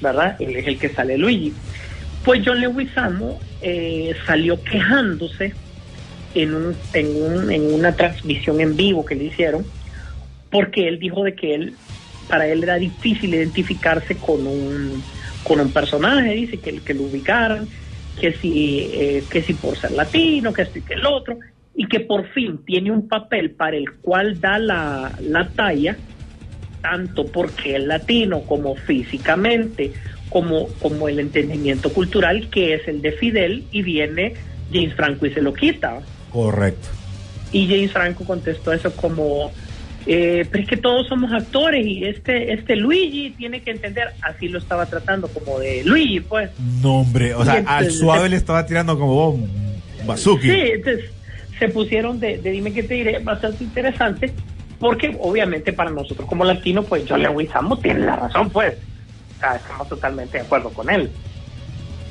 ¿verdad? 0.00 0.36
Él 0.38 0.54
es 0.54 0.68
el 0.68 0.78
que 0.78 0.90
sale 0.90 1.14
de 1.14 1.18
Luigi. 1.18 1.52
Pues 2.24 2.42
John 2.46 2.60
Leguizamo 2.60 3.40
eh, 3.60 4.14
salió 4.24 4.62
quejándose 4.62 5.52
en, 6.34 6.54
un, 6.54 6.88
en, 6.92 7.16
un- 7.22 7.52
en 7.52 7.72
una 7.72 7.96
transmisión 7.96 8.60
en 8.60 8.76
vivo 8.76 9.04
que 9.04 9.14
le 9.14 9.24
hicieron, 9.24 9.72
porque 10.50 10.88
él 10.88 10.98
dijo 10.98 11.24
de 11.24 11.34
que 11.34 11.54
él, 11.54 11.78
para 12.26 12.46
él 12.48 12.62
era 12.62 12.76
difícil 12.76 13.34
identificarse 13.34 14.18
con 14.18 14.46
un, 14.46 15.06
con 15.42 15.60
un 15.60 15.72
personaje, 15.72 16.32
dice 16.34 16.60
que, 16.60 16.82
que 16.84 16.94
lo 16.94 17.04
ubicaran, 17.04 17.68
que 18.16 18.32
si, 18.40 18.80
eh, 18.92 19.26
que 19.30 19.42
si 19.44 19.54
por 19.54 19.78
ser 19.78 19.92
latino, 19.92 20.52
que 20.52 20.62
y 20.74 20.82
que 20.82 20.94
el 20.94 21.06
otro, 21.06 21.38
y 21.74 21.86
que 21.86 22.00
por 22.00 22.28
fin 22.32 22.64
tiene 22.64 22.90
un 22.90 23.08
papel 23.08 23.52
para 23.52 23.76
el 23.76 24.00
cual 24.00 24.40
da 24.40 24.58
la, 24.58 25.16
la 25.20 25.52
talla, 25.54 25.98
tanto 26.80 27.30
porque 27.32 27.76
es 27.76 27.82
latino 27.84 28.46
como 28.46 28.76
físicamente, 28.76 29.94
como, 30.28 30.78
como 30.78 31.08
el 31.08 31.18
entendimiento 31.20 31.92
cultural, 31.92 32.50
que 32.50 32.74
es 32.74 32.88
el 32.88 33.00
de 33.02 33.12
Fidel, 33.12 33.68
y 33.70 33.82
viene 33.82 34.34
James 34.70 34.94
Franco 34.94 35.26
y 35.26 35.32
se 35.34 35.42
lo 35.42 35.52
quita. 35.52 36.08
Correcto. 36.44 36.88
Y 37.52 37.66
James 37.66 37.92
Franco 37.92 38.24
contestó 38.24 38.72
eso 38.72 38.92
como, 38.94 39.50
eh, 40.06 40.46
pero 40.50 40.62
es 40.62 40.68
que 40.68 40.76
todos 40.76 41.08
somos 41.08 41.32
actores 41.32 41.84
y 41.86 42.04
este, 42.04 42.52
este 42.52 42.76
Luigi 42.76 43.30
tiene 43.30 43.62
que 43.62 43.70
entender, 43.70 44.08
así 44.22 44.48
lo 44.48 44.58
estaba 44.58 44.86
tratando 44.86 45.28
como 45.28 45.58
de 45.58 45.82
Luigi, 45.84 46.20
pues. 46.20 46.50
No, 46.82 47.00
hombre, 47.00 47.34
o 47.34 47.44
sea, 47.44 47.64
al 47.66 47.90
suave 47.90 48.28
le 48.28 48.36
estaba 48.36 48.66
tirando 48.66 48.98
como 48.98 49.12
oh, 49.12 49.38
bazooki. 50.06 50.48
Sí, 50.48 50.60
entonces 50.74 51.10
se 51.58 51.68
pusieron 51.68 52.20
de, 52.20 52.38
de 52.38 52.50
dime 52.50 52.72
qué 52.72 52.82
te 52.82 52.94
diré, 52.94 53.18
bastante 53.18 53.64
interesante, 53.64 54.32
porque 54.78 55.16
obviamente 55.20 55.72
para 55.72 55.90
nosotros 55.90 56.28
como 56.28 56.44
latinos, 56.44 56.86
pues 56.86 57.04
John 57.08 57.22
Leguizamo 57.22 57.78
tiene 57.78 58.00
la 58.00 58.16
razón, 58.16 58.50
pues. 58.50 58.74
O 59.36 59.40
sea, 59.40 59.56
estamos 59.56 59.88
totalmente 59.88 60.38
de 60.38 60.44
acuerdo 60.44 60.70
con 60.70 60.90
él. 60.90 61.10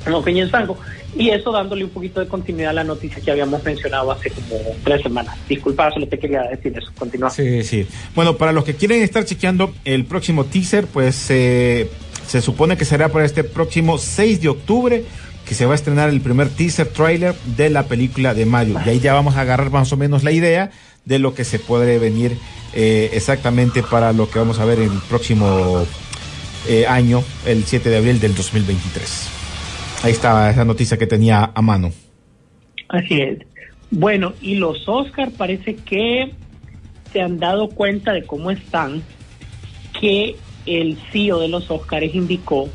No, 0.06 0.22
James 0.22 0.50
Franco. 0.50 0.78
Y 1.16 1.30
eso 1.30 1.50
dándole 1.50 1.84
un 1.84 1.90
poquito 1.90 2.20
de 2.20 2.28
continuidad 2.28 2.70
a 2.70 2.74
la 2.74 2.84
noticia 2.84 3.20
que 3.22 3.30
habíamos 3.30 3.62
mencionado 3.64 4.12
hace 4.12 4.30
como 4.30 4.56
tres 4.84 5.02
semanas. 5.02 5.36
Disculpa, 5.48 5.90
solo 5.90 6.06
te 6.06 6.18
quería 6.18 6.42
decir 6.42 6.76
eso. 6.76 6.92
Continúa. 6.98 7.30
Sí, 7.30 7.62
sí. 7.64 7.86
Bueno, 8.14 8.36
para 8.36 8.52
los 8.52 8.64
que 8.64 8.74
quieren 8.74 9.02
estar 9.02 9.24
chequeando 9.24 9.72
el 9.84 10.04
próximo 10.04 10.44
teaser, 10.44 10.86
pues 10.86 11.30
eh, 11.30 11.90
se 12.26 12.40
supone 12.42 12.76
que 12.76 12.84
será 12.84 13.08
para 13.08 13.24
este 13.24 13.42
próximo 13.42 13.98
6 13.98 14.42
de 14.42 14.48
octubre 14.48 15.04
que 15.46 15.54
se 15.54 15.64
va 15.64 15.72
a 15.72 15.74
estrenar 15.76 16.10
el 16.10 16.20
primer 16.20 16.50
teaser 16.50 16.88
trailer 16.88 17.34
de 17.56 17.70
la 17.70 17.84
película 17.84 18.34
de 18.34 18.44
Mario. 18.44 18.78
Y 18.84 18.90
ahí 18.90 19.00
ya 19.00 19.14
vamos 19.14 19.36
a 19.36 19.40
agarrar 19.40 19.70
más 19.70 19.90
o 19.92 19.96
menos 19.96 20.22
la 20.22 20.30
idea 20.30 20.70
de 21.06 21.18
lo 21.18 21.34
que 21.34 21.44
se 21.44 21.58
puede 21.58 21.98
venir 21.98 22.36
eh, 22.74 23.08
exactamente 23.14 23.82
para 23.82 24.12
lo 24.12 24.28
que 24.30 24.38
vamos 24.38 24.58
a 24.58 24.66
ver 24.66 24.78
el 24.78 24.90
próximo 25.08 25.86
eh, 26.68 26.86
año, 26.86 27.24
el 27.46 27.64
7 27.64 27.88
de 27.88 27.96
abril 27.96 28.20
del 28.20 28.34
2023. 28.34 29.37
Ahí 30.02 30.12
estaba 30.12 30.50
esa 30.50 30.64
noticia 30.64 30.96
que 30.96 31.06
tenía 31.06 31.50
a 31.54 31.62
mano. 31.62 31.90
Así 32.88 33.20
es. 33.20 33.38
Bueno, 33.90 34.32
y 34.40 34.56
los 34.56 34.88
Oscar 34.88 35.30
parece 35.36 35.76
que 35.76 36.32
se 37.12 37.20
han 37.20 37.38
dado 37.38 37.68
cuenta 37.70 38.12
de 38.12 38.24
cómo 38.24 38.50
están, 38.50 39.02
que 39.98 40.36
el 40.66 40.98
CEO 41.10 41.40
de 41.40 41.48
los 41.48 41.70
Oscars 41.70 42.14
indicó 42.14 42.68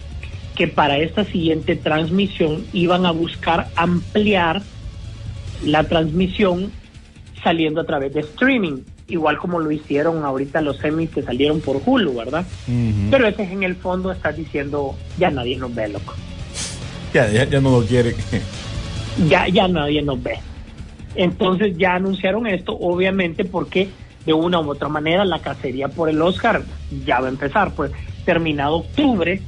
que 0.56 0.68
para 0.68 0.98
esta 0.98 1.24
siguiente 1.24 1.76
transmisión 1.76 2.66
iban 2.74 3.06
a 3.06 3.12
buscar 3.12 3.70
ampliar 3.76 4.62
la 5.64 5.84
transmisión 5.86 6.72
saliendo 7.44 7.82
a 7.82 7.86
través 7.86 8.14
de 8.14 8.22
streaming, 8.22 8.82
igual 9.08 9.38
como 9.38 9.60
lo 9.60 9.72
hicieron 9.72 10.24
ahorita 10.24 10.62
los 10.62 10.78
semis 10.78 11.10
que 11.10 11.22
salieron 11.22 11.62
por 11.62 11.82
Hulu, 11.86 12.16
¿verdad? 12.16 12.46
Pero 13.10 13.28
ese 13.28 13.44
es 13.44 13.52
en 13.52 13.64
el 13.64 13.76
fondo 13.76 14.12
estás 14.12 14.36
diciendo, 14.36 14.96
ya 15.18 15.30
nadie 15.30 15.58
nos 15.58 15.74
ve, 15.74 15.90
loco. 15.90 16.14
Ya, 17.14 17.32
ya, 17.46 17.62
no 17.62 17.80
lo 17.80 17.86
quiere. 17.86 18.16
ya, 19.30 19.48
ya 19.48 19.68
nadie 19.68 20.02
nos 20.02 20.22
ve. 20.22 20.40
Entonces 21.16 21.78
ya 21.78 21.96
anunciaron 21.96 22.48
esto, 22.48 22.76
obviamente 22.80 23.46
porque 23.46 23.90
de 24.26 24.34
una 24.34 24.60
u 24.60 24.70
otra 24.72 24.88
manera 24.90 25.24
la 25.26 25.40
cacería 25.40 25.90
por 25.90 26.10
el 26.10 26.22
Oscar 26.22 26.64
ya 27.06 27.20
va 27.20 27.28
a 27.28 27.30
empezar, 27.30 27.74
pues 27.76 27.92
terminado 28.26 28.78
octubre, 28.78 29.42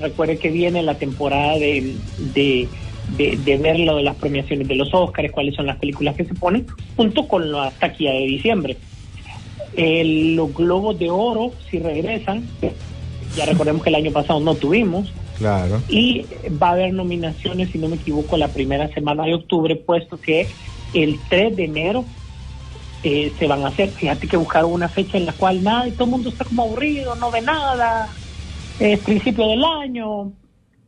recuerde 0.00 0.36
que 0.38 0.50
viene 0.50 0.82
la 0.82 0.94
temporada 0.98 1.54
de, 1.54 1.94
de, 2.34 2.68
de, 3.16 3.36
de 3.38 3.56
ver 3.56 3.78
lo 3.80 3.96
de 3.96 4.02
las 4.02 4.16
premiaciones 4.16 4.68
de 4.68 4.74
los 4.74 4.92
Oscars, 4.92 5.30
cuáles 5.32 5.54
son 5.54 5.66
las 5.66 5.76
películas 5.78 6.16
que 6.16 6.24
se 6.24 6.34
ponen, 6.34 6.66
junto 6.96 7.26
con 7.28 7.50
la 7.50 7.70
taquilla 7.70 8.12
de 8.12 8.26
diciembre. 8.26 8.76
El- 9.74 10.36
los 10.36 10.52
globos 10.54 10.98
de 10.98 11.08
oro, 11.10 11.52
si 11.70 11.78
regresan, 11.78 12.44
ya 13.36 13.46
recordemos 13.46 13.82
que 13.82 13.88
el 13.90 13.94
año 13.96 14.10
pasado 14.10 14.40
no 14.40 14.54
tuvimos, 14.54 15.12
Claro. 15.38 15.82
y 15.88 16.24
va 16.62 16.68
a 16.68 16.72
haber 16.72 16.94
nominaciones, 16.94 17.70
si 17.70 17.78
no 17.78 17.88
me 17.88 17.96
equivoco, 17.96 18.36
la 18.36 18.48
primera 18.48 18.88
semana 18.88 19.24
de 19.24 19.34
octubre, 19.34 19.76
puesto 19.76 20.18
que 20.18 20.48
el 20.94 21.18
3 21.28 21.56
de 21.56 21.64
enero 21.64 22.04
eh, 23.02 23.32
se 23.38 23.46
van 23.46 23.62
a 23.64 23.68
hacer. 23.68 23.90
Fíjate 23.90 24.26
que 24.26 24.36
buscaron 24.36 24.72
una 24.72 24.88
fecha 24.88 25.18
en 25.18 25.26
la 25.26 25.32
cual 25.32 25.62
nada, 25.62 25.86
y 25.88 25.92
todo 25.92 26.04
el 26.04 26.10
mundo 26.10 26.30
está 26.30 26.44
como 26.44 26.62
aburrido, 26.62 27.14
no 27.16 27.30
ve 27.30 27.42
nada, 27.42 28.08
es 28.80 28.98
principio 29.00 29.46
del 29.48 29.64
año, 29.64 30.32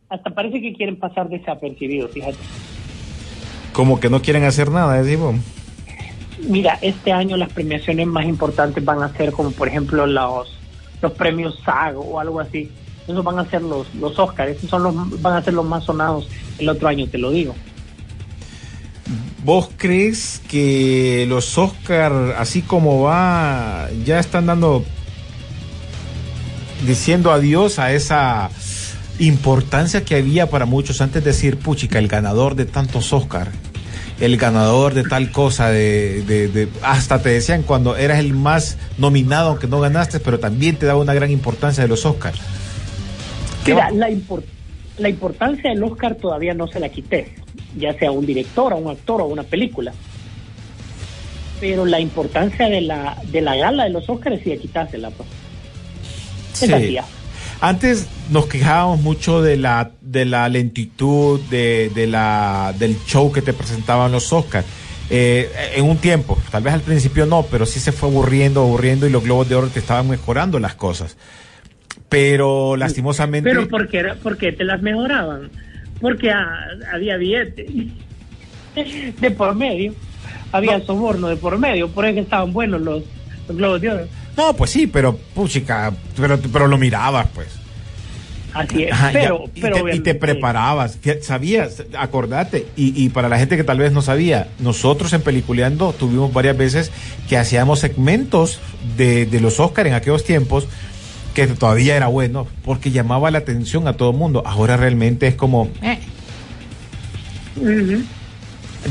hasta 0.09 0.31
parece 0.31 0.61
que 0.61 0.73
quieren 0.73 0.97
pasar 0.97 1.29
desapercibidos, 1.29 2.11
fíjate. 2.13 2.39
Como 3.73 4.01
que 4.01 4.11
no 4.11 4.23
quieren 4.23 4.45
hacer 4.45 4.71
nada, 4.71 5.01
decimos. 5.01 5.37
Mira, 6.49 6.79
este 6.81 7.13
año 7.13 7.37
las 7.37 7.53
premiaciones 7.53 8.07
más 8.07 8.25
importantes 8.25 8.85
van 8.85 9.03
a 9.03 9.13
ser 9.17 9.33
como 9.33 9.51
por 9.51 9.69
ejemplo 9.69 10.07
los, 10.07 10.57
los 11.03 11.13
premios 11.13 11.61
SAG 11.65 11.97
o 11.97 12.21
algo 12.21 12.41
así. 12.41 12.71
Esos 13.09 13.25
van 13.25 13.39
a 13.39 13.49
ser 13.49 13.63
los, 13.63 13.93
los 13.95 14.19
Oscars, 14.19 14.51
esos 14.59 14.69
son 14.71 14.83
los, 14.83 15.23
van 15.23 15.35
a 15.37 15.43
ser 15.43 15.55
los 15.55 15.65
más 15.65 15.85
sonados 15.85 16.29
el 16.59 16.69
otro 16.69 16.89
año, 16.89 17.07
te 17.09 17.17
lo 17.19 17.31
digo. 17.31 17.55
¿Vos 19.45 19.71
crees 19.79 20.43
que 20.49 21.25
los 21.29 21.57
Oscar, 21.57 22.35
así 22.39 22.61
como 22.61 23.01
va, 23.03 23.89
ya 24.05 24.19
están 24.19 24.45
dando, 24.47 24.85
diciendo 26.87 27.33
adiós 27.33 27.79
a 27.79 27.93
esa 27.93 28.51
importancia 29.19 30.05
que 30.05 30.17
había 30.17 30.51
para 30.51 30.67
muchos 30.67 31.01
antes 31.01 31.25
de 31.25 31.31
decir, 31.31 31.59
puchica, 31.59 31.99
el 31.99 32.09
ganador 32.09 32.57
de 32.57 32.67
tantos 32.67 33.13
Oscar, 33.13 33.51
el 34.21 34.37
ganador 34.37 34.95
de 34.95 35.05
tal 35.05 35.33
cosa, 35.33 35.71
de, 35.71 36.23
de- 36.27 36.49
de- 36.49 36.69
hasta 36.83 37.21
te 37.23 37.31
decían 37.31 37.63
cuando 37.63 37.97
eras 37.97 38.19
el 38.19 38.35
más 38.35 38.77
nominado, 38.99 39.49
aunque 39.51 39.67
no 39.67 39.81
ganaste, 39.81 40.21
pero 40.21 40.39
también 40.39 40.77
te 40.77 40.87
daba 40.87 41.01
una 41.01 41.15
gran 41.15 41.31
importancia 41.31 41.83
de 41.83 41.89
los 41.89 42.05
Oscars. 42.05 42.39
¿Qué 43.65 43.75
Mira, 43.75 43.87
va- 43.87 43.91
la, 43.93 44.09
la 44.99 45.09
importancia 45.09 45.71
del 45.71 45.83
Oscar 45.83 46.15
todavía 46.17 46.55
no 46.55 46.67
se 46.67 46.81
la 46.81 46.89
quité, 46.89 47.35
ya 47.77 47.93
sea 47.99 48.11
un 48.11 48.27
director, 48.27 48.73
a 48.73 48.77
un 48.77 48.91
actor 48.91 49.21
o 49.21 49.27
una 49.27 49.43
película. 49.43 49.93
Pero 51.61 51.85
la 51.87 52.01
importancia 52.01 52.69
de 52.69 52.81
la, 52.81 53.17
de 53.31 53.41
la 53.41 53.57
gala 53.57 53.85
de 53.85 53.91
los 53.91 54.09
Oscars 54.09 54.41
sí 54.45 54.53
a 54.53 54.57
quitársela. 54.59 55.11
Pues. 55.11 55.29
Sí. 56.53 56.97
Antes 57.61 58.07
nos 58.31 58.47
quejábamos 58.47 59.01
mucho 59.01 59.43
de 59.43 59.57
la, 59.57 59.91
de 60.01 60.25
la 60.25 60.49
lentitud 60.49 61.41
de, 61.51 61.91
de 61.93 62.07
la, 62.07 62.73
del 62.79 62.97
show 63.05 63.33
que 63.33 63.43
te 63.43 63.53
presentaban 63.53 64.13
los 64.13 64.33
Oscars. 64.33 64.67
Eh, 65.11 65.51
en 65.75 65.85
un 65.87 65.97
tiempo, 65.97 66.39
tal 66.51 66.63
vez 66.63 66.75
al 66.75 66.83
principio 66.83 67.27
no, 67.27 67.43
pero 67.45 67.67
sí 67.67 67.81
se 67.81 67.91
fue 67.93 68.09
aburriendo, 68.11 68.61
aburriendo 68.61 69.07
y 69.07 69.11
los 69.11 69.25
globos 69.25 69.49
de 69.49 69.55
oro 69.57 69.69
te 69.69 69.81
estaban 69.81 70.09
mejorando 70.09 70.61
las 70.61 70.75
cosas. 70.75 71.17
Pero 72.09 72.77
lastimosamente. 72.77 73.49
Pero 73.51 73.69
¿por 73.69 73.89
qué, 73.89 73.99
era- 73.99 74.15
por 74.15 74.37
qué 74.39 74.53
te 74.53 74.65
las 74.65 74.81
mejoraban? 74.83 75.51
Porque 76.01 76.31
ah, 76.31 76.67
había 76.93 77.17
billete 77.17 77.67
de 79.21 79.31
por 79.33 79.55
medio, 79.55 79.95
había 80.53 80.81
soborno 80.85 81.29
de 81.29 81.37
por 81.37 81.59
medio, 81.59 81.89
por 81.89 82.07
eso 82.07 82.21
estaban 82.21 82.53
buenos 82.53 82.81
los, 82.81 83.03
los 83.49 83.57
globos 83.57 83.81
de 83.81 83.91
oro. 83.91 84.07
No, 84.37 84.55
pues 84.55 84.71
sí, 84.71 84.87
pero 84.87 85.17
puchica, 85.35 85.93
pero, 86.17 86.39
pero 86.53 86.69
lo 86.69 86.79
mirabas, 86.79 87.27
pues. 87.35 87.49
Así 88.55 88.85
es, 88.85 88.93
Ajá, 88.93 89.13
ya, 89.13 89.21
pero, 89.21 89.45
y, 89.55 89.61
pero 89.61 89.85
te, 89.85 89.97
y 89.97 90.01
te 90.01 90.15
preparabas, 90.15 90.99
sabías, 91.23 91.83
acordate, 91.97 92.67
y, 92.77 93.05
y 93.05 93.09
para 93.11 93.29
la 93.29 93.39
gente 93.39 93.57
que 93.57 93.65
tal 93.65 93.79
vez 93.79 93.93
no 93.93 94.01
sabía, 94.01 94.49
nosotros 94.59 95.13
en 95.13 95.21
Peliculeando 95.21 95.93
tuvimos 95.93 96.33
varias 96.33 96.57
veces 96.57 96.91
que 97.29 97.37
hacíamos 97.37 97.81
segmentos 97.81 98.59
de, 98.97 99.27
de 99.27 99.41
los 99.41 99.61
Oscar 99.61 99.87
en 99.87 99.93
aquellos 99.95 100.25
tiempos, 100.25 100.67
que 101.47 101.55
todavía 101.55 101.97
era 101.97 102.09
bueno, 102.09 102.49
porque 102.65 102.91
llamaba 102.91 103.31
la 103.31 103.39
atención 103.39 103.87
a 103.87 103.93
todo 103.93 104.11
el 104.11 104.17
mundo. 104.17 104.43
Ahora 104.45 104.77
realmente 104.77 105.29
es 105.29 105.37
como, 105.37 105.69
eh, 105.83 105.99
Ujú. 107.57 108.03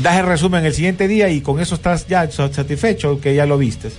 das 0.02 0.18
el 0.18 0.26
resumen 0.26 0.64
el 0.64 0.72
siguiente 0.72 1.08
día 1.08 1.28
y 1.28 1.42
con 1.42 1.60
eso 1.60 1.74
estás 1.74 2.06
ya 2.06 2.30
satisfecho, 2.30 3.20
que 3.20 3.34
ya 3.34 3.44
lo 3.44 3.58
vistes. 3.58 3.98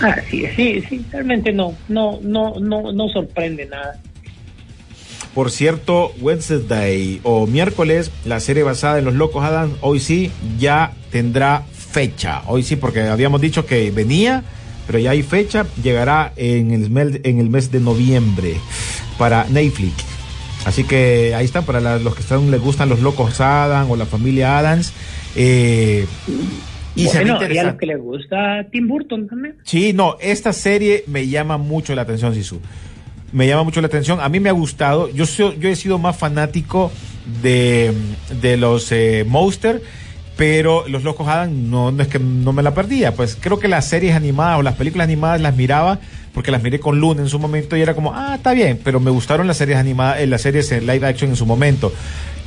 Ah, 0.00 0.14
sí, 0.30 0.44
sí, 0.54 0.84
sí, 0.88 1.04
realmente 1.10 1.52
no, 1.52 1.74
no, 1.88 2.20
no, 2.22 2.60
no, 2.60 2.92
no 2.92 3.08
sorprende 3.08 3.66
nada. 3.66 4.00
Por 5.34 5.50
cierto, 5.50 6.12
Wednesday 6.20 7.20
o 7.24 7.48
miércoles, 7.48 8.12
la 8.24 8.38
serie 8.38 8.62
basada 8.62 9.00
en 9.00 9.04
los 9.06 9.14
Locos 9.14 9.44
Adams, 9.44 9.74
hoy 9.80 9.98
sí 9.98 10.30
ya 10.58 10.92
tendrá 11.10 11.64
fecha. 11.72 12.42
Hoy 12.46 12.62
sí, 12.62 12.76
porque 12.76 13.02
habíamos 13.02 13.40
dicho 13.40 13.66
que 13.66 13.90
venía, 13.90 14.44
pero 14.88 14.98
ya 14.98 15.10
hay 15.12 15.22
fecha. 15.22 15.66
Llegará 15.80 16.32
en 16.34 16.72
el, 16.72 16.90
mes- 16.90 17.20
en 17.22 17.38
el 17.38 17.48
mes 17.48 17.70
de 17.70 17.78
noviembre 17.78 18.56
para 19.18 19.44
Netflix. 19.44 20.04
Así 20.64 20.82
que 20.82 21.34
ahí 21.36 21.44
está, 21.44 21.62
para 21.62 21.80
la- 21.80 21.98
los 22.00 22.14
que 22.16 22.22
están, 22.22 22.50
les 22.50 22.60
gustan 22.60 22.88
los 22.88 22.98
Locos 23.00 23.40
Adams 23.40 23.88
o 23.88 23.94
la 23.96 24.06
familia 24.06 24.58
Adams. 24.58 24.92
eh, 25.36 26.04
y 26.96 27.04
bueno, 27.06 27.38
y 27.48 27.58
a 27.58 27.62
los 27.64 27.74
que 27.76 27.86
les 27.86 27.98
gusta 28.00 28.66
Tim 28.72 28.88
Burton 28.88 29.28
también. 29.28 29.54
Sí, 29.62 29.92
no, 29.92 30.16
esta 30.20 30.52
serie 30.52 31.04
me 31.06 31.28
llama 31.28 31.56
mucho 31.56 31.94
la 31.94 32.02
atención, 32.02 32.34
Sisu. 32.34 32.60
Me 33.30 33.46
llama 33.46 33.62
mucho 33.62 33.80
la 33.80 33.86
atención. 33.86 34.18
A 34.20 34.28
mí 34.28 34.40
me 34.40 34.48
ha 34.48 34.52
gustado. 34.52 35.08
Yo, 35.10 35.24
soy- 35.26 35.58
yo 35.60 35.68
he 35.68 35.76
sido 35.76 35.98
más 35.98 36.16
fanático 36.16 36.90
de, 37.42 37.92
de 38.40 38.56
los 38.56 38.90
eh, 38.90 39.24
Monster, 39.28 39.80
pero 40.38 40.86
los 40.86 41.02
Locos 41.02 41.26
Adam 41.26 41.68
no, 41.68 41.90
es 42.00 42.06
que 42.06 42.20
no 42.20 42.52
me 42.52 42.62
la 42.62 42.72
perdía. 42.72 43.12
Pues 43.12 43.36
creo 43.38 43.58
que 43.58 43.66
las 43.66 43.88
series 43.88 44.14
animadas 44.14 44.60
o 44.60 44.62
las 44.62 44.76
películas 44.76 45.06
animadas 45.06 45.40
las 45.40 45.56
miraba 45.56 45.98
porque 46.32 46.52
las 46.52 46.62
miré 46.62 46.78
con 46.78 47.00
Luna 47.00 47.22
en 47.22 47.28
su 47.28 47.40
momento 47.40 47.76
y 47.76 47.82
era 47.82 47.92
como, 47.92 48.14
ah, 48.14 48.36
está 48.36 48.52
bien, 48.52 48.78
pero 48.84 49.00
me 49.00 49.10
gustaron 49.10 49.48
las 49.48 49.56
series 49.56 49.76
animadas, 49.76 50.20
eh, 50.20 50.28
las 50.28 50.40
series 50.40 50.70
en 50.70 50.86
live 50.86 51.04
action 51.04 51.30
en 51.30 51.36
su 51.36 51.44
momento. 51.44 51.92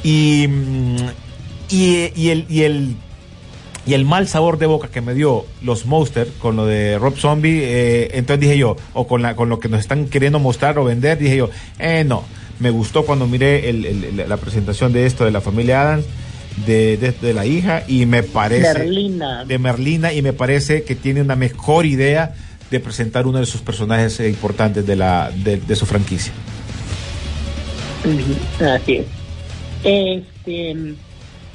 Y, 0.06 0.48
mm, 0.48 0.96
y, 1.70 2.12
y 2.16 2.30
el, 2.30 2.46
y 2.48 2.62
el 2.62 2.96
y 3.86 3.94
el 3.94 4.06
mal 4.06 4.26
sabor 4.30 4.58
de 4.58 4.68
boca 4.68 4.88
que 4.88 5.02
me 5.02 5.14
dio 5.14 5.46
los 5.62 5.86
Monster 5.86 6.30
con 6.40 6.56
lo 6.56 6.66
de 6.66 6.98
Rob 6.98 7.18
Zombie, 7.18 7.62
eh, 7.64 8.12
entonces 8.14 8.40
dije 8.40 8.58
yo, 8.58 8.78
o 8.94 9.06
con, 9.06 9.22
la, 9.22 9.36
con 9.36 9.50
lo 9.50 9.60
que 9.60 9.68
nos 9.68 9.82
están 9.82 10.08
queriendo 10.08 10.40
mostrar 10.40 10.78
o 10.78 10.86
vender, 10.86 11.18
dije 11.18 11.36
yo, 11.36 11.50
eh, 11.78 12.06
no, 12.06 12.24
me 12.60 12.70
gustó 12.70 13.06
cuando 13.06 13.28
miré 13.28 13.74
la 14.28 14.38
presentación 14.38 14.94
de 14.94 15.08
esto 15.08 15.26
de 15.26 15.32
la 15.32 15.42
familia 15.42 15.82
Adams, 15.82 16.06
de, 16.66 16.98
de- 16.98 17.12
de 17.12 17.34
la 17.34 17.46
hija, 17.46 17.84
y 17.88 18.06
me 18.06 18.24
parece... 18.24 18.74
Merlina. 18.80 19.46
De 19.46 19.58
Merlina, 19.58 20.14
y 20.14 20.22
me 20.22 20.34
parece 20.34 20.84
que 20.84 20.96
tiene 20.96 21.22
una 21.22 21.36
mejor 21.36 21.86
idea 21.86 22.36
de 22.70 22.80
presentar 22.80 23.28
uno 23.28 23.40
de 23.40 23.46
sus 23.46 23.62
personajes 23.62 24.20
importantes 24.22 24.86
de, 24.88 24.96
la, 24.96 25.32
de, 25.44 25.58
de 25.58 25.76
su 25.76 25.86
franquicia. 25.86 26.32
Así 28.60 28.98
es. 28.98 29.06
Este, 29.84 30.96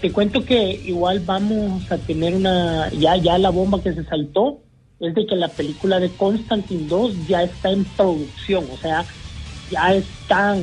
te 0.00 0.12
cuento 0.12 0.44
que 0.44 0.72
igual 0.84 1.20
vamos 1.20 1.90
a 1.90 1.96
tener 1.98 2.34
una, 2.34 2.90
ya, 2.92 3.16
ya 3.16 3.38
la 3.38 3.50
bomba 3.50 3.82
que 3.82 3.92
se 3.94 4.04
saltó 4.04 4.60
es 5.00 5.14
de 5.14 5.26
que 5.26 5.36
la 5.36 5.48
película 5.48 5.98
de 6.00 6.10
Constantine 6.10 6.86
2 6.88 7.26
ya 7.28 7.42
está 7.42 7.70
en 7.70 7.84
producción, 7.84 8.64
o 8.72 8.76
sea, 8.78 9.04
ya 9.70 9.94
están 9.94 10.62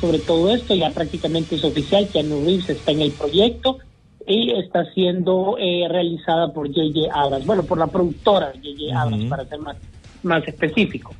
sobre 0.00 0.18
todo 0.20 0.52
esto, 0.54 0.74
ya 0.74 0.90
prácticamente 0.92 1.54
es 1.56 1.64
oficial, 1.64 2.08
Keanu 2.12 2.44
Reeves 2.44 2.68
está 2.68 2.92
en 2.92 3.00
el 3.02 3.12
proyecto 3.12 3.78
y 4.26 4.52
está 4.52 4.84
siendo 4.92 5.56
eh, 5.58 5.86
realizada 5.88 6.52
por 6.52 6.68
J.J. 6.68 7.12
Abrams, 7.12 7.46
bueno, 7.46 7.62
por 7.64 7.78
la 7.78 7.86
productora 7.86 8.52
J.J. 8.54 8.98
Abrams, 9.00 9.22
Ujú. 9.22 9.30
para 9.30 9.44
ser 9.46 9.58
más, 9.58 9.76
más 10.22 10.46
específico. 10.48 11.14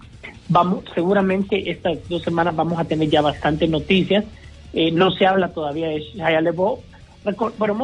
Vamos, 0.48 0.84
seguramente 0.94 1.70
estas 1.70 1.98
dos 2.08 2.22
semanas 2.22 2.54
vamos 2.56 2.78
a 2.78 2.84
tener 2.84 3.08
ya 3.10 3.20
bastantes 3.22 3.68
noticias. 3.68 4.24
Eh, 4.72 4.90
no 4.90 5.10
se 5.12 5.26
habla 5.26 5.48
todavía 5.52 5.88
de 5.88 6.00
Shia. 6.00 6.40
Recor- 6.40 7.54
Pero 7.58 7.76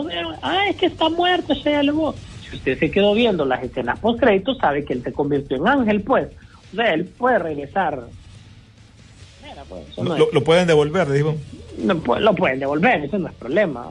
ah, 0.42 0.64
es 0.68 0.76
que 0.76 0.86
está 0.86 1.08
muerto 1.08 1.54
Shia 1.54 1.82
LaBeouf. 1.82 2.16
Si 2.50 2.56
usted 2.56 2.78
se 2.78 2.90
quedó 2.90 3.14
viendo 3.14 3.44
las 3.44 3.62
escenas 3.62 3.98
post 4.00 4.20
créditos, 4.20 4.58
sabe 4.58 4.84
que 4.84 4.92
él 4.94 5.02
se 5.02 5.12
convirtió 5.12 5.56
en 5.56 5.68
ángel, 5.68 6.02
pues. 6.02 6.28
O 6.72 6.76
sea, 6.76 6.92
él 6.92 7.06
puede 7.06 7.38
regresar. 7.38 8.04
Pues, 9.70 9.88
eso 9.88 10.04
no 10.04 10.16
Lo, 10.18 10.26
es- 10.28 10.34
lo 10.34 10.44
pueden 10.44 10.66
devolver, 10.66 11.10
digo. 11.10 11.36
no, 11.78 11.96
pues, 12.00 12.20
lo 12.20 12.34
pueden 12.34 12.58
devolver, 12.60 13.04
eso 13.04 13.18
no 13.18 13.28
es 13.28 13.34
problema. 13.34 13.86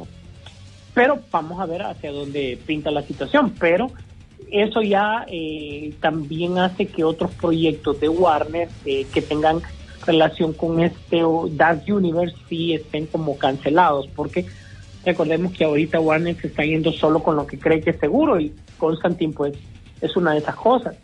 Pero 0.93 1.19
vamos 1.31 1.59
a 1.59 1.65
ver 1.65 1.81
hacia 1.83 2.11
dónde 2.11 2.59
pinta 2.65 2.91
la 2.91 3.01
situación. 3.03 3.55
Pero 3.59 3.89
eso 4.51 4.81
ya 4.81 5.25
eh, 5.31 5.93
también 6.01 6.57
hace 6.57 6.87
que 6.87 7.03
otros 7.03 7.31
proyectos 7.31 7.99
de 7.99 8.09
Warner 8.09 8.67
eh, 8.85 9.05
que 9.13 9.21
tengan 9.21 9.61
relación 10.05 10.53
con 10.53 10.79
este 10.81 11.23
o 11.23 11.47
Dark 11.49 11.83
Universe 11.87 12.35
sí 12.49 12.73
estén 12.73 13.05
como 13.05 13.37
cancelados, 13.37 14.07
porque 14.15 14.45
recordemos 15.05 15.53
que 15.53 15.63
ahorita 15.65 15.99
Warner 15.99 16.35
se 16.41 16.47
está 16.47 16.63
yendo 16.63 16.91
solo 16.91 17.21
con 17.23 17.35
lo 17.35 17.45
que 17.47 17.59
cree 17.59 17.81
que 17.81 17.91
es 17.91 17.99
seguro 17.99 18.39
y 18.39 18.51
Constantine 18.77 19.33
pues 19.33 19.53
es 20.01 20.15
una 20.17 20.33
de 20.33 20.39
esas 20.39 20.55
cosas. 20.55 20.95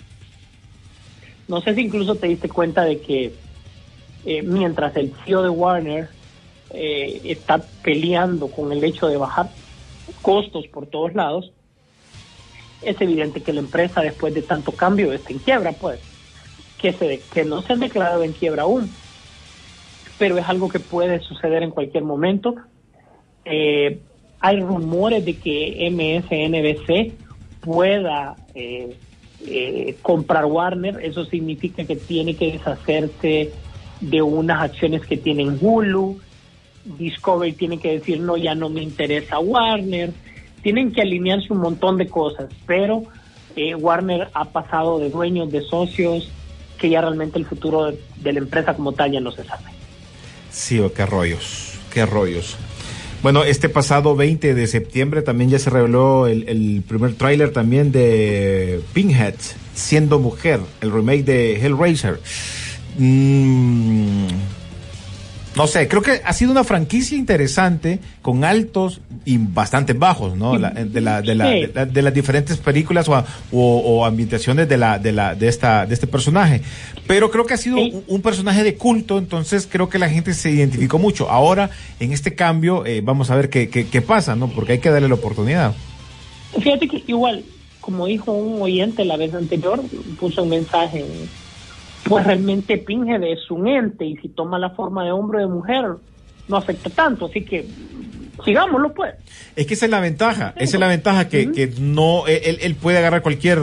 No 1.48 1.62
sé 1.62 1.76
si 1.76 1.82
incluso 1.82 2.16
te 2.16 2.28
diste 2.28 2.50
cuenta 2.50 2.84
de 2.84 3.00
que 3.00 3.34
eh, 4.26 4.42
mientras 4.42 4.96
el 4.96 5.14
CEO 5.24 5.44
de 5.44 5.50
Warner 5.50 6.10
eh, 6.72 7.22
está 7.26 7.60
peleando 7.84 8.48
con 8.48 8.72
el 8.72 8.84
hecho 8.84 9.08
de 9.08 9.18
bajar 9.18 9.50
costos 10.22 10.68
por 10.68 10.88
todos 10.88 11.14
lados, 11.14 11.52
es 12.82 13.00
evidente 13.02 13.42
que 13.42 13.54
la 13.54 13.60
empresa 13.60 14.02
después 14.02 14.34
de 14.34 14.42
tanto 14.42 14.72
cambio 14.72 15.12
está 15.14 15.32
en 15.32 15.40
quiebra, 15.40 15.72
pues, 15.74 16.00
que, 16.80 16.94
se, 16.94 17.22
que 17.34 17.44
no 17.44 17.62
se 17.62 17.74
ha 17.74 17.76
declarado 17.76 18.24
en 18.24 18.34
quiebra 18.34 18.64
aún, 18.64 18.90
pero 20.18 20.38
es 20.38 20.48
algo 20.48 20.70
que 20.70 20.80
puede 20.80 21.20
suceder 21.20 21.64
en 21.64 21.72
cualquier 21.72 22.04
momento. 22.04 22.56
Eh, 23.44 24.00
hay 24.40 24.60
rumores 24.62 25.26
de 25.26 25.38
que 25.38 25.90
MSNBC 25.92 27.14
pueda 27.62 28.36
eh, 28.54 28.96
eh, 29.48 29.98
comprar 30.02 30.46
Warner, 30.46 31.00
eso 31.04 31.26
significa 31.26 31.84
que 31.84 31.96
tiene 31.96 32.36
que 32.36 32.54
deshacerse 32.54 33.52
de 34.02 34.22
unas 34.22 34.62
acciones 34.62 35.06
que 35.06 35.18
tienen 35.18 35.58
Hulu, 35.60 36.20
Discovery 36.86 37.54
tiene 37.54 37.80
que 37.80 37.94
decir 37.94 38.20
no, 38.20 38.38
ya 38.38 38.56
no 38.56 38.70
me 38.70 38.82
interesa 38.82 39.40
Warner, 39.40 40.12
tienen 40.62 40.92
que 40.92 41.02
alinearse 41.02 41.52
un 41.52 41.60
montón 41.60 41.98
de 41.98 42.08
cosas, 42.08 42.50
pero 42.66 43.04
eh, 43.56 43.76
Warner 43.76 44.30
ha 44.34 44.46
pasado 44.46 45.00
de 45.00 45.10
dueños, 45.10 45.52
de 45.52 45.62
socios, 45.62 46.30
que 46.78 46.90
ya 46.90 47.02
realmente 47.02 47.40
el 47.40 47.46
futuro 47.46 47.92
de, 48.18 48.34
la 48.34 48.40
empresa 48.40 48.74
como 48.74 48.92
tal 48.92 49.12
ya 49.12 49.20
no 49.20 49.32
se 49.32 49.44
sabe. 49.44 49.64
Sí, 50.52 50.80
oh, 50.80 50.94
qué 50.94 51.06
rollos, 51.06 51.80
qué 51.92 52.06
rollos. 52.06 52.58
Bueno, 53.24 53.44
este 53.44 53.70
pasado 53.70 54.16
20 54.16 54.54
de 54.54 54.68
septiembre 54.68 55.22
también 55.22 55.50
ya 55.50 55.58
se 55.58 55.70
reveló 55.70 56.28
el, 56.28 56.48
el 56.48 56.84
primer 56.88 57.16
tráiler 57.16 57.52
también 57.52 57.92
de 57.92 58.82
Pinhead, 58.94 59.36
siendo 59.74 60.20
mujer, 60.20 60.60
el 60.82 60.92
remake 60.92 61.24
de 61.24 61.66
Hellraiser. 61.66 62.20
Mm, 62.98 64.28
no 65.56 65.68
sé, 65.68 65.88
creo 65.88 66.02
que 66.02 66.22
ha 66.26 66.34
sido 66.34 66.52
una 66.52 66.66
franquicia 66.66 67.18
interesante 67.18 68.00
con 68.22 68.44
altos 68.44 69.00
y 69.24 69.38
bastante 69.38 69.94
bajos, 69.94 70.36
¿no? 70.36 70.58
La- 70.58 70.72
de, 70.72 71.00
la- 71.00 71.22
de, 71.22 71.34
la- 71.34 71.46
de 71.68 71.72
la- 71.74 71.86
de 71.86 72.02
las 72.02 72.14
diferentes 72.14 72.58
películas 72.58 73.08
o, 73.08 73.14
o- 73.14 73.24
o 73.54 74.06
ambientaciones 74.06 74.68
de 74.68 74.78
la 74.78 75.00
de 75.00 75.14
la 75.14 75.34
de 75.34 75.48
esta 75.48 75.86
de 75.86 75.94
este 75.94 76.08
personaje. 76.08 76.62
Pero 77.08 77.32
creo 77.32 77.46
que 77.46 77.54
ha 77.54 77.58
sido 77.58 77.78
un 78.08 78.22
personaje 78.22 78.64
de 78.66 78.76
culto, 78.76 79.18
entonces 79.18 79.66
creo 79.72 79.88
que 79.88 79.98
la 79.98 80.10
gente 80.10 80.34
se 80.34 80.52
identificó 80.52 81.00
mucho. 81.00 81.30
Ahora 81.30 81.70
en 82.02 82.12
este 82.12 82.36
cambio 82.36 82.86
eh, 82.86 83.00
vamos 83.02 83.32
a 83.32 83.36
ver 83.38 83.50
qué, 83.50 83.70
qué, 83.70 83.88
qué 83.88 84.02
pasa, 84.02 84.36
¿no? 84.36 84.50
Porque 84.50 84.74
hay 84.74 84.80
que 84.80 84.90
darle 84.90 85.08
la 85.08 85.16
oportunidad. 85.16 85.74
Fíjate 86.60 86.88
que 86.90 87.02
igual, 87.08 87.46
como 87.80 88.08
dijo 88.08 88.34
un 88.34 88.62
oyente 88.62 89.06
la 89.06 89.16
vez 89.16 89.34
anterior, 89.34 89.82
puso 90.20 90.44
un 90.44 90.50
mensaje, 90.50 91.06
pues 92.08 92.26
realmente 92.26 92.78
Pinhead 92.78 93.24
es 93.24 93.50
un 93.52 93.68
ente 93.68 94.06
y 94.06 94.16
si 94.18 94.30
toma 94.30 94.58
la 94.60 94.70
forma 94.72 95.04
de 95.04 95.12
hombre 95.12 95.40
o 95.44 95.48
de 95.48 95.54
mujer, 95.54 95.86
no 96.48 96.58
afecta 96.58 96.90
tanto, 96.90 97.26
así 97.26 97.44
que 97.44 97.66
sigámoslo 98.44 98.94
pues. 98.94 99.16
Es 99.56 99.66
que 99.66 99.74
esa 99.74 99.86
es 99.86 99.92
la 99.92 100.00
ventaja, 100.00 100.54
esa 100.58 100.76
es 100.78 100.80
la 100.80 100.88
ventaja 100.88 101.28
que, 101.30 101.52
que 101.52 101.74
no, 101.80 102.28
él, 102.28 102.58
él 102.62 102.76
puede 102.76 102.98
agarrar 103.00 103.22
cualquier 103.22 103.60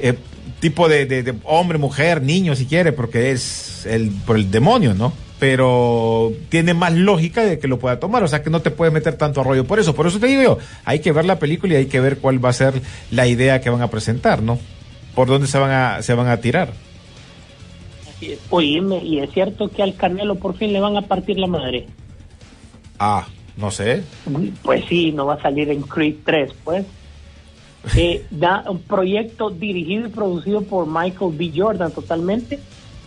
eh, 0.00 0.14
tipo 0.60 0.88
de, 0.88 1.06
de- 1.06 1.22
de 1.22 1.34
hombre, 1.44 1.78
mujer, 1.78 2.22
niño 2.22 2.54
si 2.56 2.66
quiere, 2.66 2.92
porque 2.92 3.30
es 3.30 3.86
el, 3.86 4.10
por 4.26 4.36
el 4.36 4.50
demonio, 4.50 4.94
¿no? 4.94 5.12
Pero 5.38 6.32
tiene 6.50 6.74
más 6.74 6.92
lógica 6.92 7.42
de 7.44 7.58
que 7.58 7.66
lo 7.68 7.78
pueda 7.78 7.98
tomar, 7.98 8.22
o 8.22 8.28
sea 8.28 8.42
que 8.42 8.50
no 8.50 8.60
te 8.60 8.70
puedes 8.70 8.92
meter 8.92 9.14
tanto 9.14 9.40
a 9.40 9.44
rollo 9.44 9.64
por 9.66 9.78
eso. 9.78 9.94
Por 9.94 10.06
eso 10.06 10.18
te 10.18 10.26
digo 10.26 10.42
yo, 10.42 10.58
hay 10.84 10.98
que 10.98 11.12
ver 11.12 11.24
la 11.24 11.38
película 11.38 11.74
y 11.74 11.76
hay 11.76 11.86
que 11.86 12.00
ver 12.00 12.18
cuál 12.18 12.44
va 12.44 12.50
a 12.50 12.52
ser 12.54 12.74
la 13.10 13.26
idea 13.26 13.60
que 13.60 13.70
van 13.70 13.80
a 13.80 13.88
presentar, 13.88 14.42
¿no? 14.42 14.58
Por 15.14 15.28
dónde 15.28 15.46
se 15.46 15.58
van 15.58 15.70
a, 15.70 16.02
se 16.02 16.12
van 16.14 16.28
a 16.28 16.38
tirar. 16.38 16.72
Oíme, 18.50 19.02
y 19.04 19.18
es 19.18 19.30
cierto 19.30 19.68
que 19.68 19.82
al 19.82 19.94
Canelo 19.94 20.36
por 20.36 20.56
fin 20.56 20.72
le 20.72 20.80
van 20.80 20.96
a 20.96 21.02
partir 21.02 21.38
la 21.38 21.46
madre. 21.46 21.86
Ah, 22.98 23.26
no 23.56 23.70
sé. 23.70 24.02
Pues 24.62 24.84
sí, 24.86 25.12
no 25.12 25.26
va 25.26 25.34
a 25.34 25.42
salir 25.42 25.70
en 25.70 25.82
Creed 25.82 26.16
3, 26.24 26.52
pues. 26.64 26.86
Eh, 27.96 28.26
da 28.30 28.62
un 28.68 28.82
proyecto 28.82 29.48
dirigido 29.48 30.06
y 30.06 30.10
producido 30.10 30.60
por 30.60 30.86
Michael 30.86 31.32
B. 31.34 31.50
Jordan 31.56 31.90
totalmente, 31.90 32.58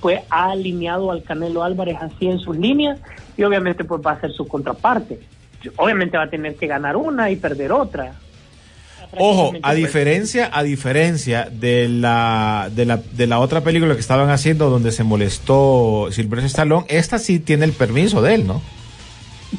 pues 0.01 0.21
ha 0.31 0.49
alineado 0.49 1.11
al 1.11 1.21
Canelo 1.21 1.61
Álvarez 1.61 1.97
así 2.01 2.25
en 2.25 2.39
sus 2.39 2.57
líneas 2.57 2.99
y 3.37 3.43
obviamente 3.43 3.83
pues 3.83 4.01
va 4.03 4.13
a 4.13 4.19
ser 4.19 4.31
su 4.31 4.47
contraparte. 4.47 5.19
Obviamente 5.77 6.17
va 6.17 6.23
a 6.23 6.29
tener 6.29 6.55
que 6.55 6.65
ganar 6.65 6.95
una 6.95 7.29
y 7.29 7.35
perder 7.35 7.71
otra. 7.71 8.15
Ojo, 9.17 9.53
a 9.61 9.73
diferencia, 9.73 10.49
a 10.51 10.63
diferencia 10.63 11.49
de 11.51 11.87
la, 11.87 12.69
de 12.73 12.85
la, 12.85 12.97
de 12.97 13.27
la 13.27 13.39
otra 13.39 13.61
película 13.61 13.93
que 13.93 13.99
estaban 13.99 14.29
haciendo 14.29 14.69
donde 14.69 14.91
se 14.91 15.03
molestó 15.03 16.07
Silvestre 16.11 16.47
Stallone, 16.47 16.85
esta 16.89 17.19
sí 17.19 17.39
tiene 17.39 17.65
el 17.65 17.73
permiso 17.73 18.21
de 18.21 18.35
él, 18.35 18.47
¿no? 18.47 18.61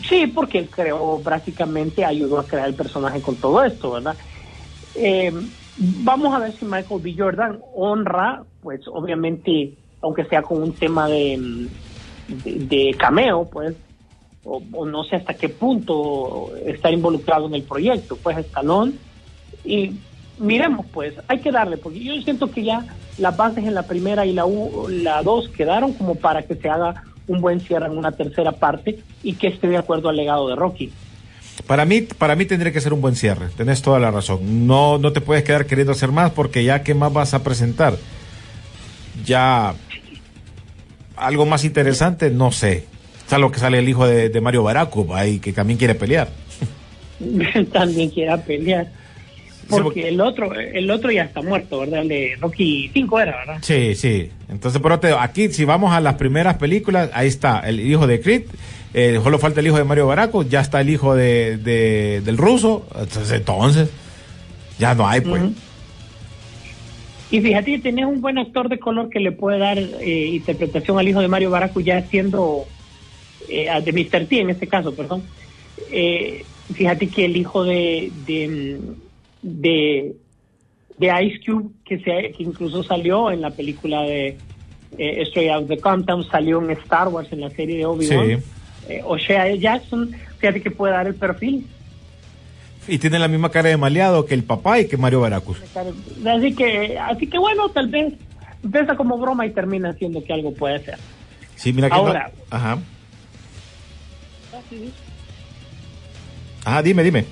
Sí, 0.08 0.26
porque 0.26 0.58
él 0.58 0.68
creó, 0.68 1.20
prácticamente 1.22 2.04
ayudó 2.04 2.40
a 2.40 2.46
crear 2.46 2.68
el 2.68 2.74
personaje 2.74 3.20
con 3.20 3.36
todo 3.36 3.62
esto, 3.62 3.92
¿verdad? 3.92 4.16
Eh, 4.96 5.32
vamos 5.76 6.34
a 6.34 6.40
ver 6.40 6.52
si 6.58 6.64
Michael 6.64 7.00
B. 7.00 7.14
Jordan 7.16 7.58
honra, 7.74 8.42
pues 8.60 8.80
obviamente, 8.88 9.74
aunque 10.00 10.24
sea 10.24 10.42
con 10.42 10.62
un 10.62 10.72
tema 10.72 11.08
de, 11.08 11.68
de, 12.44 12.54
de 12.54 12.94
cameo, 12.98 13.48
pues, 13.50 13.74
o, 14.42 14.60
o 14.72 14.84
no 14.84 15.04
sé 15.04 15.16
hasta 15.16 15.34
qué 15.34 15.48
punto 15.48 16.50
está 16.66 16.90
involucrado 16.90 17.46
en 17.46 17.54
el 17.54 17.62
proyecto, 17.62 18.16
pues 18.16 18.36
Escalón. 18.38 18.98
Y 19.64 19.92
miremos, 20.38 20.86
pues, 20.92 21.14
hay 21.28 21.38
que 21.40 21.50
darle, 21.52 21.76
porque 21.78 22.00
yo 22.02 22.12
siento 22.22 22.50
que 22.50 22.64
ya 22.64 22.84
las 23.18 23.36
bases 23.36 23.64
en 23.64 23.74
la 23.74 23.84
primera 23.84 24.26
y 24.26 24.32
la, 24.32 24.44
u- 24.46 24.88
la 24.88 25.22
dos 25.22 25.48
quedaron 25.48 25.92
como 25.94 26.16
para 26.16 26.42
que 26.42 26.54
se 26.56 26.68
haga 26.68 27.02
un 27.26 27.40
buen 27.40 27.60
cierre 27.60 27.86
en 27.86 27.96
una 27.96 28.12
tercera 28.12 28.52
parte 28.52 28.98
y 29.22 29.34
que 29.34 29.46
esté 29.48 29.68
de 29.68 29.76
acuerdo 29.78 30.08
al 30.08 30.16
legado 30.16 30.48
de 30.48 30.56
Rocky. 30.56 30.92
Para 31.66 31.84
mí, 31.84 32.02
para 32.02 32.34
mí 32.34 32.44
tendría 32.46 32.72
que 32.72 32.80
ser 32.80 32.92
un 32.92 33.00
buen 33.00 33.14
cierre, 33.16 33.46
tenés 33.56 33.80
toda 33.80 33.98
la 34.00 34.10
razón. 34.10 34.66
No, 34.66 34.98
no 34.98 35.12
te 35.12 35.20
puedes 35.20 35.44
quedar 35.44 35.66
queriendo 35.66 35.92
hacer 35.92 36.10
más 36.10 36.32
porque 36.32 36.64
ya 36.64 36.82
qué 36.82 36.94
más 36.94 37.12
vas 37.12 37.32
a 37.32 37.42
presentar. 37.44 37.94
Ya 39.24 39.74
algo 41.16 41.46
más 41.46 41.64
interesante, 41.64 42.30
no 42.30 42.50
sé. 42.50 42.86
Salvo 43.28 43.50
que 43.52 43.60
sale 43.60 43.78
el 43.78 43.88
hijo 43.88 44.06
de, 44.06 44.28
de 44.28 44.40
Mario 44.40 44.64
Baracu 44.64 45.14
ahí 45.14 45.38
que 45.38 45.52
también 45.52 45.78
quiere 45.78 45.94
pelear. 45.94 46.28
También 47.72 48.10
quiera 48.10 48.36
pelear. 48.38 48.88
Porque- 49.68 50.08
el 50.08 50.20
otro, 50.20 50.54
el 50.54 50.90
otro 50.90 51.10
ya 51.10 51.22
está 51.24 51.42
muerto, 51.42 51.80
¿verdad? 51.80 52.02
El 52.02 52.08
de 52.08 52.36
Rocky 52.40 52.90
5 52.92 53.20
era, 53.20 53.36
¿verdad? 53.36 53.58
Sí, 53.62 53.94
sí. 53.94 54.30
Entonces, 54.48 54.80
pero 54.82 54.98
te, 55.00 55.12
aquí, 55.12 55.48
si 55.48 55.64
vamos 55.64 55.92
a 55.92 56.00
las 56.00 56.14
primeras 56.14 56.56
películas, 56.56 57.10
ahí 57.14 57.28
está 57.28 57.60
el 57.60 57.80
hijo 57.80 58.06
de 58.06 58.20
Creed, 58.20 58.42
eh, 58.94 59.18
solo 59.22 59.38
falta 59.38 59.60
el 59.60 59.66
hijo 59.66 59.76
de 59.76 59.84
Mario 59.84 60.06
Baraco, 60.06 60.42
ya 60.42 60.60
está 60.60 60.80
el 60.80 60.90
hijo 60.90 61.14
de, 61.16 61.56
de- 61.56 62.20
del 62.24 62.36
ruso, 62.36 62.86
entonces, 62.94 63.30
entonces, 63.32 63.90
ya 64.78 64.94
no 64.94 65.06
hay, 65.08 65.20
pues. 65.20 65.42
Y 67.30 67.40
fíjate 67.40 67.78
tenés 67.78 68.04
un 68.06 68.20
buen 68.20 68.38
actor 68.38 68.68
de 68.68 68.78
color 68.78 69.08
que 69.08 69.18
le 69.18 69.32
puede 69.32 69.58
dar 69.58 69.78
eh, 69.78 70.26
interpretación 70.32 70.98
al 70.98 71.08
hijo 71.08 71.20
de 71.20 71.26
Mario 71.28 71.50
Baracu 71.50 71.80
ya 71.80 72.02
siendo 72.02 72.64
eh, 73.48 73.68
de 73.84 73.92
Mr. 73.92 74.26
T 74.26 74.40
en 74.40 74.50
este 74.50 74.68
caso, 74.68 74.94
perdón. 74.94 75.22
Eh, 75.90 76.44
fíjate 76.72 77.08
que 77.08 77.24
el 77.24 77.36
hijo 77.36 77.64
de 77.64 78.12
de, 78.26 78.78
de, 79.44 80.16
de 80.98 81.24
Ice 81.26 81.40
Cube, 81.44 81.70
que, 81.84 81.98
se, 81.98 82.32
que 82.32 82.42
incluso 82.42 82.82
salió 82.82 83.30
en 83.30 83.42
la 83.42 83.50
película 83.50 84.00
de 84.02 84.38
eh, 84.98 85.22
Straight 85.28 85.50
Out 85.50 85.62
of 85.64 85.68
the 85.68 85.78
Compton, 85.78 86.24
salió 86.28 86.62
en 86.62 86.70
Star 86.70 87.08
Wars 87.08 87.28
en 87.30 87.42
la 87.42 87.50
serie 87.50 87.76
de 87.78 87.86
Obi-Wan. 87.86 88.26
Sí. 88.38 88.44
Eh, 88.88 89.02
O'Shea 89.04 89.54
Jackson, 89.56 90.10
fíjate 90.38 90.62
que 90.62 90.70
puede 90.70 90.94
dar 90.94 91.06
el 91.06 91.14
perfil. 91.14 91.66
Y 92.88 92.98
tiene 92.98 93.18
la 93.18 93.28
misma 93.28 93.50
cara 93.50 93.68
de 93.70 93.76
maleado 93.76 94.26
que 94.26 94.34
el 94.34 94.44
papá 94.44 94.80
y 94.80 94.86
que 94.88 94.96
Mario 94.96 95.20
Baracus. 95.20 95.58
Así 96.26 96.54
que, 96.54 96.98
así 96.98 97.26
que 97.26 97.38
bueno, 97.38 97.68
tal 97.70 97.88
vez 97.88 98.12
empieza 98.62 98.94
como 98.96 99.18
broma 99.18 99.46
y 99.46 99.50
termina 99.50 99.92
siendo 99.94 100.22
que 100.24 100.32
algo 100.32 100.52
puede 100.54 100.84
ser. 100.84 100.98
Sí, 101.56 101.72
mira 101.72 101.88
que 101.88 101.94
Ahora. 101.94 102.30
no- 102.50 102.56
Ajá. 102.56 102.78
Ajá, 106.64 106.82
dime, 106.82 107.02
dime. 107.02 107.24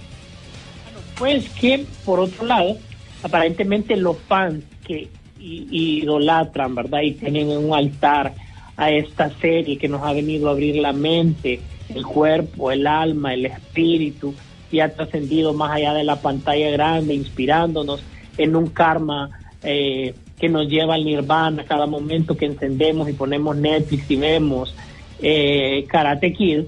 Pues 1.19 1.49
que, 1.51 1.85
por 2.05 2.21
otro 2.21 2.47
lado, 2.47 2.77
aparentemente 3.23 3.97
los 3.97 4.17
fans 4.19 4.65
que 4.87 5.09
idolatran, 5.39 6.75
¿verdad? 6.75 7.03
Y 7.03 7.13
tienen 7.13 7.49
un 7.49 7.75
altar 7.75 8.33
a 8.77 8.91
esta 8.91 9.31
serie 9.39 9.77
que 9.77 9.89
nos 9.89 10.03
ha 10.03 10.13
venido 10.13 10.49
a 10.49 10.53
abrir 10.53 10.77
la 10.77 10.93
mente, 10.93 11.61
el 11.95 12.05
cuerpo, 12.05 12.71
el 12.71 12.87
alma, 12.87 13.35
el 13.35 13.47
espíritu, 13.47 14.35
y 14.71 14.81
ha 14.81 14.95
trascendido 14.95 15.53
más 15.53 15.73
allá 15.73 15.93
de 15.93 16.05
la 16.05 16.21
pantalla 16.21 16.71
grande, 16.71 17.15
inspirándonos 17.15 18.03
en 18.39 18.57
un 18.57 18.69
karma 18.69 19.31
eh, 19.63 20.15
que 20.39 20.49
nos 20.49 20.67
lleva 20.67 20.95
al 20.95 21.05
nirvana 21.05 21.65
cada 21.65 21.87
momento 21.87 22.37
que 22.37 22.47
encendemos 22.47 23.09
y 23.09 23.13
ponemos 23.13 23.57
Netflix 23.57 24.11
y 24.11 24.17
vemos 24.17 24.75
eh, 25.21 25.85
Karate 25.89 26.33
Kid, 26.33 26.63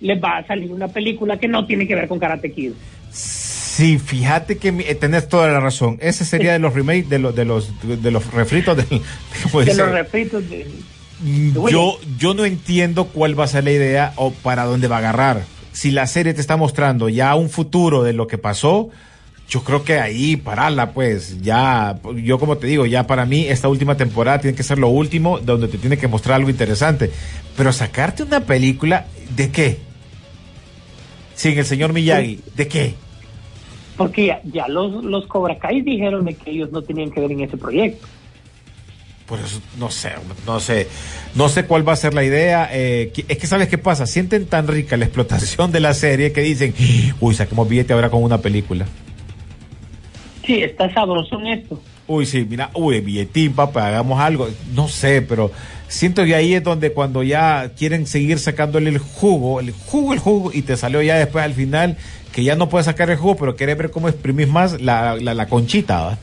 les 0.00 0.22
va 0.22 0.38
a 0.38 0.46
salir 0.46 0.70
una 0.70 0.88
película 0.88 1.38
que 1.38 1.48
no 1.48 1.66
tiene 1.66 1.88
que 1.88 1.94
ver 1.94 2.06
con 2.06 2.18
Karate 2.18 2.52
Kid. 2.52 2.72
Sí, 3.80 3.98
fíjate 3.98 4.58
que 4.58 4.68
eh, 4.68 4.94
tenés 4.94 5.26
toda 5.28 5.48
la 5.48 5.58
razón. 5.58 5.96
Ese 6.02 6.26
sería 6.26 6.52
de 6.52 6.58
los 6.58 6.74
remakes, 6.74 7.08
de 7.08 7.18
los, 7.18 7.34
de 7.34 7.46
los, 7.46 7.70
de 7.82 8.10
los 8.10 8.30
refritos 8.32 8.76
del, 8.76 8.86
de 8.90 9.64
dice- 9.64 9.74
los 9.74 9.90
refritos 9.90 10.48
de, 10.50 10.66
Mm. 11.22 11.68
Yo, 11.68 11.98
yo 12.18 12.34
no 12.34 12.44
entiendo 12.44 13.06
cuál 13.08 13.38
va 13.38 13.44
a 13.44 13.48
ser 13.48 13.64
la 13.64 13.72
idea 13.72 14.12
o 14.16 14.32
para 14.32 14.64
dónde 14.64 14.88
va 14.88 14.96
a 14.96 14.98
agarrar. 15.00 15.44
Si 15.72 15.90
la 15.90 16.06
serie 16.06 16.34
te 16.34 16.40
está 16.40 16.56
mostrando 16.56 17.08
ya 17.08 17.34
un 17.34 17.50
futuro 17.50 18.02
de 18.02 18.12
lo 18.12 18.26
que 18.26 18.38
pasó, 18.38 18.88
yo 19.48 19.62
creo 19.62 19.84
que 19.84 20.00
ahí 20.00 20.36
pararla, 20.36 20.92
pues, 20.92 21.42
ya, 21.42 21.98
yo 22.16 22.38
como 22.38 22.56
te 22.56 22.68
digo, 22.68 22.86
ya 22.86 23.06
para 23.06 23.26
mí 23.26 23.46
esta 23.46 23.68
última 23.68 23.96
temporada 23.96 24.40
tiene 24.40 24.56
que 24.56 24.62
ser 24.62 24.78
lo 24.78 24.88
último 24.88 25.38
donde 25.38 25.68
te 25.68 25.78
tiene 25.78 25.98
que 25.98 26.08
mostrar 26.08 26.36
algo 26.36 26.48
interesante. 26.50 27.10
Pero 27.56 27.72
sacarte 27.72 28.22
una 28.22 28.40
película, 28.40 29.06
¿de 29.36 29.50
qué? 29.50 29.78
Sin 31.34 31.58
el 31.58 31.66
señor 31.66 31.92
Miyagi, 31.92 32.40
¿de 32.56 32.68
qué? 32.68 32.94
Porque 34.00 34.24
ya, 34.24 34.40
ya 34.44 34.66
los, 34.66 35.04
los 35.04 35.26
Cobra 35.26 35.58
Kai 35.58 35.82
dijeron 35.82 36.24
de 36.24 36.32
que 36.32 36.52
ellos 36.52 36.72
no 36.72 36.80
tenían 36.80 37.10
que 37.10 37.20
ver 37.20 37.32
en 37.32 37.40
ese 37.40 37.58
proyecto. 37.58 38.08
Por 39.26 39.38
eso, 39.38 39.60
no 39.78 39.90
sé, 39.90 40.12
no 40.46 40.58
sé, 40.58 40.88
no 41.34 41.50
sé 41.50 41.66
cuál 41.66 41.86
va 41.86 41.92
a 41.92 41.96
ser 41.96 42.14
la 42.14 42.24
idea. 42.24 42.70
eh, 42.72 43.12
es 43.28 43.36
que 43.36 43.46
sabes 43.46 43.68
qué 43.68 43.76
pasa, 43.76 44.06
sienten 44.06 44.46
tan 44.46 44.68
rica 44.68 44.96
la 44.96 45.04
explotación 45.04 45.70
de 45.70 45.80
la 45.80 45.92
serie 45.92 46.32
que 46.32 46.40
dicen, 46.40 46.74
uy, 47.20 47.34
saquemos 47.34 47.68
billete 47.68 47.92
ahora 47.92 48.08
con 48.08 48.22
una 48.22 48.38
película. 48.38 48.86
Sí, 50.46 50.62
está 50.62 50.90
sabroso 50.94 51.38
en 51.38 51.48
esto. 51.48 51.78
Uy, 52.06 52.24
sí, 52.24 52.46
mira, 52.48 52.70
uy, 52.72 53.00
billetín, 53.00 53.52
papá, 53.52 53.88
hagamos 53.88 54.18
algo. 54.18 54.48
No 54.74 54.88
sé, 54.88 55.20
pero 55.20 55.50
siento 55.90 56.24
que 56.24 56.34
ahí 56.34 56.54
es 56.54 56.62
donde 56.64 56.92
cuando 56.92 57.22
ya 57.22 57.72
quieren 57.76 58.06
seguir 58.06 58.38
sacándole 58.38 58.88
el 58.90 58.98
jugo, 58.98 59.60
el 59.60 59.72
jugo, 59.72 60.12
el 60.14 60.18
jugo, 60.20 60.50
y 60.54 60.62
te 60.62 60.76
salió 60.76 61.02
ya 61.02 61.16
después 61.16 61.44
al 61.44 61.52
final 61.54 61.96
que 62.32 62.44
ya 62.44 62.54
no 62.56 62.68
puedes 62.68 62.86
sacar 62.86 63.10
el 63.10 63.16
jugo, 63.16 63.36
pero 63.36 63.56
quieres 63.56 63.76
ver 63.76 63.90
cómo 63.90 64.08
exprimís 64.08 64.48
más 64.48 64.80
la, 64.80 65.16
la, 65.16 65.34
la 65.34 65.46
conchita, 65.48 66.00
¿va? 66.00 66.18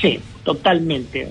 Sí, 0.00 0.18
totalmente. 0.42 1.28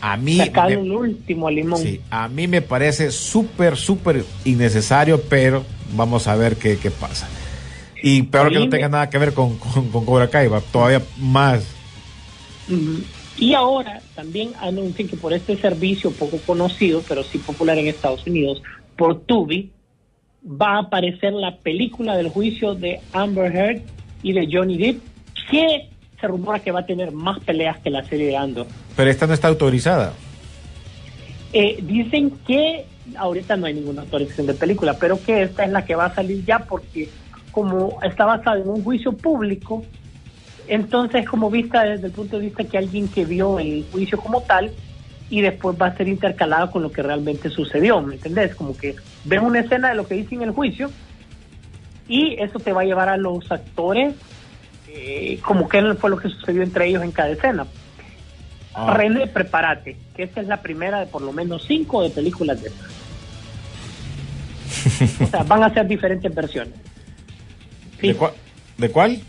A 0.00 0.16
mí, 0.16 0.36
me- 0.38 0.72
el 0.74 0.92
último 0.92 1.48
limón. 1.50 1.80
sí, 1.80 2.00
a 2.10 2.28
mí 2.28 2.46
me 2.48 2.62
parece 2.62 3.10
súper, 3.10 3.76
súper 3.76 4.24
innecesario, 4.44 5.22
pero 5.22 5.64
vamos 5.94 6.26
a 6.28 6.36
ver 6.36 6.56
qué, 6.56 6.76
qué 6.78 6.90
pasa. 6.90 7.28
Y 8.02 8.22
peor 8.24 8.50
que 8.50 8.58
no 8.58 8.68
tenga 8.68 8.88
nada 8.88 9.08
que 9.10 9.18
ver 9.18 9.32
con, 9.32 9.56
con, 9.58 9.88
con 9.90 10.04
Cobra 10.04 10.28
Kai, 10.28 10.48
va 10.48 10.60
todavía 10.60 11.02
más. 11.18 11.64
Y 13.38 13.54
ahora 13.54 14.00
también 14.14 14.52
anuncian 14.60 15.08
que 15.08 15.16
por 15.16 15.32
este 15.32 15.56
servicio 15.56 16.10
poco 16.12 16.38
conocido, 16.46 17.02
pero 17.06 17.22
sí 17.22 17.38
popular 17.38 17.78
en 17.78 17.86
Estados 17.86 18.26
Unidos, 18.26 18.62
por 18.96 19.20
Tubi, 19.20 19.70
va 20.44 20.76
a 20.76 20.78
aparecer 20.80 21.32
la 21.32 21.56
película 21.56 22.16
del 22.16 22.28
juicio 22.30 22.74
de 22.74 23.00
Amber 23.12 23.54
Heard 23.54 23.82
y 24.22 24.32
de 24.32 24.48
Johnny 24.50 24.78
Depp, 24.78 25.00
que 25.50 25.88
se 26.20 26.26
rumora 26.26 26.60
que 26.60 26.70
va 26.70 26.80
a 26.80 26.86
tener 26.86 27.12
más 27.12 27.40
peleas 27.40 27.78
que 27.80 27.90
la 27.90 28.04
serie 28.04 28.28
de 28.28 28.36
Andor. 28.36 28.66
Pero 28.96 29.10
esta 29.10 29.26
no 29.26 29.34
está 29.34 29.48
autorizada. 29.48 30.14
Eh, 31.52 31.78
dicen 31.82 32.30
que 32.46 32.86
ahorita 33.16 33.56
no 33.56 33.66
hay 33.66 33.74
ninguna 33.74 34.02
autorización 34.02 34.46
de 34.46 34.54
película, 34.54 34.96
pero 34.98 35.22
que 35.22 35.42
esta 35.42 35.64
es 35.64 35.70
la 35.70 35.84
que 35.84 35.94
va 35.94 36.06
a 36.06 36.14
salir 36.14 36.44
ya 36.44 36.60
porque 36.60 37.08
como 37.52 37.98
está 38.02 38.24
basada 38.24 38.60
en 38.60 38.68
un 38.68 38.82
juicio 38.82 39.12
público, 39.12 39.84
entonces 40.68 41.28
como 41.28 41.50
vista 41.50 41.82
desde 41.84 42.06
el 42.06 42.12
punto 42.12 42.38
de 42.38 42.46
vista 42.46 42.64
que 42.64 42.78
alguien 42.78 43.08
que 43.08 43.24
vio 43.24 43.58
el 43.58 43.84
juicio 43.90 44.18
como 44.18 44.42
tal 44.42 44.72
y 45.28 45.40
después 45.40 45.76
va 45.80 45.86
a 45.86 45.96
ser 45.96 46.08
intercalado 46.08 46.70
con 46.70 46.82
lo 46.82 46.92
que 46.92 47.02
realmente 47.02 47.50
sucedió, 47.50 48.00
¿me 48.00 48.14
entendés? 48.14 48.54
Como 48.54 48.76
que 48.76 48.96
ves 49.24 49.40
una 49.40 49.60
escena 49.60 49.88
de 49.88 49.94
lo 49.94 50.06
que 50.06 50.14
dice 50.14 50.34
en 50.34 50.42
el 50.42 50.52
juicio 50.52 50.90
y 52.08 52.40
eso 52.40 52.58
te 52.58 52.72
va 52.72 52.82
a 52.82 52.84
llevar 52.84 53.08
a 53.08 53.16
los 53.16 53.50
actores 53.50 54.14
eh, 54.88 55.38
como 55.42 55.68
que 55.68 55.82
fue 55.94 56.10
lo 56.10 56.16
que 56.16 56.28
sucedió 56.28 56.62
entre 56.62 56.86
ellos 56.88 57.02
en 57.02 57.12
cada 57.12 57.30
escena. 57.30 57.66
Ah. 58.72 58.94
René, 58.94 59.26
prepárate, 59.26 59.96
que 60.14 60.22
esta 60.22 60.40
es 60.40 60.46
la 60.46 60.62
primera 60.62 61.00
de 61.00 61.06
por 61.06 61.22
lo 61.22 61.32
menos 61.32 61.64
cinco 61.66 62.02
de 62.02 62.10
películas 62.10 62.62
de 62.62 62.68
estas. 62.68 62.86
O 65.20 65.26
sea, 65.26 65.42
van 65.42 65.62
a 65.62 65.74
ser 65.74 65.86
diferentes 65.86 66.32
versiones. 66.34 66.74
Sí, 68.00 68.12
¿De, 68.12 68.18
¿De 68.78 68.90
cuál? 68.90 69.20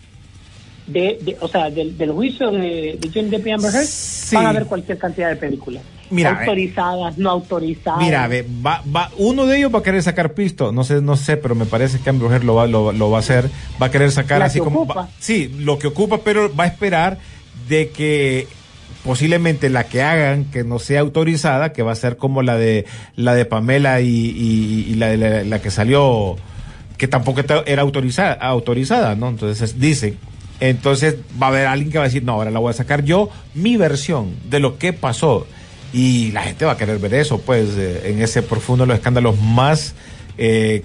De, 0.87 1.19
de- 1.21 1.37
o 1.41 1.47
sea, 1.47 1.69
del, 1.69 1.97
del 1.97 2.11
juicio 2.11 2.49
de, 2.51 2.97
de 2.99 3.11
Johnny 3.13 3.29
Depp 3.29 3.47
y 3.47 3.51
Amber 3.51 3.73
Heard, 3.75 3.85
Sí. 3.85 4.35
van 4.35 4.45
a 4.47 4.53
ver 4.53 4.65
cualquier 4.65 4.97
cantidad 4.97 5.29
de 5.29 5.35
películas. 5.35 5.83
Mira, 6.09 6.31
eh. 6.31 6.35
autorizadas, 6.39 7.17
no 7.17 7.29
autorizadas. 7.29 7.99
Mira, 8.01 8.27
ve, 8.27 8.45
va, 8.65 8.81
va, 8.95 9.09
uno 9.17 9.45
de 9.45 9.57
ellos 9.57 9.73
va 9.73 9.79
a 9.79 9.83
querer 9.83 10.01
sacar 10.03 10.33
pisto, 10.33 10.71
no 10.71 10.83
sé, 10.83 11.01
no 11.01 11.15
sé, 11.17 11.35
pero 11.37 11.53
me 11.55 11.65
parece 11.65 11.99
que 11.99 12.09
Amber 12.09 12.31
Heard 12.31 12.43
lo 12.43 12.55
va, 12.55 12.65
lo, 12.67 12.91
lo 12.93 13.09
va 13.09 13.17
a 13.17 13.19
hacer, 13.19 13.49
va 13.81 13.87
a 13.87 13.91
querer 13.91 14.11
sacar 14.11 14.39
La 14.39 14.45
así 14.45 14.59
que 14.59 14.63
como, 14.65 14.85
va- 14.85 15.09
sí, 15.19 15.53
lo 15.59 15.77
que 15.79 15.87
ocupa, 15.87 16.19
pero 16.23 16.53
va 16.55 16.63
a 16.63 16.67
esperar 16.67 17.17
de 17.67 17.89
que 17.89 18.47
posiblemente 19.03 19.69
la 19.69 19.85
que 19.85 20.01
hagan 20.01 20.45
que 20.45 20.63
no 20.63 20.79
sea 20.79 21.01
autorizada, 21.01 21.71
que 21.73 21.83
va 21.83 21.91
a 21.91 21.95
ser 21.95 22.17
como 22.17 22.41
la 22.41 22.57
de 22.57 22.85
la 23.15 23.35
de 23.35 23.45
Pamela 23.45 24.01
y, 24.01 24.07
y- 24.07 24.85
y 24.89 24.95
la, 24.95 25.07
de 25.07 25.17
la, 25.17 25.43
la 25.43 25.61
que 25.61 25.71
salió, 25.71 26.35
que 26.97 27.07
tampoco 27.07 27.41
era 27.65 27.81
autorizada, 27.81 28.33
autorizada, 28.33 29.15
¿no? 29.15 29.29
Entonces 29.29 29.79
dicen, 29.79 30.17
entonces 30.59 31.15
va 31.41 31.47
a 31.47 31.49
haber 31.49 31.67
alguien 31.67 31.91
que 31.91 31.97
va 31.97 32.05
a 32.05 32.07
decir, 32.07 32.23
no, 32.23 32.33
ahora 32.33 32.51
la 32.51 32.59
voy 32.59 32.71
a 32.71 32.73
sacar 32.73 33.03
yo, 33.03 33.29
mi 33.53 33.77
versión 33.77 34.35
de 34.49 34.59
lo 34.59 34.77
que 34.77 34.93
pasó. 34.93 35.47
Y 35.93 36.31
la 36.31 36.43
gente 36.43 36.65
va 36.65 36.73
a 36.73 36.77
querer 36.77 36.99
ver 36.99 37.13
eso, 37.13 37.39
pues, 37.39 37.69
eh, 37.77 38.09
en 38.11 38.21
ese 38.21 38.41
profundo 38.41 38.83
de 38.83 38.89
los 38.89 38.97
escándalos 38.97 39.39
más 39.39 39.95
eh, 40.37 40.83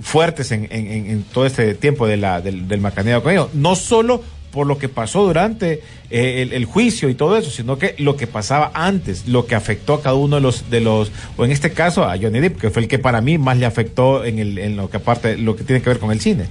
fuertes 0.00 0.50
en, 0.52 1.24
todo 1.32 1.46
este 1.46 1.74
tiempo 1.74 2.06
de 2.06 2.16
la, 2.16 2.40
del, 2.40 2.66
del 2.66 2.80
macaneo 2.80 3.22
con 3.22 3.32
ellos. 3.32 3.54
No 3.54 3.76
solo 3.76 4.22
por 4.52 4.66
lo 4.66 4.78
que 4.78 4.88
pasó 4.88 5.24
durante 5.24 5.82
eh, 6.10 6.42
el, 6.42 6.52
el 6.52 6.64
juicio 6.66 7.08
y 7.08 7.14
todo 7.14 7.36
eso, 7.36 7.50
sino 7.50 7.78
que 7.78 7.94
lo 7.98 8.16
que 8.16 8.26
pasaba 8.26 8.70
antes, 8.74 9.26
lo 9.26 9.46
que 9.46 9.54
afectó 9.54 9.94
a 9.94 10.02
cada 10.02 10.14
uno 10.14 10.36
de 10.36 10.42
los, 10.42 10.70
de 10.70 10.80
los, 10.80 11.10
o 11.36 11.44
en 11.44 11.50
este 11.50 11.72
caso 11.72 12.04
a 12.04 12.16
Johnny 12.18 12.40
Depp, 12.40 12.60
que 12.60 12.70
fue 12.70 12.82
el 12.82 12.88
que 12.88 12.98
para 12.98 13.20
mí 13.20 13.38
más 13.38 13.56
le 13.56 13.66
afectó 13.66 14.24
en, 14.24 14.38
el, 14.38 14.58
en 14.58 14.76
lo 14.76 14.90
que 14.90 14.98
aparte, 14.98 15.38
lo 15.38 15.56
que 15.56 15.64
tiene 15.64 15.82
que 15.82 15.88
ver 15.88 15.98
con 15.98 16.12
el 16.12 16.20
cine. 16.20 16.44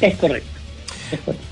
Es 0.00 0.16
correcto. 0.16 0.61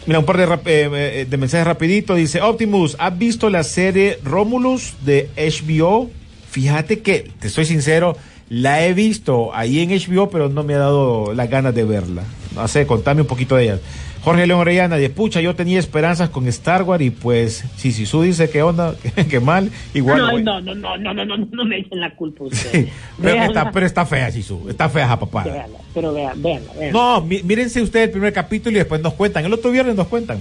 Mira, 0.07 0.19
un 0.19 0.25
par 0.25 0.37
de, 0.39 0.47
rap- 0.47 0.67
eh, 0.67 0.89
eh, 0.93 1.27
de 1.29 1.37
mensajes 1.37 1.67
rapidito. 1.67 2.15
Dice, 2.15 2.41
Optimus, 2.43 2.97
¿has 2.99 3.17
visto 3.19 3.51
la 3.51 3.63
serie 3.63 4.19
Romulus 4.25 4.95
de 5.05 5.29
HBO? 5.37 6.11
Fíjate 6.51 7.01
que, 7.01 7.31
te 7.39 7.49
soy 7.49 7.65
sincero, 7.65 8.17
la 8.49 8.85
he 8.85 8.93
visto 8.95 9.55
ahí 9.55 9.81
en 9.81 9.91
HBO, 9.91 10.29
pero 10.31 10.49
no 10.49 10.63
me 10.65 10.75
ha 10.75 10.79
dado 10.79 11.33
las 11.35 11.49
ganas 11.49 11.75
de 11.75 11.85
verla. 11.85 12.25
No 12.55 12.67
sé, 12.67 12.87
contame 12.87 13.21
un 13.23 13.27
poquito 13.29 13.55
de 13.57 13.65
ella. 13.65 13.79
Jorge 14.23 14.47
León 14.47 14.61
Orellana, 14.61 14.97
de 14.97 15.09
pucha, 15.09 15.41
yo 15.41 15.55
tenía 15.55 15.79
esperanzas 15.79 16.29
con 16.29 16.47
Star 16.49 16.83
Wars 16.83 17.03
y 17.03 17.11
pues, 17.11 17.65
si 17.77 17.91
Sisu 17.91 18.23
dice 18.23 18.51
que 18.51 18.63
onda, 18.63 18.95
que, 19.31 19.41
mal, 19.41 19.71
igual. 19.95 20.19
no, 20.19 20.31
voy- 20.33 20.43
no, 20.43 20.61
no, 20.61 20.75
no, 20.75 20.97
no, 20.99 21.15
no, 21.15 21.25
no, 21.25 21.37
no, 21.39 21.49
no 21.51 21.65
me 21.65 21.79
echen 21.79 22.01
la 22.01 22.15
culpa 22.15 22.45
Sí, 22.53 22.57
ustedes. 22.67 22.89
pero, 23.21 23.33
Véanla, 23.35 23.47
está, 23.47 23.71
pero 23.73 23.87
está 23.87 24.05
fea, 24.07 24.31
Sisu, 24.31 24.69
está 24.69 24.89
fea, 24.91 25.19
papá. 25.19 25.45
véanla, 25.45 25.79
pero 25.95 26.13
vean, 26.13 26.43
véanla, 26.43 26.73
véanla. 26.75 26.93
No, 26.93 27.21
mí- 27.23 27.41
mírense 27.45 27.81
ustedes 27.81 28.07
el 28.09 28.13
primer 28.13 28.33
capítulo 28.33 28.77
y 28.77 28.81
después 28.81 29.01
nos 29.01 29.15
cuentan. 29.15 29.45
El 29.47 29.53
otro 29.55 29.71
viernes 29.71 29.97
nos 29.97 30.09
cuentan. 30.09 30.41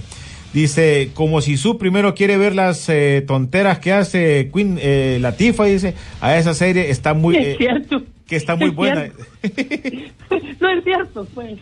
Dice, 0.52 1.10
como 1.14 1.40
si 1.40 1.56
su 1.56 1.78
primero 1.78 2.14
quiere 2.16 2.36
ver 2.36 2.56
las 2.56 2.88
eh, 2.88 3.22
tonteras 3.26 3.78
que 3.78 3.92
hace 3.92 4.50
Queen 4.52 4.78
eh, 4.82 5.18
Latifa, 5.20 5.64
dice, 5.66 5.94
a 6.20 6.36
esa 6.36 6.54
serie 6.54 6.90
está 6.90 7.14
muy... 7.14 7.36
es 7.36 7.46
eh, 7.46 7.54
cierto. 7.56 8.02
que 8.26 8.34
está 8.36 8.56
muy 8.56 8.70
Es 8.70 8.74
buena. 8.74 9.04
no 10.60 10.68
es 10.70 10.84
cierto, 10.84 11.26
pues. 11.34 11.52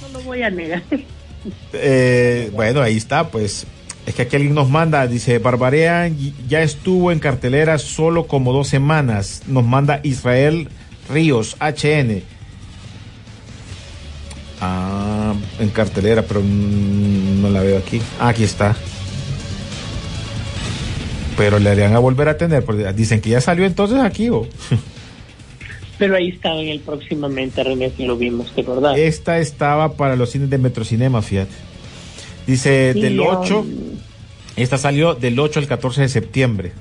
No 0.00 0.18
lo 0.18 0.24
voy 0.24 0.42
a 0.42 0.48
negar. 0.50 0.82
Eh, 1.72 2.50
bueno, 2.52 2.82
ahí 2.82 2.96
está, 2.96 3.28
pues. 3.28 3.66
Es 4.06 4.14
que 4.14 4.22
aquí 4.22 4.36
alguien 4.36 4.54
nos 4.54 4.70
manda, 4.70 5.06
dice, 5.08 5.38
Barbarean 5.38 6.16
ya 6.48 6.62
estuvo 6.62 7.10
en 7.10 7.18
cartelera 7.18 7.78
solo 7.78 8.28
como 8.28 8.52
dos 8.52 8.68
semanas. 8.68 9.42
Nos 9.48 9.64
manda 9.64 10.00
Israel 10.04 10.68
Ríos, 11.08 11.56
HN. 11.60 12.22
Ah, 14.60 15.34
en 15.58 15.68
cartelera, 15.70 16.22
pero 16.22 16.40
no 16.42 17.50
la 17.50 17.60
veo 17.60 17.78
aquí. 17.78 18.00
Ah, 18.20 18.28
aquí 18.28 18.44
está. 18.44 18.76
Pero 21.36 21.58
le 21.58 21.68
harían 21.68 21.94
a 21.94 21.98
volver 21.98 22.28
a 22.28 22.38
tener, 22.38 22.64
dicen 22.94 23.20
que 23.20 23.30
ya 23.30 23.40
salió 23.40 23.66
entonces 23.66 23.98
aquí, 23.98 24.30
¿o? 24.30 24.46
Pero 25.98 26.16
ahí 26.16 26.28
estaba 26.28 26.60
en 26.60 26.68
el 26.68 26.80
próximamente, 26.80 27.62
René, 27.64 27.90
si 27.96 28.04
lo 28.04 28.16
vimos, 28.16 28.52
¿te 28.54 28.60
acordás? 28.60 28.98
Esta 28.98 29.38
estaba 29.38 29.94
para 29.96 30.14
los 30.16 30.30
cines 30.30 30.50
de 30.50 30.58
Metrocinema, 30.58 31.22
fíjate. 31.22 31.54
Dice, 32.46 32.92
Sí, 32.92 33.00
del 33.00 33.18
um, 33.20 33.26
8, 33.28 33.66
esta 34.56 34.78
salió 34.78 35.14
del 35.14 35.38
8 35.38 35.60
al 35.60 35.66
14 35.66 36.02
de 36.02 36.08
septiembre. 36.08 36.72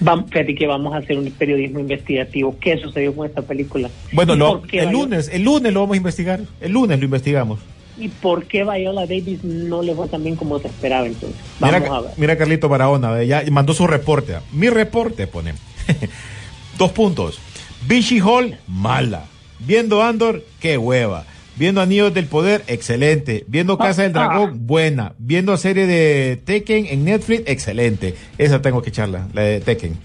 Vamos, 0.00 0.30
fíjate 0.30 0.54
que 0.54 0.66
vamos 0.66 0.94
a 0.94 0.98
hacer 0.98 1.18
un 1.18 1.30
periodismo 1.30 1.78
investigativo. 1.80 2.56
¿Qué 2.58 2.78
sucedió 2.78 3.14
con 3.14 3.26
esta 3.26 3.42
película? 3.42 3.90
Bueno, 4.12 4.34
¿Y 4.34 4.38
lo- 4.38 4.60
por 4.60 4.66
qué 4.68 4.80
el 4.80 4.90
lunes, 4.90 5.28
el 5.30 5.42
lunes 5.42 5.72
lo 5.74 5.80
vamos 5.80 5.94
a 5.94 5.96
investigar. 5.98 6.40
El 6.62 6.72
lunes 6.72 6.98
lo 6.98 7.04
investigamos. 7.04 7.60
¿Y 7.98 8.08
por 8.08 8.44
qué 8.46 8.64
Viola 8.64 9.02
Davis 9.02 9.44
no 9.44 9.82
le 9.82 9.94
fue 9.94 10.08
tan 10.08 10.24
bien 10.24 10.34
como 10.36 10.58
se 10.58 10.68
esperaba 10.68 11.06
entonces? 11.06 11.38
Mira, 11.60 11.80
Vamos 11.80 11.98
a 11.98 12.00
ver. 12.08 12.12
mira 12.16 12.38
Carlito 12.38 12.66
Barahona, 12.70 13.22
ya 13.24 13.44
mandó 13.50 13.74
su 13.74 13.86
reporte. 13.86 14.36
Mi 14.52 14.70
reporte 14.70 15.26
pone. 15.26 15.52
Dos 16.78 16.92
puntos. 16.92 17.38
Vichy 17.86 18.20
Hall, 18.20 18.56
mala. 18.66 19.24
Viendo 19.58 20.02
Andor, 20.02 20.44
qué 20.60 20.78
hueva. 20.78 21.24
Viendo 21.56 21.82
Anillos 21.82 22.14
del 22.14 22.26
Poder, 22.26 22.62
excelente. 22.68 23.44
Viendo 23.46 23.76
Casa 23.76 24.02
del 24.02 24.16
Ah. 24.16 24.24
Dragón, 24.26 24.66
buena. 24.66 25.12
Viendo 25.18 25.56
serie 25.56 25.86
de 25.86 26.40
Tekken 26.42 26.86
en 26.86 27.04
Netflix, 27.04 27.42
excelente. 27.46 28.14
Esa 28.38 28.62
tengo 28.62 28.80
que 28.80 28.88
echarla, 28.90 29.28
la 29.34 29.42
de 29.42 29.60
Tekken. 29.60 29.98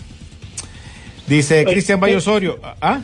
Dice 1.28 1.64
Oye, 1.66 1.74
Cristian 1.74 2.04
eh, 2.08 2.16
Osorio. 2.16 2.60
¿Ah? 2.82 3.02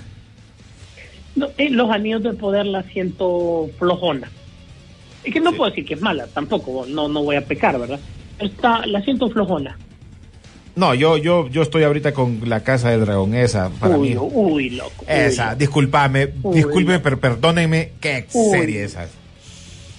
No, 1.36 1.48
eh, 1.58 1.70
los 1.70 1.90
anillos 1.90 2.24
del 2.24 2.36
poder 2.36 2.66
la 2.66 2.84
siento 2.84 3.70
flojona. 3.80 4.30
Es 5.24 5.34
que 5.34 5.40
no 5.40 5.54
puedo 5.54 5.70
decir 5.70 5.86
que 5.86 5.94
es 5.94 6.02
mala, 6.02 6.28
tampoco, 6.28 6.86
no, 6.88 7.08
no 7.08 7.24
voy 7.24 7.36
a 7.36 7.46
pecar, 7.46 7.80
¿verdad? 7.80 8.00
Está, 8.40 8.86
la 8.86 9.02
siento 9.02 9.30
flojona. 9.30 9.78
No, 10.76 10.94
yo, 10.94 11.18
yo, 11.18 11.50
yo 11.50 11.62
estoy 11.62 11.84
ahorita 11.84 12.14
con 12.14 12.42
la 12.46 12.62
Casa 12.64 12.90
del 12.90 13.02
Dragón, 13.02 13.36
esa, 13.36 13.70
para 13.70 13.98
uy, 13.98 14.12
mí. 14.12 14.16
uy, 14.18 14.70
loco. 14.72 15.06
Esa, 15.08 15.48
loco. 15.48 15.58
discúlpame, 15.58 16.30
Uy. 16.44 16.56
discúlpeme, 16.56 17.00
pero 17.00 17.20
perdónenme, 17.20 17.92
qué 18.00 18.26
serie 18.30 18.84
esa. 18.86 19.08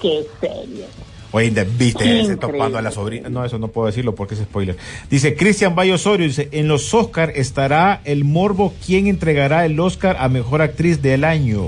Qué 0.00 0.24
serio. 0.40 0.86
Oye, 1.34 1.50
viste 1.78 2.20
ese 2.20 2.36
topando 2.36 2.76
a 2.76 2.82
la 2.82 2.90
sobrina. 2.90 3.30
No, 3.30 3.44
eso 3.44 3.58
no 3.58 3.68
puedo 3.68 3.86
decirlo 3.86 4.14
porque 4.14 4.34
es 4.34 4.40
spoiler. 4.40 4.76
Dice 5.08 5.34
Cristian 5.34 5.74
Bayo 5.74 5.94
Osorio, 5.94 6.26
dice, 6.26 6.48
en 6.52 6.68
los 6.68 6.92
Oscar 6.92 7.32
estará 7.34 8.02
el 8.04 8.24
morbo 8.24 8.74
quién 8.84 9.06
entregará 9.06 9.64
el 9.64 9.80
Oscar 9.80 10.16
a 10.20 10.28
mejor 10.28 10.60
actriz 10.60 11.00
del 11.00 11.24
año. 11.24 11.64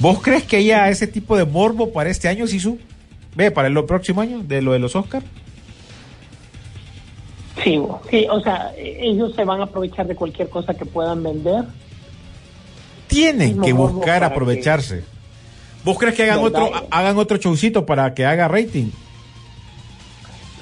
¿Vos 0.00 0.20
crees 0.20 0.44
que 0.44 0.56
haya 0.56 0.88
ese 0.90 1.06
tipo 1.06 1.36
de 1.36 1.44
morbo 1.44 1.92
para 1.92 2.10
este 2.10 2.28
año, 2.28 2.46
Sisu? 2.46 2.78
Ve, 3.36 3.50
para 3.52 3.68
el 3.68 3.84
próximo 3.84 4.20
año, 4.20 4.42
de 4.42 4.62
lo 4.62 4.72
de 4.72 4.80
los 4.80 4.96
Oscar. 4.96 5.22
Sí, 7.64 7.76
o 8.30 8.40
sea, 8.40 8.72
ellos 8.76 9.34
se 9.34 9.44
van 9.44 9.60
a 9.60 9.64
aprovechar 9.64 10.06
de 10.06 10.14
cualquier 10.14 10.48
cosa 10.48 10.74
que 10.74 10.84
puedan 10.86 11.22
vender. 11.22 11.64
Tienen 13.08 13.60
que 13.60 13.72
buscar 13.72 14.22
aprovecharse. 14.24 15.04
¿Vos 15.84 15.98
crees 15.98 16.14
que 16.14 16.24
hagan 16.24 16.42
¿Verdad? 16.42 16.62
otro, 16.64 16.76
ha- 16.76 16.98
hagan 16.98 17.18
otro 17.18 17.36
showcito 17.38 17.86
para 17.86 18.12
que 18.14 18.24
haga 18.26 18.48
rating? 18.48 18.90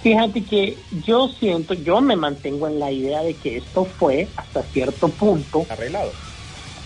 Fíjate 0.02 0.44
que 0.44 0.78
yo 1.04 1.28
siento, 1.40 1.74
yo 1.74 2.00
me 2.00 2.14
mantengo 2.16 2.68
en 2.68 2.78
la 2.78 2.92
idea 2.92 3.22
de 3.22 3.34
que 3.34 3.56
esto 3.56 3.84
fue 3.84 4.28
hasta 4.36 4.62
cierto 4.62 5.08
punto 5.08 5.66
Arreglado. 5.68 6.12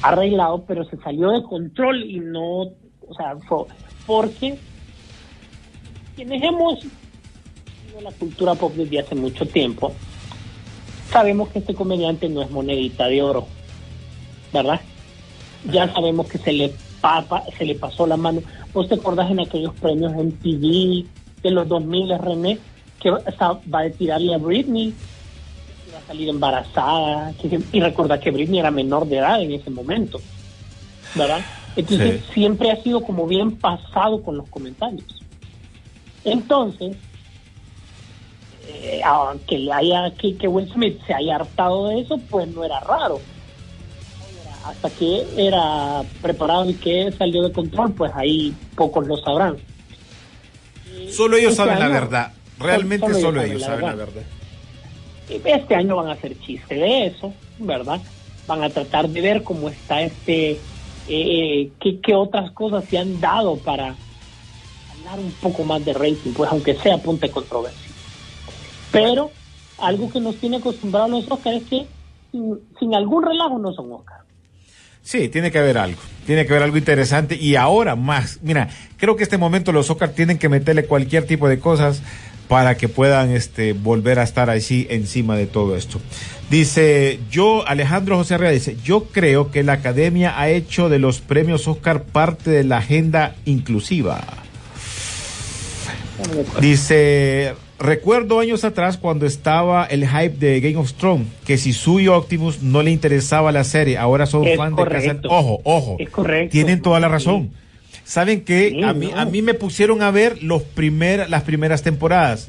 arreglado, 0.00 0.64
pero 0.66 0.84
se 0.84 0.96
salió 0.98 1.30
de 1.30 1.42
control 1.42 2.02
y 2.02 2.18
no, 2.20 2.61
o 2.62 3.14
sea, 3.16 3.36
fue 3.46 3.64
porque 4.06 4.58
quienes 6.16 6.42
hemos 6.42 6.78
vivido 8.01 8.11
la 8.11 8.16
cultura 8.16 8.55
pop 8.55 8.72
desde 8.74 9.01
hace 9.01 9.14
mucho 9.14 9.46
tiempo, 9.46 9.92
sabemos 11.11 11.48
que 11.51 11.59
este 11.61 11.74
comediante 11.74 12.28
no 12.28 12.42
es 12.42 12.51
monedita 12.51 13.07
de 13.07 13.22
oro, 13.22 13.46
¿verdad? 14.53 14.80
Ya 15.70 15.92
sabemos 15.92 16.26
que 16.28 16.38
se 16.38 16.53
le 16.53 16.72
papa, 17.01 17.44
se 17.57 17.64
le 17.64 17.74
pasó 17.74 18.07
la 18.07 18.16
mano. 18.16 18.42
¿Vos 18.72 18.88
te 18.88 18.94
acordás 18.94 19.30
en 19.30 19.40
aquellos 19.40 19.74
premios 19.74 20.12
en 20.14 20.32
TV 20.32 21.05
de 21.42 21.51
los 21.51 21.66
2000, 21.68 22.18
René, 22.18 22.59
que 23.01 23.11
va 23.11 23.20
a 23.80 23.90
tirarle 23.90 24.34
a 24.34 24.38
Britney? 24.38 24.94
que 25.84 25.92
va 25.92 25.98
a 25.98 26.07
salir 26.07 26.28
embarazada. 26.28 27.32
que- 27.40 27.61
y 27.72 27.80
recordar 27.80 28.20
que 28.20 28.30
Britney 28.30 28.61
era 28.61 28.70
menor 28.70 29.07
de 29.07 29.16
edad 29.16 29.42
en 29.42 29.53
ese 29.53 29.70
momento, 29.70 30.20
¿verdad? 31.14 31.40
Entonces 31.76 32.20
Sí. 32.26 32.32
siempre 32.34 32.70
ha 32.70 32.82
sido 32.82 33.01
como 33.03 33.26
bien 33.26 33.57
pasado 33.57 34.22
con 34.22 34.36
los 34.36 34.46
comentarios. 34.48 35.05
Entonces, 36.24 36.96
eh, 38.83 39.01
aunque 39.05 39.59
le 39.59 39.73
haya, 39.73 40.11
que, 40.12 40.37
que 40.37 40.49
Will 40.49 40.71
Smith 40.73 41.01
se 41.07 41.14
haya 41.14 41.37
hartado 41.37 41.89
de 41.89 42.01
eso, 42.01 42.18
pues 42.31 42.49
no 42.49 42.64
era 42.64 42.81
raro. 42.81 43.21
Hasta 44.64 44.91
que 44.91 45.27
era 45.37 46.03
preparado 46.21 46.68
y 46.68 46.75
que 46.75 47.12
salió 47.16 47.43
de 47.43 47.53
control, 47.53 47.93
pues 47.93 48.12
ahí 48.14 48.55
pocos 48.77 49.07
lo 49.07 49.16
sabrán. 49.16 49.57
Solo 51.11 51.37
ellos 51.37 51.53
Este 51.53 51.64
saben 51.64 51.79
la 51.79 51.89
verdad. 51.89 52.33
Realmente 52.59 53.14
solo 53.14 53.43
ellos 53.43 53.62
saben 53.62 53.81
la 53.81 53.87
saben 53.87 53.99
la 53.99 54.05
verdad. 54.05 54.23
Este 55.29 55.75
año 55.75 55.97
van 55.97 56.09
a 56.09 56.12
hacer 56.12 56.39
chiste 56.41 56.75
de 56.75 57.07
eso, 57.07 57.33
¿verdad? 57.59 58.01
Van 58.47 58.62
a 58.62 58.71
tratar 58.71 59.09
de 59.09 59.21
ver 59.21 59.43
cómo 59.43 59.68
está 59.68 60.03
este, 60.03 60.59
eh, 61.09 61.71
qué, 61.81 62.01
qué 62.01 62.14
otras 62.14 62.51
cosas 62.53 62.85
se 62.85 62.99
han 62.99 63.21
dado 63.21 63.57
para 63.57 63.95
ganar 64.99 65.18
un 65.18 65.33
poco 65.41 65.64
más 65.64 65.85
de 65.85 65.93
rating, 65.93 66.33
pues 66.37 66.51
aunque 66.51 66.75
sea 66.75 66.99
punta 66.99 67.27
de 67.27 67.33
controversia. 67.33 67.89
Pero 68.93 69.30
algo 69.78 70.11
que 70.11 70.20
nos 70.20 70.36
tiene 70.36 70.59
acostumbrados 70.59 71.11
los 71.11 71.30
Oscars 71.30 71.57
es 71.57 71.64
que 71.64 71.86
sin, 72.32 72.59
sin 72.78 72.95
algún 72.95 73.24
relajo 73.24 73.59
no 73.59 73.72
son 73.72 73.93
Oscars. 73.93 74.24
Sí, 75.03 75.28
tiene 75.28 75.51
que 75.51 75.59
haber 75.59 75.78
algo. 75.78 76.01
Tiene 76.26 76.47
que 76.47 76.53
haber 76.53 76.64
algo 76.64 76.76
interesante. 76.76 77.34
Y 77.36 77.57
ahora 77.57 77.97
más. 77.97 78.38
Mira, 78.43 78.68
creo 78.97 79.16
que 79.16 79.22
este 79.22 79.38
momento 79.38 79.72
los 79.72 79.91
Oscar 79.91 80.11
tienen 80.11 80.38
que 80.38 80.49
meterle 80.49 80.84
cualquier 80.84 81.26
tipo 81.26 81.49
de 81.49 81.59
cosas 81.59 82.03
para 82.49 82.76
que 82.76 82.88
puedan 82.88 83.30
este, 83.30 83.74
volver 83.74 84.18
a 84.18 84.24
estar 84.24 84.51
así 84.51 84.86
encima 84.91 85.36
de 85.36 85.47
todo 85.47 85.76
esto. 85.76 86.01
Dice, 86.51 87.20
yo, 87.30 87.66
Alejandro 87.66 88.16
José 88.16 88.34
Arrea 88.34 88.51
dice, 88.51 88.76
yo 88.82 89.05
creo 89.05 89.53
que 89.53 89.62
la 89.62 89.74
academia 89.74 90.38
ha 90.38 90.49
hecho 90.49 90.88
de 90.88 90.99
los 90.99 91.20
premios 91.20 91.68
Oscar 91.68 92.03
parte 92.03 92.51
de 92.51 92.64
la 92.64 92.78
agenda 92.78 93.36
inclusiva. 93.45 94.20
Dice, 96.61 97.55
recuerdo 97.81 98.39
años 98.39 98.62
atrás 98.64 98.97
cuando 98.99 99.26
estaba 99.26 99.85
el 99.87 100.07
hype 100.07 100.37
de 100.39 100.61
Game 100.61 100.76
of 100.76 100.93
Thrones, 100.93 101.26
que 101.45 101.57
si 101.59 101.72
Sui 101.72 102.07
Optimus 102.07 102.62
no 102.62 102.83
le 102.83 102.91
interesaba 102.93 103.51
la 103.51 103.64
serie, 103.64 103.99
ahora 103.99 104.26
son 104.26 104.47
Es 104.47 104.57
fan 104.57 104.76
de 104.76 104.85
Castle. 104.85 105.01
correcto. 105.01 105.28
Ojo, 105.31 105.61
ojo. 105.64 105.97
Es 105.99 106.11
correcto. 106.11 106.53
Tienen 106.53 106.83
toda 106.83 107.01
la 107.01 107.09
razón. 107.09 107.51
Saben 108.05 108.43
que 108.43 108.70
Sí, 108.70 108.83
a 108.83 108.93
mí 108.93 109.11
no. 109.12 109.18
a 109.18 109.24
mí 109.24 109.43
me 109.43 109.55
pusieron 109.55 110.03
a 110.03 110.11
ver 110.11 110.43
los 110.43 110.62
primer, 110.62 111.28
las 111.31 111.43
primeras 111.43 111.83
temporadas, 111.83 112.49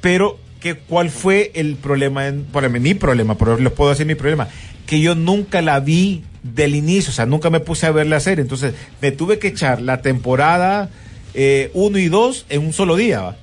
pero 0.00 0.38
que 0.60 0.74
cuál 0.74 1.10
fue 1.10 1.50
el 1.54 1.76
problema, 1.76 2.26
en, 2.28 2.44
por 2.44 2.62
ejemplo, 2.64 2.80
mi 2.80 2.94
problema, 2.94 3.36
pero 3.36 3.58
les 3.58 3.72
puedo 3.72 3.90
decir 3.90 4.06
mi 4.06 4.14
problema, 4.14 4.48
que 4.86 5.00
yo 5.00 5.14
nunca 5.14 5.60
la 5.60 5.80
vi 5.80 6.22
del 6.42 6.74
inicio, 6.74 7.10
o 7.10 7.14
sea, 7.14 7.26
nunca 7.26 7.50
me 7.50 7.60
puse 7.60 7.86
a 7.86 7.90
ver 7.90 8.06
la 8.06 8.20
serie, 8.20 8.42
entonces 8.42 8.74
me 9.00 9.10
tuve 9.12 9.38
que 9.38 9.48
echar 9.48 9.80
la 9.82 10.02
temporada 10.02 10.88
1 11.34 11.98
y 11.98 12.08
2 12.08 12.46
en 12.48 12.60
un 12.66 12.72
solo 12.72 12.96
día. 12.96 13.20
¿va? 13.22 13.36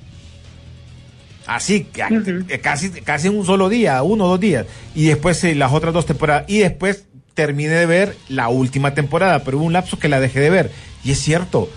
Así, 1.50 1.88
Ujú. 2.10 2.44
eh, 2.48 2.60
casi, 2.60 2.90
casi 2.90 3.26
en 3.26 3.36
un 3.36 3.44
solo 3.44 3.68
día, 3.68 4.00
uno 4.04 4.26
o 4.26 4.28
dos 4.28 4.40
días. 4.40 4.66
Y 4.94 5.06
después 5.06 5.42
eh, 5.42 5.56
las 5.56 5.72
otras 5.72 5.92
dos 5.92 6.06
temporadas. 6.06 6.44
Y 6.46 6.58
después 6.58 7.06
terminé 7.34 7.70
de 7.74 7.86
ver 7.86 8.16
la 8.28 8.48
última 8.48 8.94
temporada, 8.94 9.42
pero 9.42 9.58
hubo 9.58 9.64
un 9.66 9.72
lapso 9.72 9.98
que 9.98 10.08
la 10.08 10.20
dejé 10.20 10.38
de 10.38 10.50
ver. 10.50 10.70
Y 11.02 11.10
es 11.10 11.18
cierto, 11.18 11.68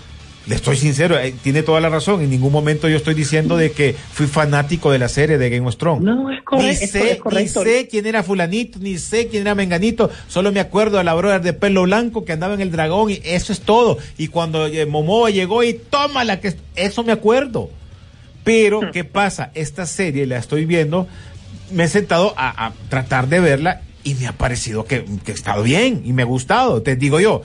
le 0.46 0.54
estoy 0.54 0.76
sincero, 0.76 1.18
eh, 1.18 1.34
tiene 1.42 1.64
toda 1.64 1.80
la 1.80 1.88
razón. 1.88 2.20
En 2.22 2.30
ningún 2.30 2.52
momento 2.52 2.88
yo 2.88 2.96
estoy 2.96 3.14
diciendo 3.14 3.56
de 3.56 3.72
que 3.72 3.96
fui 4.12 4.28
fanático 4.28 4.92
de 4.92 5.00
la 5.00 5.08
serie 5.08 5.38
de 5.38 5.50
Game 5.50 5.66
of 5.66 5.76
Thrones. 5.76 6.04
No, 6.04 6.30
es 6.30 6.40
correcto, 6.44 6.68
Ni 6.80 6.86
sé, 6.86 7.12
es 7.12 7.18
correcto. 7.18 7.64
ni 7.64 7.70
sé 7.72 7.88
quién 7.88 8.06
era 8.06 8.22
fulanito, 8.22 8.78
ni 8.78 8.96
sé 8.98 9.26
quién 9.26 9.42
era 9.42 9.56
menganito. 9.56 10.08
Solo 10.28 10.52
me 10.52 10.60
acuerdo 10.60 10.98
de 10.98 11.04
la 11.04 11.14
brother 11.14 11.40
de 11.42 11.52
pelo 11.52 11.82
blanco 11.82 12.24
que 12.24 12.32
andaba 12.32 12.54
en 12.54 12.60
el 12.60 12.70
dragón 12.70 13.10
y 13.10 13.20
eso 13.24 13.52
es 13.52 13.60
todo. 13.62 13.98
Y 14.18 14.28
cuando 14.28 14.66
eh, 14.68 14.86
Momoa 14.86 15.30
llegó 15.30 15.64
y 15.64 15.74
tómala, 15.74 16.38
que 16.38 16.54
eso 16.76 17.02
me 17.02 17.10
acuerdo. 17.10 17.70
Pero, 18.44 18.92
¿qué 18.92 19.04
pasa? 19.04 19.50
Esta 19.54 19.86
serie 19.86 20.26
la 20.26 20.38
estoy 20.38 20.66
viendo, 20.66 21.08
me 21.72 21.84
he 21.84 21.88
sentado 21.88 22.34
a, 22.36 22.66
a 22.66 22.72
tratar 22.88 23.28
de 23.28 23.40
verla 23.40 23.80
y 24.04 24.14
me 24.14 24.26
ha 24.26 24.32
parecido 24.32 24.84
que, 24.84 25.04
que 25.24 25.32
ha 25.32 25.34
estado 25.34 25.62
bien 25.62 26.02
y 26.04 26.12
me 26.12 26.22
ha 26.22 26.26
gustado. 26.26 26.82
Te 26.82 26.94
digo 26.94 27.20
yo, 27.20 27.42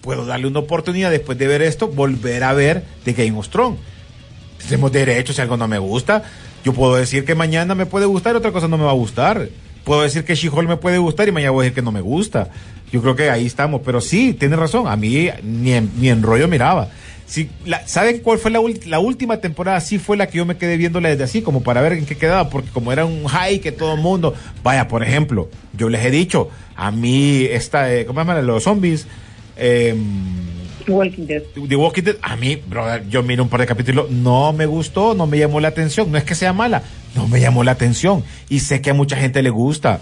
puedo 0.00 0.24
darle 0.24 0.46
una 0.46 0.60
oportunidad 0.60 1.10
después 1.10 1.36
de 1.38 1.46
ver 1.46 1.62
esto, 1.62 1.88
volver 1.88 2.44
a 2.44 2.54
ver 2.54 2.82
The 3.04 3.12
Game 3.12 3.38
of 3.38 3.48
Thrones. 3.50 3.78
Tenemos 4.64 4.90
derecho, 4.90 5.32
si 5.32 5.40
algo 5.40 5.56
no 5.56 5.68
me 5.68 5.78
gusta, 5.78 6.24
yo 6.64 6.72
puedo 6.72 6.96
decir 6.96 7.24
que 7.24 7.34
mañana 7.34 7.74
me 7.74 7.86
puede 7.86 8.06
gustar, 8.06 8.34
otra 8.34 8.50
cosa 8.50 8.68
no 8.68 8.78
me 8.78 8.84
va 8.84 8.90
a 8.90 8.94
gustar. 8.94 9.48
Puedo 9.84 10.02
decir 10.02 10.24
que 10.24 10.34
She-Hulk 10.34 10.68
me 10.68 10.76
puede 10.76 10.98
gustar 10.98 11.28
y 11.28 11.32
mañana 11.32 11.52
voy 11.52 11.62
a 11.62 11.64
decir 11.64 11.76
que 11.76 11.82
no 11.82 11.92
me 11.92 12.00
gusta. 12.00 12.50
Yo 12.92 13.00
creo 13.00 13.16
que 13.16 13.30
ahí 13.30 13.46
estamos, 13.46 13.82
pero 13.84 14.00
sí, 14.00 14.34
tiene 14.34 14.56
razón, 14.56 14.86
a 14.88 14.96
mí 14.96 15.30
ni 15.42 15.72
en, 15.72 15.90
ni 15.98 16.08
en 16.08 16.22
rollo 16.22 16.48
miraba. 16.48 16.88
Sí, 17.28 17.50
la- 17.66 17.86
¿Saben 17.86 18.20
cuál 18.20 18.38
fue 18.38 18.50
la, 18.50 18.58
la 18.86 18.98
última 19.00 19.36
temporada? 19.36 19.78
Sí 19.82 19.98
fue 19.98 20.16
la 20.16 20.28
que 20.28 20.38
yo 20.38 20.46
me 20.46 20.56
quedé 20.56 20.78
viéndola 20.78 21.10
desde 21.10 21.24
así, 21.24 21.42
como 21.42 21.62
para 21.62 21.82
ver 21.82 21.92
en 21.92 22.06
qué 22.06 22.16
quedaba, 22.16 22.48
porque 22.48 22.70
como 22.70 22.90
era 22.90 23.04
un 23.04 23.26
high 23.26 23.60
que 23.60 23.70
todo 23.70 23.94
el 23.94 24.00
mundo, 24.00 24.34
vaya, 24.62 24.88
por 24.88 25.02
ejemplo, 25.02 25.50
yo 25.76 25.90
les 25.90 26.02
he 26.06 26.10
dicho, 26.10 26.48
a 26.74 26.90
mí 26.90 27.42
esta, 27.44 27.92
eh, 27.94 28.06
¿cómo 28.06 28.20
se 28.20 28.26
llama? 28.26 28.40
Los 28.40 28.62
zombies, 28.64 29.06
eh, 29.58 29.94
Walking 30.86 31.26
Dead. 31.26 31.42
The 31.68 31.76
Walking 31.76 32.02
Dead, 32.02 32.16
a 32.22 32.34
mí, 32.36 32.56
brother, 32.56 33.06
yo 33.10 33.22
miro 33.22 33.42
un 33.42 33.50
par 33.50 33.60
de 33.60 33.66
capítulos, 33.66 34.10
no 34.10 34.54
me 34.54 34.64
gustó, 34.64 35.14
no 35.14 35.26
me 35.26 35.36
llamó 35.38 35.60
la 35.60 35.68
atención, 35.68 36.10
no 36.10 36.16
es 36.16 36.24
que 36.24 36.34
sea 36.34 36.54
mala, 36.54 36.82
no 37.14 37.28
me 37.28 37.40
llamó 37.40 37.62
la 37.62 37.72
atención, 37.72 38.24
y 38.48 38.60
sé 38.60 38.80
que 38.80 38.88
a 38.88 38.94
mucha 38.94 39.16
gente 39.18 39.42
le 39.42 39.50
gusta, 39.50 40.00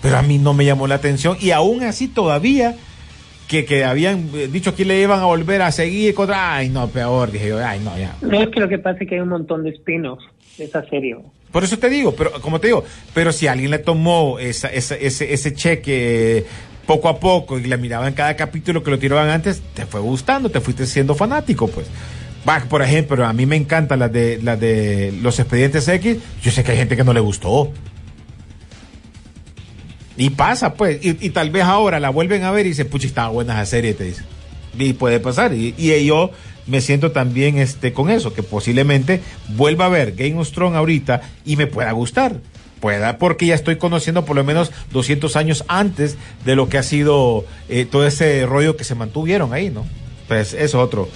pero 0.00 0.16
a 0.16 0.22
mí 0.22 0.38
no 0.38 0.54
me 0.54 0.64
llamó 0.64 0.86
la 0.86 0.94
atención, 0.94 1.36
y 1.40 1.50
aún 1.50 1.82
así 1.82 2.06
todavía, 2.06 2.76
que, 3.48 3.64
que 3.64 3.84
habían 3.84 4.30
eh, 4.34 4.48
dicho 4.48 4.74
que 4.74 4.84
le 4.84 5.00
iban 5.00 5.20
a 5.20 5.24
volver 5.26 5.62
a 5.62 5.70
seguir 5.72 6.14
contra, 6.14 6.56
ay 6.56 6.68
no, 6.68 6.88
peor, 6.88 7.30
dije 7.30 7.48
yo, 7.48 7.64
ay 7.64 7.80
no, 7.80 7.96
ya. 7.98 8.16
No 8.20 8.40
es 8.42 8.48
que 8.48 8.60
lo 8.60 8.68
que 8.68 8.78
pasa 8.78 8.98
es 9.02 9.08
que 9.08 9.14
hay 9.16 9.20
un 9.20 9.28
montón 9.28 9.62
de 9.64 9.70
spin-offs 9.70 10.24
de 10.58 10.64
esa 10.64 10.84
serie. 10.88 11.16
Por 11.52 11.64
eso 11.64 11.78
te 11.78 11.88
digo, 11.88 12.14
pero 12.14 12.32
como 12.42 12.60
te 12.60 12.66
digo, 12.68 12.84
pero 13.14 13.32
si 13.32 13.46
alguien 13.46 13.70
le 13.70 13.78
tomó 13.78 14.38
esa, 14.38 14.68
esa- 14.68 14.96
ese, 14.96 15.32
ese 15.32 15.54
cheque 15.54 16.44
poco 16.86 17.08
a 17.08 17.18
poco 17.18 17.58
y 17.58 17.64
le 17.64 17.76
miraba 17.76 18.06
en 18.08 18.14
cada 18.14 18.36
capítulo 18.36 18.82
que 18.82 18.90
lo 18.90 18.98
tiraban 18.98 19.28
antes, 19.30 19.62
te 19.74 19.86
fue 19.86 20.00
gustando, 20.00 20.50
te 20.50 20.60
fuiste 20.60 20.86
siendo 20.86 21.14
fanático, 21.14 21.68
pues. 21.68 21.86
Va, 22.48 22.60
por 22.68 22.80
ejemplo, 22.82 23.24
a 23.26 23.32
mí 23.32 23.44
me 23.46 23.56
encantan 23.56 23.98
las 23.98 24.12
de, 24.12 24.38
las 24.42 24.60
de 24.60 25.12
los 25.20 25.38
expedientes 25.40 25.88
X, 25.88 26.18
yo 26.42 26.50
sé 26.52 26.62
que 26.62 26.72
hay 26.72 26.78
gente 26.78 26.96
que 26.96 27.02
no 27.04 27.12
le 27.12 27.20
gustó. 27.20 27.72
Y 30.16 30.30
pasa, 30.30 30.74
pues, 30.74 30.98
y, 31.02 31.30
tal 31.30 31.50
vez 31.50 31.64
ahora 31.64 32.00
la 32.00 32.10
vuelven 32.10 32.44
a 32.44 32.50
ver 32.50 32.66
y 32.66 32.70
dicen, 32.70 32.88
pucha, 32.88 33.06
estaba 33.06 33.28
buena 33.28 33.54
esa 33.54 33.66
serie, 33.66 33.94
te 33.94 34.04
dice. 34.04 34.22
Y 34.78 34.94
puede 34.94 35.20
pasar. 35.20 35.52
Y, 35.52 35.74
yo 36.04 36.30
me 36.66 36.80
siento 36.80 37.12
también 37.12 37.58
este, 37.58 37.92
con 37.92 38.10
eso, 38.10 38.32
que 38.32 38.42
posiblemente 38.42 39.20
vuelva 39.48 39.86
a 39.86 39.90
ver 39.90 40.12
Game 40.12 40.38
of 40.38 40.50
Thrones 40.50 40.76
ahorita 40.76 41.22
y 41.44 41.56
me 41.56 41.66
pueda 41.66 41.92
gustar. 41.92 42.36
Pueda, 42.80 43.18
porque 43.18 43.46
ya 43.46 43.54
estoy 43.54 43.76
conociendo 43.76 44.24
por 44.26 44.36
lo 44.36 44.44
menos 44.44 44.70
200 44.92 45.34
años 45.36 45.64
antes 45.66 46.16
de 46.44 46.56
lo 46.56 46.68
que 46.68 46.76
ha 46.76 46.82
sido 46.82 47.46
eh, 47.68 47.86
todo 47.90 48.06
ese 48.06 48.44
rollo 48.44 48.76
que 48.76 48.84
se 48.84 48.94
mantuvieron 48.94 49.54
ahí, 49.54 49.70
¿no? 49.70 49.86
Pues 50.28 50.52
eso 50.52 50.64
es 50.64 50.74
otro, 50.74 51.08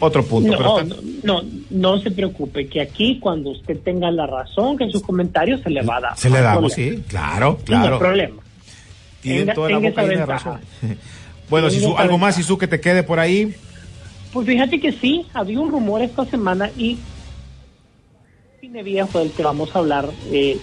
otro 0.00 0.24
punto. 0.24 0.52
pero 0.56 0.62
No, 0.64 0.78
está- 0.80 0.96
no, 1.24 1.42
no, 1.42 1.48
no 1.70 1.98
se 2.00 2.10
preocupe, 2.10 2.66
que 2.68 2.80
aquí 2.80 3.18
cuando 3.18 3.50
usted 3.50 3.78
tenga 3.80 4.10
la 4.10 4.26
razón, 4.26 4.76
que 4.78 4.84
en 4.84 4.90
sus 4.92 5.02
comentarios 5.02 5.60
se 5.62 5.70
le 5.70 5.82
va 5.82 5.96
a 5.96 6.00
dar. 6.00 6.18
se 6.18 6.30
le 6.30 6.38
no 6.38 6.44
damos, 6.44 6.72
sí, 6.72 7.02
claro, 7.08 7.50
No 7.52 7.56
hay 7.58 7.64
claro. 7.82 7.98
problema. 7.98 8.42
Tienen 9.20 9.46
Tenga- 9.46 9.54
toda 9.54 9.70
la 9.70 9.78
boca 9.78 10.02
llena 10.02 10.20
de 10.20 10.26
razón. 10.26 10.60
bueno, 11.50 11.70
si 11.70 11.84
algo 11.96 12.18
más. 12.18 12.34
Sisu, 12.36 12.56
que 12.58 12.66
te 12.68 12.80
quede 12.80 13.02
por 13.02 13.18
ahí. 13.18 13.54
Pues 14.32 14.46
fíjate 14.46 14.78
que 14.78 14.92
sí, 14.92 15.24
había 15.34 15.58
un 15.60 15.70
rumor 15.70 16.02
esta 16.02 16.24
semana 16.26 16.70
y 16.76 16.98
cine 18.60 18.82
viejo 18.82 19.18
del 19.20 19.30
que 19.32 19.42
vamos 19.42 19.74
a 19.74 19.78
hablar 19.78 20.08
eh, 20.30 20.58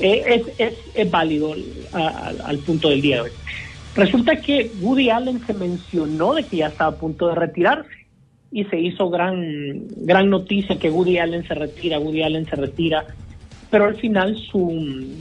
eh, 0.00 0.22
es, 0.26 0.42
es, 0.58 0.74
es 0.94 1.10
válido 1.10 1.54
a- 1.92 1.98
a- 1.98 2.32
al 2.46 2.58
punto 2.58 2.88
del 2.88 3.00
día 3.02 3.16
de 3.16 3.22
hoy. 3.22 3.30
Resulta 3.96 4.36
que 4.36 4.70
Woody 4.80 5.10
Allen 5.10 5.44
se 5.46 5.52
mencionó 5.52 6.34
de 6.34 6.44
que 6.44 6.58
ya 6.58 6.68
estaba 6.68 6.90
a 6.90 6.98
punto 7.00 7.28
de 7.28 7.34
retirarse. 7.34 7.90
Y 8.52 8.64
se 8.64 8.78
hizo 8.78 9.10
gran, 9.10 9.86
gran 9.96 10.28
noticia 10.28 10.78
que 10.78 10.90
Woody 10.90 11.18
Allen 11.18 11.46
se 11.46 11.54
retira, 11.54 11.98
Woody 11.98 12.22
Allen 12.22 12.46
se 12.46 12.56
retira, 12.56 13.04
pero 13.70 13.84
al 13.84 13.96
final 13.96 14.36
su, 14.36 15.16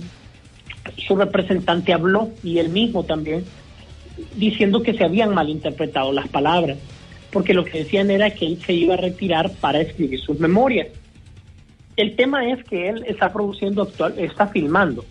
su 0.97 1.15
representante 1.15 1.93
habló 1.93 2.29
y 2.43 2.57
él 2.57 2.69
mismo 2.69 3.03
también 3.03 3.43
diciendo 4.35 4.81
que 4.81 4.93
se 4.93 5.03
habían 5.03 5.33
malinterpretado 5.33 6.11
las 6.11 6.27
palabras, 6.27 6.77
porque 7.31 7.53
lo 7.53 7.63
que 7.63 7.79
decían 7.79 8.09
era 8.09 8.31
que 8.31 8.47
él 8.47 8.59
se 8.65 8.73
iba 8.73 8.95
a 8.95 8.97
retirar 8.97 9.51
para 9.61 9.79
escribir 9.79 10.19
sus 10.19 10.39
memorias. 10.39 10.87
El 11.95 12.15
tema 12.15 12.49
es 12.49 12.63
que 12.63 12.89
él 12.89 13.03
está 13.07 13.31
produciendo 13.31 13.83
actual, 13.83 14.15
está 14.17 14.47
filmando 14.47 15.05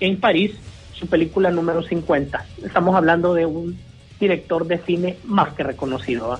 en 0.00 0.18
París 0.18 0.52
su 0.94 1.06
película 1.06 1.50
número 1.50 1.82
50. 1.82 2.46
Estamos 2.64 2.94
hablando 2.94 3.34
de 3.34 3.46
un 3.46 3.76
director 4.18 4.66
de 4.66 4.78
cine 4.78 5.16
más 5.24 5.52
que 5.54 5.64
reconocido. 5.64 6.38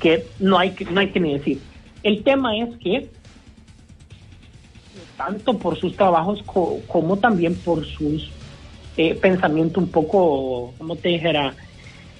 Que 0.00 0.26
no 0.38 0.58
hay 0.58 0.70
que 0.72 0.84
no 0.84 1.00
hay 1.00 1.08
que 1.10 1.20
ni 1.20 1.34
decir. 1.38 1.60
El 2.02 2.22
tema 2.22 2.56
es 2.56 2.76
que 2.78 3.08
tanto 5.16 5.58
por 5.58 5.78
sus 5.78 5.96
trabajos 5.96 6.42
co- 6.46 6.80
como 6.86 7.16
también 7.18 7.54
por 7.56 7.84
sus 7.84 8.30
eh, 8.96 9.14
pensamientos 9.14 9.82
un 9.82 9.90
poco, 9.90 10.72
como 10.78 10.96
te 10.96 11.08
dijera, 11.10 11.54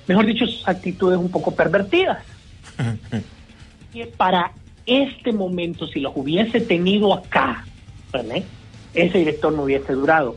mejor 0.07 0.27
dicho, 0.27 0.47
sus 0.47 0.67
actitudes 0.67 1.19
un 1.19 1.31
poco 1.31 1.53
pervertidas. 1.53 2.25
que 3.93 4.07
para 4.07 4.53
este 4.87 5.33
momento, 5.33 5.87
si 5.87 6.01
los 6.01 6.13
hubiese 6.17 6.61
tenido 6.61 7.15
acá, 7.15 7.65
René, 8.13 8.45
ese 8.95 9.19
director 9.19 9.53
no 9.53 9.65
hubiese 9.65 9.93
durado. 9.93 10.37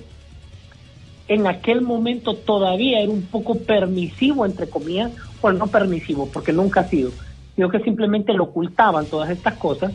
En 1.27 1.47
aquel 1.47 1.81
momento 1.81 2.35
todavía 2.35 2.99
era 2.99 3.11
un 3.11 3.23
poco 3.23 3.55
permisivo, 3.59 4.45
entre 4.45 4.67
comillas, 4.69 5.11
bueno, 5.41 5.59
no 5.59 5.67
permisivo, 5.67 6.29
porque 6.29 6.51
nunca 6.51 6.81
ha 6.81 6.89
sido, 6.89 7.11
sino 7.55 7.69
que 7.69 7.79
simplemente 7.79 8.33
lo 8.33 8.45
ocultaban 8.45 9.07
todas 9.09 9.29
estas 9.29 9.57
cosas, 9.57 9.91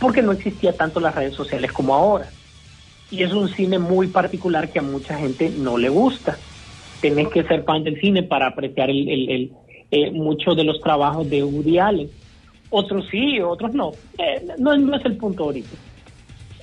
porque 0.00 0.22
no 0.22 0.32
existía 0.32 0.76
tanto 0.76 1.00
las 1.00 1.14
redes 1.14 1.34
sociales 1.34 1.72
como 1.72 1.94
ahora. 1.94 2.30
Y 3.10 3.22
es 3.22 3.32
un 3.32 3.48
cine 3.48 3.78
muy 3.78 4.08
particular 4.08 4.70
que 4.72 4.78
a 4.80 4.82
mucha 4.82 5.16
gente 5.18 5.48
no 5.50 5.78
le 5.78 5.88
gusta. 5.88 6.38
Tenés 7.00 7.28
que 7.28 7.44
ser 7.44 7.62
fan 7.64 7.84
del 7.84 8.00
cine 8.00 8.22
para 8.22 8.48
apreciar 8.48 8.90
el, 8.90 9.08
el- 9.30 9.52
eh, 9.90 10.10
muchos 10.10 10.56
de 10.56 10.64
los 10.64 10.80
trabajos 10.80 11.28
de 11.30 11.42
Woody 11.44 11.78
Allen. 11.78 12.10
Otros 12.70 13.06
sí, 13.10 13.40
otros 13.40 13.72
no. 13.72 13.92
Eh, 14.18 14.42
no, 14.58 14.76
no 14.76 14.96
es 14.96 15.04
el 15.04 15.16
punto 15.16 15.44
ahorita. 15.44 15.76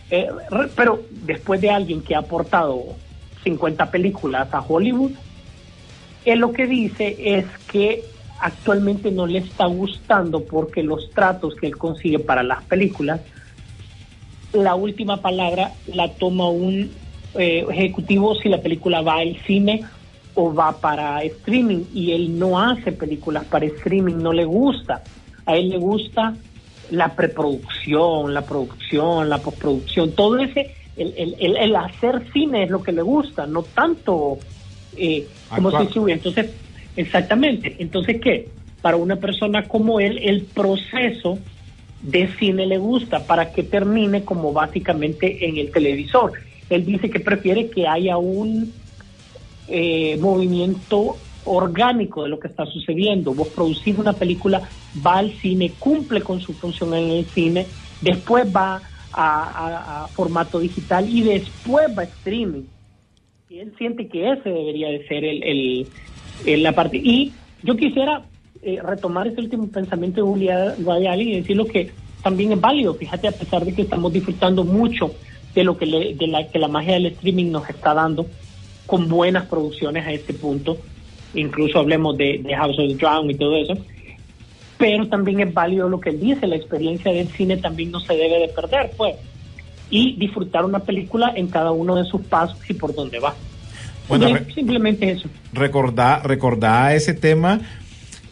Eh, 0.09 0.28
pero 0.76 0.99
después 1.09 1.61
de 1.61 1.69
alguien 1.69 2.01
que 2.01 2.15
ha 2.15 2.19
aportado 2.19 2.84
50 3.43 3.89
películas 3.91 4.53
a 4.53 4.59
Hollywood, 4.61 5.11
él 6.26 6.39
lo 6.39 6.51
que 6.51 6.67
dice 6.67 7.15
es 7.19 7.45
que 7.72 8.03
actualmente 8.42 9.12
no 9.12 9.28
le 9.28 9.39
está 9.39 9.66
gustando 9.66 10.44
porque 10.44 10.84
los 10.84 11.10
tratos 11.12 11.56
que 11.56 11.68
él 11.68 11.78
consigue 11.78 12.20
para 12.20 12.44
las 12.44 12.64
películas, 12.64 13.22
la 14.54 14.76
última 14.76 15.18
palabra 15.22 15.72
la 15.94 16.10
toma 16.10 16.50
un 16.50 16.92
eh, 17.36 17.66
ejecutivo 17.70 18.36
si 18.36 18.50
la 18.50 18.62
película 18.62 19.02
va 19.02 19.16
al 19.20 19.38
cine 19.48 19.86
o 20.36 20.54
va 20.54 20.74
para 20.80 21.24
streaming 21.24 21.84
y 21.94 22.12
él 22.12 22.38
no 22.38 22.60
hace 22.60 22.92
películas 22.92 23.46
para 23.46 23.66
streaming, 23.66 24.16
no 24.16 24.34
le 24.34 24.46
gusta. 24.46 25.04
A 25.46 25.56
él 25.56 25.70
le 25.70 25.78
gusta 25.78 26.36
la 26.89 27.16
preproducción, 27.16 28.34
la 28.34 28.42
producción, 28.42 29.30
la 29.30 29.38
postproducción, 29.39 30.12
todo 30.12 30.38
ese, 30.39 30.74
el, 30.98 31.14
el- 31.18 31.36
el- 31.39 31.58
el 31.58 31.76
hacer 31.76 32.30
cine 32.34 32.64
es 32.64 32.70
lo 32.70 32.84
que 32.84 32.92
le 32.92 33.02
gusta, 33.02 33.46
no 33.48 33.64
tanto 33.64 34.38
eh, 34.98 35.28
como 35.56 35.70
se 35.88 35.94
sube. 35.94 36.12
Entonces, 36.14 36.52
exactamente. 36.96 37.76
Entonces, 37.80 38.20
¿qué? 38.22 38.50
Para 38.82 38.98
una 38.98 39.18
persona 39.18 39.68
como 39.68 40.00
él, 40.00 40.20
el 40.24 40.46
proceso 40.48 41.39
de 42.02 42.30
cine 42.39 42.66
le 42.66 42.78
gusta 42.78 43.26
para 43.28 43.52
que 43.52 43.64
termine 43.64 44.26
como 44.26 44.54
básicamente 44.54 45.48
en 45.48 45.58
el 45.58 45.72
televisor. 45.72 46.34
Él 46.70 46.86
dice 46.86 47.10
que 47.10 47.20
prefiere 47.20 47.70
que 47.70 47.88
haya 47.88 48.18
un 48.18 48.74
eh, 49.68 50.18
movimiento 50.18 51.20
orgánico 51.44 52.24
de 52.24 52.30
lo 52.30 52.39
que 52.39 52.48
está 52.48 52.66
sucediendo. 52.66 53.34
Vos 53.34 53.50
producís 53.56 53.98
una 53.98 54.14
película, 54.14 54.70
va 54.96 55.18
al 55.20 55.39
cine, 55.42 55.76
cumple 55.78 56.22
con 56.22 56.39
su 56.42 56.54
función 56.56 56.94
en 56.94 57.10
el 57.12 57.34
cine, 57.34 57.68
después 58.00 58.46
va 58.46 58.82
a, 59.12 60.10
formato 60.16 60.60
digital 60.60 61.08
y 61.10 61.24
después 61.24 61.88
va 61.98 62.04
a 62.04 62.06
streaming. 62.06 62.64
Y 63.50 63.60
él 63.60 63.74
siente 63.78 64.08
que 64.08 64.32
ese 64.32 64.50
debería 64.50 64.89
de 64.89 65.06
ser 65.08 65.26
el, 65.26 65.44
el- 65.44 65.92
el- 66.46 66.64
la 66.64 66.74
parte. 66.74 66.98
Y 66.98 67.34
yo 67.64 67.76
quisiera 67.76 68.24
eh, 68.64 68.80
retomar 68.84 69.28
ese 69.28 69.42
último 69.42 69.68
pensamiento 69.72 70.18
de 70.22 70.28
Julia 70.28 70.76
Guayali 70.78 71.32
y 71.34 71.42
decirlo 71.42 71.66
que 71.66 71.92
también 72.22 72.52
es 72.52 72.62
válido. 72.62 72.94
Fíjate, 72.94 73.28
a 73.28 73.32
pesar 73.32 73.66
de 73.66 73.74
que 73.74 73.82
estamos 73.84 74.14
disfrutando 74.14 74.64
mucho 74.64 75.16
de 75.56 75.64
lo 75.64 75.78
que, 75.78 75.86
le- 75.88 76.14
de 76.14 76.28
la, 76.28 76.48
que 76.48 76.60
la 76.60 76.68
magia 76.68 76.94
del 76.94 77.08
streaming 77.08 77.50
nos 77.52 77.68
está 77.70 77.94
dando, 77.96 78.28
con 78.86 79.08
buenas 79.08 79.48
producciones 79.48 80.06
a 80.06 80.12
este 80.12 80.34
punto, 80.34 80.78
incluso 81.34 81.80
hablemos 81.80 82.18
de, 82.18 82.40
de 82.44 82.56
House 82.56 82.78
of 82.78 82.88
the 82.90 82.96
Drown 82.96 83.32
y 83.32 83.36
todo 83.36 83.56
eso, 83.56 83.78
pero 84.78 85.08
también 85.08 85.40
es 85.40 85.54
válido 85.54 85.88
lo 85.90 86.00
que 86.00 86.10
él 86.10 86.20
dice, 86.20 86.46
la 86.48 86.56
experiencia 86.56 87.12
del 87.12 87.32
cine 87.36 87.58
también 87.58 87.92
no 87.92 88.00
se 88.00 88.14
debe 88.16 88.40
de 88.40 88.48
perder, 88.50 88.92
pues, 88.98 89.16
y 89.90 90.18
disfrutar 90.18 90.66
una 90.66 90.80
película 90.80 91.34
en 91.36 91.48
cada 91.50 91.72
uno 91.72 91.96
de 91.96 92.06
sus 92.06 92.22
pasos 92.22 92.58
y 92.70 92.74
por 92.74 92.94
dónde 92.94 93.20
va. 93.20 93.36
Bueno, 94.18 94.28
Simple- 94.28 94.45
re- 94.47 94.53
simplemente 94.53 95.12
eso. 95.12 95.30
recordá, 95.53 96.20
recordá 96.24 96.93
ese 96.95 97.14
tema 97.14 97.62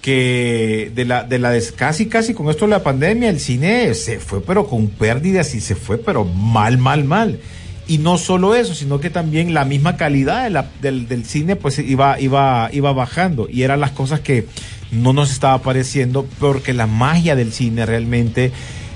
que 0.02 0.92
de 0.96 1.06
la, 1.06 1.24
de 1.24 1.40
la 1.40 1.52
des- 1.52 1.72
casi, 1.72 2.08
casi 2.08 2.34
con 2.34 2.50
esto 2.50 2.66
de 2.66 2.72
la 2.72 2.84
pandemia, 2.84 3.30
el 3.30 3.40
cine 3.40 3.94
se 3.94 4.20
fue, 4.20 4.42
pero 4.42 4.68
con 4.68 4.88
pérdidas 4.88 5.54
y 5.56 5.62
se 5.62 5.76
fue, 5.76 5.98
pero 5.98 6.24
mal, 6.26 6.78
mal, 6.78 7.04
mal. 7.04 7.40
Y 7.88 7.98
no 7.98 8.18
solo 8.18 8.54
eso, 8.56 8.76
sino 8.76 9.00
que 9.00 9.10
también 9.10 9.54
la 9.54 9.66
misma 9.66 9.98
calidad 9.98 10.44
de 10.44 10.52
la- 10.52 10.70
del, 10.82 11.08
del 11.08 11.26
cine 11.26 11.56
pues 11.56 11.80
iba, 11.80 12.20
iba, 12.20 12.70
iba 12.72 12.94
bajando. 12.94 13.48
Y 13.52 13.64
eran 13.64 13.80
las 13.80 13.92
cosas 13.92 14.20
que 14.22 14.46
no 14.92 15.12
nos 15.12 15.32
estaba 15.32 15.62
pareciendo, 15.62 16.26
porque 16.40 16.74
la 16.74 16.88
magia 16.88 17.36
del 17.36 17.52
cine 17.52 17.86
realmente 17.86 18.52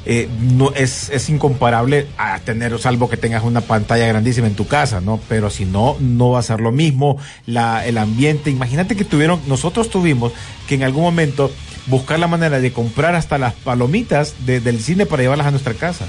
eh, 0.05 0.27
no 0.41 0.71
es, 0.73 1.09
es 1.09 1.29
incomparable 1.29 2.07
a 2.17 2.39
tener, 2.39 2.77
salvo 2.79 3.09
que 3.09 3.17
tengas 3.17 3.43
una 3.43 3.61
pantalla 3.61 4.05
grandísima 4.07 4.47
en 4.47 4.55
tu 4.55 4.67
casa, 4.67 4.99
¿no? 5.01 5.19
Pero 5.29 5.49
si 5.49 5.65
no, 5.65 5.95
no 5.99 6.31
va 6.31 6.39
a 6.39 6.43
ser 6.43 6.59
lo 6.59 6.71
mismo. 6.71 7.17
La, 7.45 7.85
el 7.85 7.97
ambiente, 7.97 8.49
imagínate 8.49 8.95
que 8.95 9.05
tuvieron, 9.05 9.39
nosotros 9.47 9.89
tuvimos 9.89 10.33
que 10.67 10.75
en 10.75 10.83
algún 10.83 11.03
momento 11.03 11.51
buscar 11.87 12.19
la 12.19 12.27
manera 12.27 12.59
de 12.59 12.71
comprar 12.73 13.15
hasta 13.15 13.37
las 13.37 13.53
palomitas 13.53 14.45
de- 14.45 14.59
del 14.59 14.79
cine 14.79 15.05
para 15.05 15.21
llevarlas 15.23 15.47
a 15.47 15.51
nuestra 15.51 15.73
casa, 15.73 16.05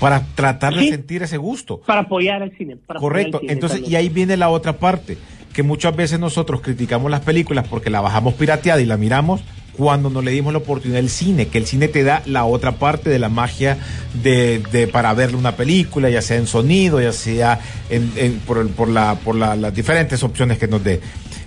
para 0.00 0.24
tratar 0.34 0.74
de 0.74 0.80
Sí. 0.80 0.90
sentir 0.90 1.22
ese 1.22 1.36
gusto. 1.36 1.80
Para 1.86 2.02
apoyar 2.02 2.42
el 2.42 2.56
cine. 2.56 2.76
para 2.76 3.00
Correcto. 3.00 3.38
cine 3.40 3.52
Entonces, 3.52 3.80
también. 3.80 3.92
y 3.92 3.96
ahí 3.96 4.08
viene 4.08 4.36
la 4.36 4.48
otra 4.48 4.74
parte, 4.74 5.16
que 5.52 5.62
muchas 5.62 5.94
veces 5.94 6.18
nosotros 6.18 6.60
criticamos 6.62 7.10
las 7.10 7.20
películas 7.20 7.66
porque 7.68 7.88
la 7.90 8.00
bajamos 8.00 8.34
pirateada 8.34 8.80
y 8.80 8.86
la 8.86 8.96
miramos 8.96 9.40
cuando 9.76 10.08
no 10.10 10.22
le 10.22 10.30
dimos 10.30 10.52
la 10.52 10.60
oportunidad 10.60 11.00
del 11.00 11.10
cine, 11.10 11.48
que 11.48 11.58
el 11.58 11.66
cine 11.66 11.88
te 11.88 12.04
da 12.04 12.22
la 12.26 12.44
otra 12.44 12.72
parte 12.72 13.10
de 13.10 13.18
la 13.18 13.28
magia 13.28 13.76
de, 14.22 14.62
de 14.72 14.86
para 14.86 15.12
ver 15.14 15.34
una 15.34 15.56
película, 15.56 16.08
ya 16.10 16.22
sea 16.22 16.36
en 16.36 16.46
sonido, 16.46 17.00
ya 17.00 17.12
sea 17.12 17.60
en, 17.90 18.12
en- 18.16 18.38
por, 18.40 18.58
el- 18.58 18.68
por, 18.68 18.88
la, 18.88 19.16
por 19.16 19.34
la- 19.34 19.56
las 19.56 19.74
diferentes 19.74 20.22
opciones 20.22 20.58
que 20.58 20.68
nos 20.68 20.82
dé. 20.84 21.00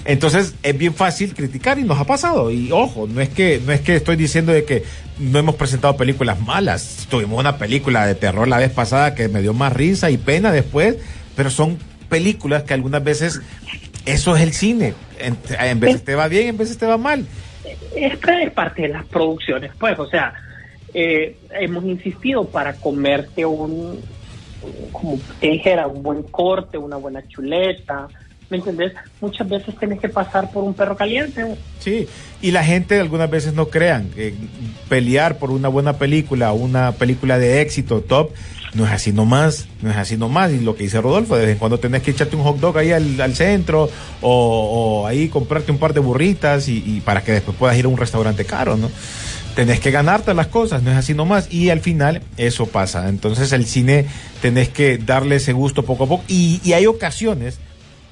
Entonces 0.05 0.53
es 0.63 0.77
bien 0.77 0.93
fácil 0.93 1.33
criticar 1.33 1.79
y 1.79 1.83
nos 1.83 1.99
ha 1.99 2.05
pasado. 2.05 2.49
Y 2.51 2.71
ojo, 2.71 3.07
no 3.07 3.19
es 3.21 3.29
que 3.29 3.61
no 3.65 3.73
es 3.73 3.81
que 3.81 3.95
estoy 3.97 4.15
diciendo 4.15 4.51
de 4.53 4.63
que 4.63 4.83
no 5.19 5.37
hemos 5.39 5.55
presentado 5.55 5.97
películas 5.97 6.39
malas. 6.39 7.07
Tuvimos 7.09 7.39
una 7.39 7.57
película 7.57 8.05
de 8.05 8.15
terror 8.15 8.47
la 8.47 8.57
vez 8.57 8.71
pasada 8.71 9.15
que 9.15 9.27
me 9.27 9.41
dio 9.41 9.53
más 9.53 9.73
risa 9.73 10.09
y 10.09 10.17
pena 10.17 10.51
después, 10.51 10.95
pero 11.35 11.49
son 11.49 11.77
películas 12.07 12.63
que 12.63 12.73
algunas 12.73 13.03
veces 13.03 13.41
eso 14.05 14.35
es 14.37 14.43
el 14.43 14.53
cine. 14.53 14.93
En, 15.19 15.37
en 15.59 15.79
veces 15.81 16.03
te 16.05 16.15
va 16.15 16.27
bien, 16.29 16.47
en 16.47 16.57
veces 16.57 16.77
te 16.77 16.85
va 16.85 16.97
mal. 16.97 17.25
Esta 17.95 18.41
es 18.41 18.51
parte 18.51 18.83
de 18.83 18.89
las 18.89 19.05
producciones, 19.05 19.71
pues, 19.79 19.97
o 19.99 20.07
sea, 20.07 20.33
eh, 20.93 21.37
hemos 21.51 21.83
insistido 21.83 22.45
para 22.45 22.73
comerte 22.73 23.45
un, 23.45 24.01
como 24.91 25.19
te 25.39 25.47
dijera, 25.47 25.87
un 25.87 26.03
buen 26.03 26.23
corte, 26.23 26.77
una 26.77 26.97
buena 26.97 27.27
chuleta, 27.27 28.07
¿me 28.49 28.57
entendés? 28.57 28.93
Muchas 29.19 29.47
veces 29.47 29.75
tienes 29.77 29.99
que 29.99 30.09
pasar 30.09 30.49
por 30.51 30.63
un 30.63 30.73
perro 30.73 30.95
caliente. 30.95 31.55
Sí, 31.79 32.07
y 32.41 32.51
la 32.51 32.63
gente 32.63 32.99
algunas 32.99 33.29
veces 33.29 33.53
no 33.53 33.67
crean 33.67 34.09
que 34.09 34.33
pelear 34.89 35.37
por 35.37 35.51
una 35.51 35.67
buena 35.67 35.93
película, 35.93 36.53
una 36.53 36.93
película 36.93 37.37
de 37.37 37.61
éxito, 37.61 38.01
top, 38.01 38.31
no 38.77 38.85
es 38.85 38.91
así 38.91 39.11
nomás, 39.11 39.67
no 39.81 39.89
es 39.89 39.97
así 39.97 40.15
nomás. 40.17 40.51
Y 40.53 40.59
lo 40.59 40.75
que 40.75 40.83
dice 40.83 41.01
Rodolfo, 41.01 41.35
de 41.35 41.45
vez 41.45 41.53
en 41.53 41.57
cuando 41.57 41.79
tenés 41.79 42.03
que 42.03 42.11
echarte 42.11 42.35
un 42.35 42.43
hot 42.43 42.59
dog 42.59 42.77
ahí 42.77 42.91
al, 42.91 43.35
centro 43.35 43.89
o, 44.21 45.05
ahí 45.07 45.27
comprarte 45.27 45.71
un 45.71 45.79
par 45.79 45.93
de 45.93 45.99
burritas 45.99 46.67
y, 46.69 47.01
para 47.03 47.23
que 47.23 47.31
después 47.33 47.57
puedas 47.57 47.75
ir 47.75 47.85
a 47.85 47.87
un 47.87 47.97
restaurante 47.97 48.45
caro, 48.45 48.77
¿no? 48.77 48.89
Tenés 49.55 49.79
que 49.79 49.89
ganarte 49.89 50.35
las 50.35 50.47
cosas, 50.47 50.83
no 50.83 50.91
es 50.91 50.97
así 50.97 51.15
nomás. 51.15 51.51
Y 51.51 51.71
al 51.71 51.79
final 51.79 52.21
eso 52.37 52.67
pasa. 52.67 53.09
Entonces 53.09 53.51
el 53.51 53.65
cine 53.65 54.05
tenés 54.41 54.69
que 54.69 54.99
darle 54.99 55.37
ese 55.37 55.53
gusto 55.53 55.83
poco 55.83 56.03
a 56.03 56.07
poco. 56.07 56.23
Y, 56.27 56.61
hay 56.71 56.85
ocasiones 56.85 57.59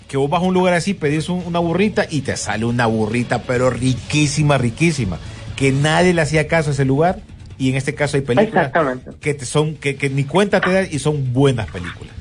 que 0.07 0.17
vos 0.17 0.29
vas 0.29 0.41
a 0.41 0.45
un 0.45 0.53
lugar 0.55 0.73
así, 0.73 0.95
pedís 0.95 1.29
un- 1.29 1.43
una 1.45 1.59
burrita 1.59 2.07
y 2.09 2.21
te 2.21 2.35
sale 2.37 2.65
una 2.65 2.87
burrita, 2.87 3.43
pero 3.43 3.69
riquísima, 3.69 4.57
riquísima. 4.57 5.19
que 5.55 5.71
nadie 5.71 6.13
le 6.13 6.21
hacía 6.21 6.49
caso 6.49 6.71
a 6.71 6.73
ese 6.73 6.83
lugar 6.83 7.21
y 7.57 7.69
en 7.69 7.75
este 7.75 7.93
caso 7.95 8.17
hay 8.17 8.23
películas 8.23 8.71
que 9.19 9.33
te 9.33 9.45
son 9.45 9.75
que, 9.75 9.95
que 9.95 10.09
ni 10.09 10.23
cuenta 10.25 10.59
te 10.61 10.71
dan 10.71 10.87
y 10.91 10.99
son 10.99 11.33
buenas 11.33 11.67
películas. 11.69 12.13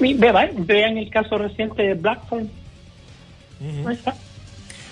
Y 0.00 0.14
ve- 0.14 0.32
va- 0.32 0.48
vean 0.54 0.96
el 0.98 1.10
caso 1.10 1.36
reciente 1.38 1.82
de 1.82 1.94
Black 1.94 2.26
Phone. 2.28 2.48
Ahí 3.86 3.94
está. 3.94 4.14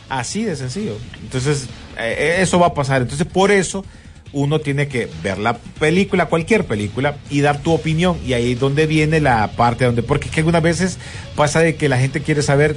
Así 0.08 0.44
de 0.44 0.56
sencillo. 0.56 0.96
Entonces, 1.22 1.68
eh, 1.98 2.38
eso 2.40 2.58
va 2.58 2.68
a 2.68 2.74
pasar. 2.74 3.02
Entonces, 3.02 3.26
por 3.26 3.50
eso 3.50 3.84
uno 4.32 4.58
tiene 4.58 4.88
que 4.88 5.08
ver 5.22 5.38
la 5.38 5.56
película, 5.56 6.26
cualquier 6.26 6.64
película, 6.64 7.16
y 7.30 7.40
dar 7.40 7.62
tu 7.62 7.72
opinión. 7.72 8.18
Y 8.26 8.32
ahí 8.32 8.52
es 8.52 8.60
donde 8.60 8.86
viene 8.86 9.20
la 9.20 9.48
parte 9.56 9.84
donde, 9.84 10.02
porque 10.02 10.26
es 10.28 10.34
que 10.34 10.40
algunas 10.40 10.62
veces 10.62 10.98
pasa 11.36 11.60
de 11.60 11.76
que 11.76 11.88
la 11.88 11.98
gente 11.98 12.20
quiere 12.22 12.42
saber 12.42 12.76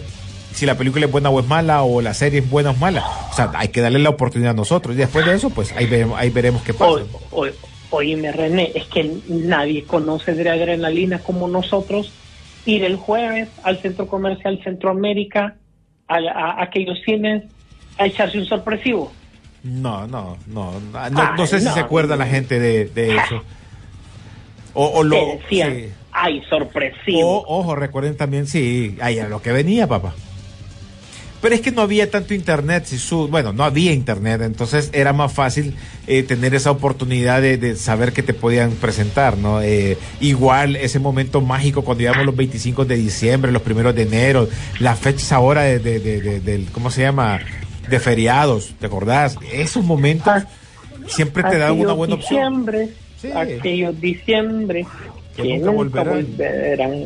si 0.54 0.66
la 0.66 0.76
película 0.78 1.06
es 1.06 1.12
buena 1.12 1.30
o 1.30 1.40
es 1.40 1.48
mala, 1.48 1.84
o 1.84 2.02
la 2.02 2.14
serie 2.14 2.40
es 2.40 2.50
buena 2.50 2.72
o 2.72 2.74
es 2.74 2.80
mala. 2.80 3.06
O 3.32 3.34
sea, 3.36 3.52
hay 3.56 3.70
que 3.70 3.82
darle 3.82 4.00
la 4.00 4.10
oportunidad 4.10 4.52
a 4.52 4.56
nosotros. 4.56 4.96
Y 4.96 5.00
después 5.00 5.26
de 5.26 5.36
eso, 5.36 5.50
pues 5.50 5.72
ahí 5.74 5.86
veremos, 5.86 6.20
ahí 6.20 6.30
veremos 6.30 6.62
qué 6.64 6.74
pasa. 6.74 7.04
O- 7.32 7.46
o- 7.46 7.48
oíme, 7.92 8.32
René, 8.32 8.72
es 8.76 8.86
que 8.86 9.12
nadie 9.28 9.84
conoce 9.86 10.34
de 10.34 10.50
adrenalina 10.50 11.20
como 11.20 11.48
nosotros. 11.48 12.12
Ir 12.66 12.84
el 12.84 12.98
jueves 12.98 13.50
al 13.64 13.82
centro 13.82 14.08
comercial 14.08 14.60
Centroamérica, 14.64 15.56
a, 16.08 16.16
a- 16.18 16.52
a 16.60 16.64
aquellos 16.64 17.00
cines, 17.06 17.44
a 17.98 18.06
echarse 18.06 18.38
un 18.38 18.46
sorpresivo. 18.46 19.12
No, 19.64 20.08
no, 20.08 20.38
no. 20.48 20.74
No, 21.38 21.48
sé 21.48 21.60
si 21.60 21.66
no. 21.66 21.74
se 21.74 21.80
acuerda 21.80 22.16
la 22.16 22.26
gente 22.28 22.60
de, 22.60 22.86
de 22.86 23.16
eso. 23.16 23.44
O, 24.74 24.86
o 24.86 25.04
lo. 25.04 25.16
Te 25.18 25.38
decían, 25.42 25.76
sí. 25.76 25.86
ay, 26.12 26.42
sorpresivo. 26.50 27.40
O, 27.42 27.60
ojo, 27.60 27.76
recuerden 27.76 28.16
también, 28.16 28.46
sí, 28.48 28.98
ahí 29.02 29.20
a 29.20 29.28
lo 29.28 29.42
que 29.42 29.52
venía, 29.52 29.88
papá. 29.88 30.14
Pero 31.42 31.56
es 31.56 31.62
que 31.62 31.72
no 31.72 31.82
había 31.82 32.12
tanto 32.12 32.34
internet, 32.34 32.84
si 32.86 32.98
su, 32.98 33.30
bueno, 33.30 33.54
no 33.54 33.64
había 33.64 33.94
internet, 33.94 34.42
entonces 34.42 34.90
era 34.92 35.14
más 35.14 35.32
fácil 35.32 35.74
eh, 36.06 36.24
tener 36.24 36.54
esa 36.54 36.70
oportunidad 36.72 37.42
de, 37.42 37.58
de 37.58 37.78
saber 37.78 38.12
que 38.12 38.24
te 38.24 38.34
podían 38.34 38.72
presentar, 38.72 39.38
¿no? 39.38 39.62
Eh, 39.62 39.98
igual 40.20 40.76
ese 40.76 41.00
momento 41.00 41.40
mágico 41.40 41.84
cuando 41.84 42.04
íbamos 42.04 42.26
los 42.26 42.36
25 42.36 42.84
de 42.84 42.98
diciembre, 42.98 43.52
los 43.54 43.62
primeros 43.62 43.96
de 43.96 44.02
enero, 44.02 44.50
las 44.80 45.00
fechas 45.00 45.32
ahora 45.32 45.62
de, 45.64 45.80
de- 45.80 46.00
de- 46.42 46.66
¿cómo 46.74 46.92
se 46.92 47.04
llama? 47.04 47.40
De 47.90 48.00
feriados, 48.02 48.74
¿te 48.78 48.88
acordás? 48.88 49.38
Esos 49.54 49.84
momentos 49.86 50.28
Ah, 50.28 50.46
siempre 51.08 51.44
te 51.44 51.58
dan 51.58 51.80
una 51.80 51.94
buena 51.94 52.16
opción. 52.16 52.66
diciembre, 52.66 52.90
Sí. 53.22 53.30
aquellos 53.34 54.00
diciembre 54.02 54.86
Que 55.36 55.44
que, 55.44 55.58
nunca 55.60 55.72
nunca 55.72 56.04
volverán. 56.04 57.06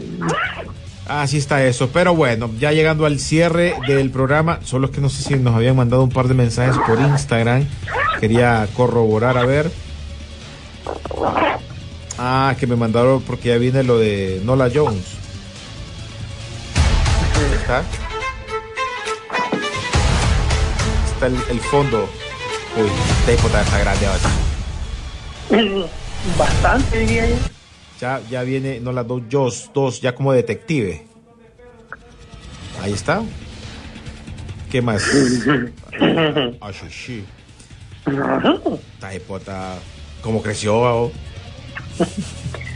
Así 1.07 1.37
está 1.37 1.63
eso. 1.65 1.89
Pero 1.91 2.15
bueno, 2.15 2.49
ya 2.59 2.71
llegando 2.71 3.05
al 3.05 3.19
cierre 3.19 3.75
del 3.87 4.09
programa, 4.09 4.59
solo 4.63 4.87
es 4.87 4.93
que 4.93 5.01
no 5.01 5.09
sé 5.09 5.23
si 5.23 5.35
nos 5.35 5.55
habían 5.55 5.75
mandado 5.75 6.03
un 6.03 6.09
par 6.09 6.27
de 6.27 6.33
mensajes 6.33 6.77
por 6.87 6.99
Instagram. 6.99 7.67
Quería 8.19 8.67
corroborar, 8.75 9.37
a 9.37 9.45
ver. 9.45 9.71
Ah, 12.17 12.55
que 12.59 12.67
me 12.67 12.75
mandaron 12.75 13.21
porque 13.21 13.49
ya 13.49 13.57
viene 13.57 13.83
lo 13.83 13.97
de 13.97 14.41
Nola 14.45 14.69
Jones. 14.73 15.03
Está. 17.59 17.83
Está 21.13 21.27
el, 21.27 21.59
fondo. 21.59 22.07
Uy, 22.77 22.89
esta 23.27 23.61
está 23.61 23.79
grande 23.79 24.05
ahora. 24.07 25.89
Bastante, 26.37 26.99
diría 26.99 27.27
yo. 27.27 27.52
Ya, 28.03 28.19
ya 28.29 28.43
viene 28.43 28.81
Nola 28.81 29.05
Jones 29.31 29.71
2, 29.73 30.01
ya 30.01 30.13
como 30.13 30.33
detective. 30.33 31.07
Ahí 32.81 32.91
está. 32.91 33.23
¿Qué 34.69 34.81
más? 34.81 35.01
Sí, 36.73 36.89
sí. 36.91 37.25
Esta 38.95 39.15
hipota, 39.15 39.75
¿cómo 40.21 40.41
creció? 40.41 41.13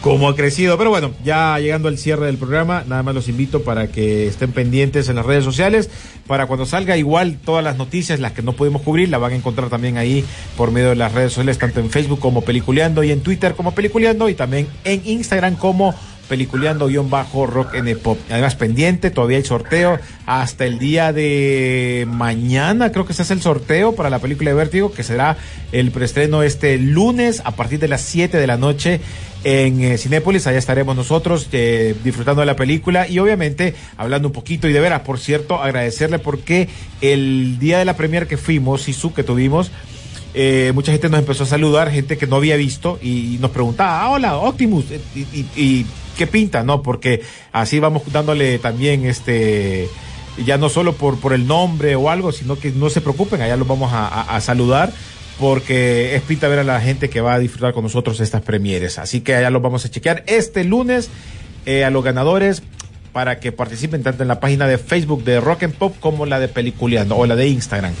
¿Cómo 0.00 0.30
ha 0.30 0.34
crecido? 0.34 0.78
Pero 0.78 0.88
bueno, 0.88 1.10
ya 1.24 1.58
llegando 1.58 1.88
al 1.88 1.98
cierre 1.98 2.24
del 2.24 2.38
programa, 2.38 2.84
nada 2.88 3.02
más 3.02 3.14
los 3.14 3.28
invito 3.28 3.62
para 3.62 3.88
que 3.88 4.26
estén 4.26 4.50
pendientes 4.50 5.10
en 5.10 5.16
las 5.16 5.26
redes 5.26 5.44
sociales. 5.44 5.90
Para 6.26 6.46
cuando 6.46 6.64
salga, 6.64 6.96
igual 6.96 7.36
todas 7.44 7.62
las 7.62 7.76
noticias, 7.76 8.18
las 8.18 8.32
que 8.32 8.40
no 8.40 8.54
pudimos 8.54 8.80
cubrir, 8.80 9.10
las 9.10 9.20
van 9.20 9.32
a 9.32 9.36
encontrar 9.36 9.68
también 9.68 9.98
ahí 9.98 10.24
por 10.56 10.70
medio 10.70 10.88
de 10.88 10.96
las 10.96 11.12
redes 11.12 11.32
sociales, 11.32 11.58
tanto 11.58 11.80
en 11.80 11.90
Facebook 11.90 12.18
como 12.18 12.40
Peliculeando 12.40 13.04
y 13.04 13.10
en 13.10 13.20
Twitter 13.20 13.54
como 13.54 13.72
Peliculeando 13.72 14.30
y 14.30 14.34
también 14.34 14.68
en 14.84 15.02
Instagram 15.04 15.56
como 15.56 15.94
Peliculeando-Rock 16.30 17.74
N 17.74 17.96
Pop. 17.96 18.16
Además, 18.30 18.54
pendiente, 18.54 19.10
todavía 19.10 19.36
hay 19.36 19.44
sorteo 19.44 19.98
hasta 20.24 20.64
el 20.64 20.78
día 20.78 21.12
de 21.12 22.06
mañana, 22.08 22.92
creo 22.92 23.04
que 23.04 23.12
se 23.12 23.22
hace 23.22 23.34
el 23.34 23.42
sorteo 23.42 23.94
para 23.96 24.08
la 24.08 24.20
película 24.20 24.50
de 24.50 24.56
Vértigo, 24.56 24.92
que 24.92 25.02
será 25.02 25.36
el 25.72 25.90
preestreno 25.90 26.44
este 26.44 26.78
lunes 26.78 27.42
a 27.44 27.50
partir 27.50 27.80
de 27.80 27.88
las 27.88 28.02
7 28.02 28.38
de 28.38 28.46
la 28.46 28.56
noche 28.56 29.00
en 29.44 29.80
eh, 29.82 29.98
Cinépolis. 29.98 30.46
Allá 30.46 30.58
estaremos 30.58 30.94
nosotros 30.96 31.48
eh, 31.52 31.94
disfrutando 32.04 32.40
de 32.40 32.46
la 32.46 32.56
película 32.56 33.08
y 33.08 33.18
obviamente 33.18 33.74
hablando 33.96 34.28
un 34.28 34.32
poquito. 34.32 34.68
Y 34.68 34.72
de 34.72 34.80
veras, 34.80 35.00
por 35.00 35.18
cierto, 35.18 35.60
agradecerle 35.62 36.18
porque 36.18 36.68
el 37.00 37.58
día 37.58 37.78
de 37.78 37.84
la 37.84 37.96
premier 37.96 38.26
que 38.26 38.36
fuimos, 38.36 38.82
Sisu, 38.82 39.12
que 39.14 39.22
tuvimos, 39.22 39.70
eh, 40.34 40.72
mucha 40.74 40.92
gente 40.92 41.08
nos 41.08 41.20
empezó 41.20 41.44
a 41.44 41.46
saludar, 41.46 41.90
gente 41.90 42.16
que 42.16 42.26
no 42.26 42.36
había 42.36 42.56
visto 42.56 42.98
y 43.02 43.38
nos 43.40 43.50
preguntaba, 43.50 44.02
ah, 44.02 44.10
hola, 44.10 44.36
Optimus, 44.36 44.84
eh, 44.90 45.00
y, 45.14 45.20
y- 45.20 45.46
y 45.56 45.86
qué 46.16 46.26
pinta, 46.26 46.62
¿no? 46.62 46.82
Porque 46.82 47.22
así 47.52 47.80
vamos 47.80 48.02
dándole 48.12 48.58
también 48.58 49.04
este 49.06 49.88
ya 50.46 50.56
no 50.56 50.68
solo 50.68 50.94
por, 50.94 51.18
por 51.18 51.32
el 51.32 51.46
nombre 51.46 51.96
o 51.96 52.08
algo, 52.08 52.30
sino 52.30 52.56
que 52.58 52.70
no 52.70 52.88
se 52.88 53.00
preocupen, 53.00 53.42
allá 53.42 53.56
los 53.56 53.66
vamos 53.66 53.90
a 53.92 54.40
saludar 54.40 54.92
porque 55.40 56.14
es 56.14 56.22
pinta 56.22 56.48
ver 56.48 56.58
a 56.58 56.64
la 56.64 56.80
gente 56.80 57.08
que 57.08 57.22
va 57.22 57.34
a 57.34 57.38
disfrutar 57.38 57.72
con 57.72 57.82
nosotros 57.82 58.20
estas 58.20 58.42
premieres. 58.42 58.98
Así 58.98 59.22
que 59.22 59.34
allá 59.34 59.50
los 59.50 59.62
vamos 59.62 59.84
a 59.86 59.90
chequear 59.90 60.22
este 60.26 60.64
lunes 60.64 61.10
eh, 61.64 61.84
a 61.84 61.90
los 61.90 62.04
ganadores 62.04 62.62
para 63.12 63.40
que 63.40 63.50
participen 63.50 64.02
tanto 64.02 64.22
en 64.22 64.28
la 64.28 64.38
página 64.38 64.66
de 64.66 64.78
Facebook 64.78 65.24
de 65.24 65.40
Rock 65.40 65.64
and 65.64 65.74
Pop 65.74 65.94
como 65.98 66.26
la 66.26 66.38
de 66.38 66.48
Peliculeando 66.48 67.16
o 67.16 67.26
la 67.26 67.36
de 67.36 67.48
Instagram. 67.48 67.94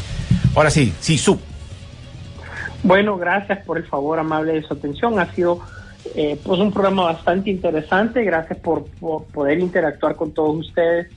Ahora 0.54 0.70
sí, 0.70 0.92
sí, 1.00 1.16
sub. 1.16 1.40
Bueno, 2.82 3.16
gracias 3.16 3.64
por 3.64 3.78
el 3.78 3.84
favor 3.84 4.18
amable 4.18 4.52
de 4.52 4.62
su 4.62 4.74
atención. 4.74 5.18
Ha 5.18 5.32
sido 5.34 5.60
eh, 6.14 6.38
pues 6.42 6.60
un 6.60 6.72
programa 6.72 7.04
bastante 7.04 7.50
interesante. 7.50 8.22
Gracias 8.22 8.58
por, 8.58 8.84
poder 9.32 9.58
interactuar 9.58 10.14
con 10.14 10.32
todos 10.32 10.56
ustedes. 10.58 11.08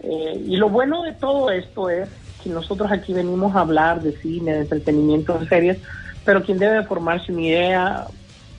Eh, 0.00 0.42
y 0.46 0.56
lo 0.56 0.68
bueno 0.68 1.02
de 1.02 1.12
todo 1.12 1.50
esto 1.50 1.88
es 1.88 2.08
nosotros 2.46 2.90
aquí 2.92 3.12
venimos 3.12 3.54
a 3.56 3.60
hablar 3.60 4.02
de 4.02 4.12
cine, 4.20 4.52
de 4.54 4.60
entretenimiento, 4.60 5.38
de 5.38 5.48
series, 5.48 5.78
pero 6.24 6.42
quien 6.42 6.58
debe 6.58 6.84
formarse 6.84 7.32
una 7.32 7.42
idea 7.42 8.06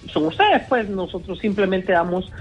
son 0.07 0.25
ustedes. 0.25 0.63
Pues 0.67 0.89
nosotros 0.89 1.39
simplemente 1.39 1.91
damos 1.91 2.31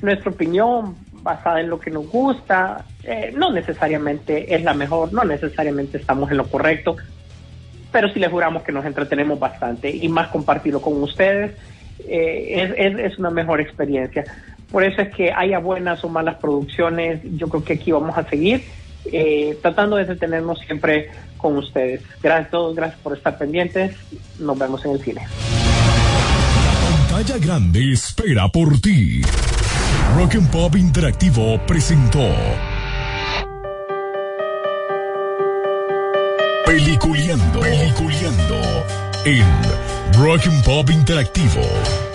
nuestra 0.00 0.30
opinión 0.30 0.96
basada 1.22 1.60
en 1.60 1.68
lo 1.70 1.78
que 1.78 1.90
nos 1.90 2.06
gusta. 2.08 2.84
Eh, 3.04 3.32
no 3.36 3.50
necesariamente 3.52 4.54
es 4.54 4.62
la 4.62 4.74
mejor, 4.74 5.12
no 5.12 5.24
necesariamente 5.24 5.98
estamos 5.98 6.30
en 6.30 6.36
lo 6.38 6.48
correcto 6.48 6.96
pero 7.90 8.12
sí 8.12 8.18
les 8.20 8.30
juramos 8.30 8.62
que 8.64 8.70
nos 8.72 8.84
entretenemos 8.84 9.38
bastante 9.40 9.88
y 9.90 10.08
más 10.10 10.28
compartirlo 10.28 10.82
con 10.82 11.02
ustedes 11.02 11.52
eh, 12.06 12.74
es, 12.76 12.92
es- 12.94 13.12
es 13.12 13.18
una 13.18 13.30
mejor 13.30 13.62
experiencia. 13.62 14.26
Por 14.70 14.84
eso 14.84 15.00
es 15.00 15.08
que 15.14 15.32
haya 15.32 15.58
buenas 15.58 16.04
o 16.04 16.10
malas 16.10 16.36
producciones, 16.36 17.20
yo 17.38 17.48
creo 17.48 17.64
que 17.64 17.72
aquí 17.72 17.90
vamos 17.90 18.16
a 18.18 18.28
seguir 18.28 18.62
eh, 19.12 19.58
tratando 19.62 19.96
de 19.96 20.02
entretenernos 20.02 20.58
siempre 20.60 21.10
con 21.36 21.56
ustedes. 21.56 22.02
Gracias 22.22 22.48
a 22.48 22.50
todos, 22.50 22.76
gracias 22.76 23.00
por 23.00 23.16
estar 23.16 23.38
pendientes, 23.38 23.96
nos 24.38 24.58
vemos 24.58 24.84
en 24.84 24.92
el 24.92 25.00
cine. 25.00 25.26
Pantalla 27.08 27.38
Grande 27.38 27.92
espera 27.92 28.48
por 28.48 28.80
ti. 28.80 29.22
Rock 30.16 30.36
and 30.36 30.50
Pop 30.50 30.74
Interactivo 30.76 31.60
presentó 31.66 32.26
Peliculeando, 36.64 37.60
Peliculeando 37.60 38.60
en 39.24 39.44
Rock 40.18 40.46
and 40.46 40.64
Pop 40.64 40.90
Interactivo. 40.90 42.07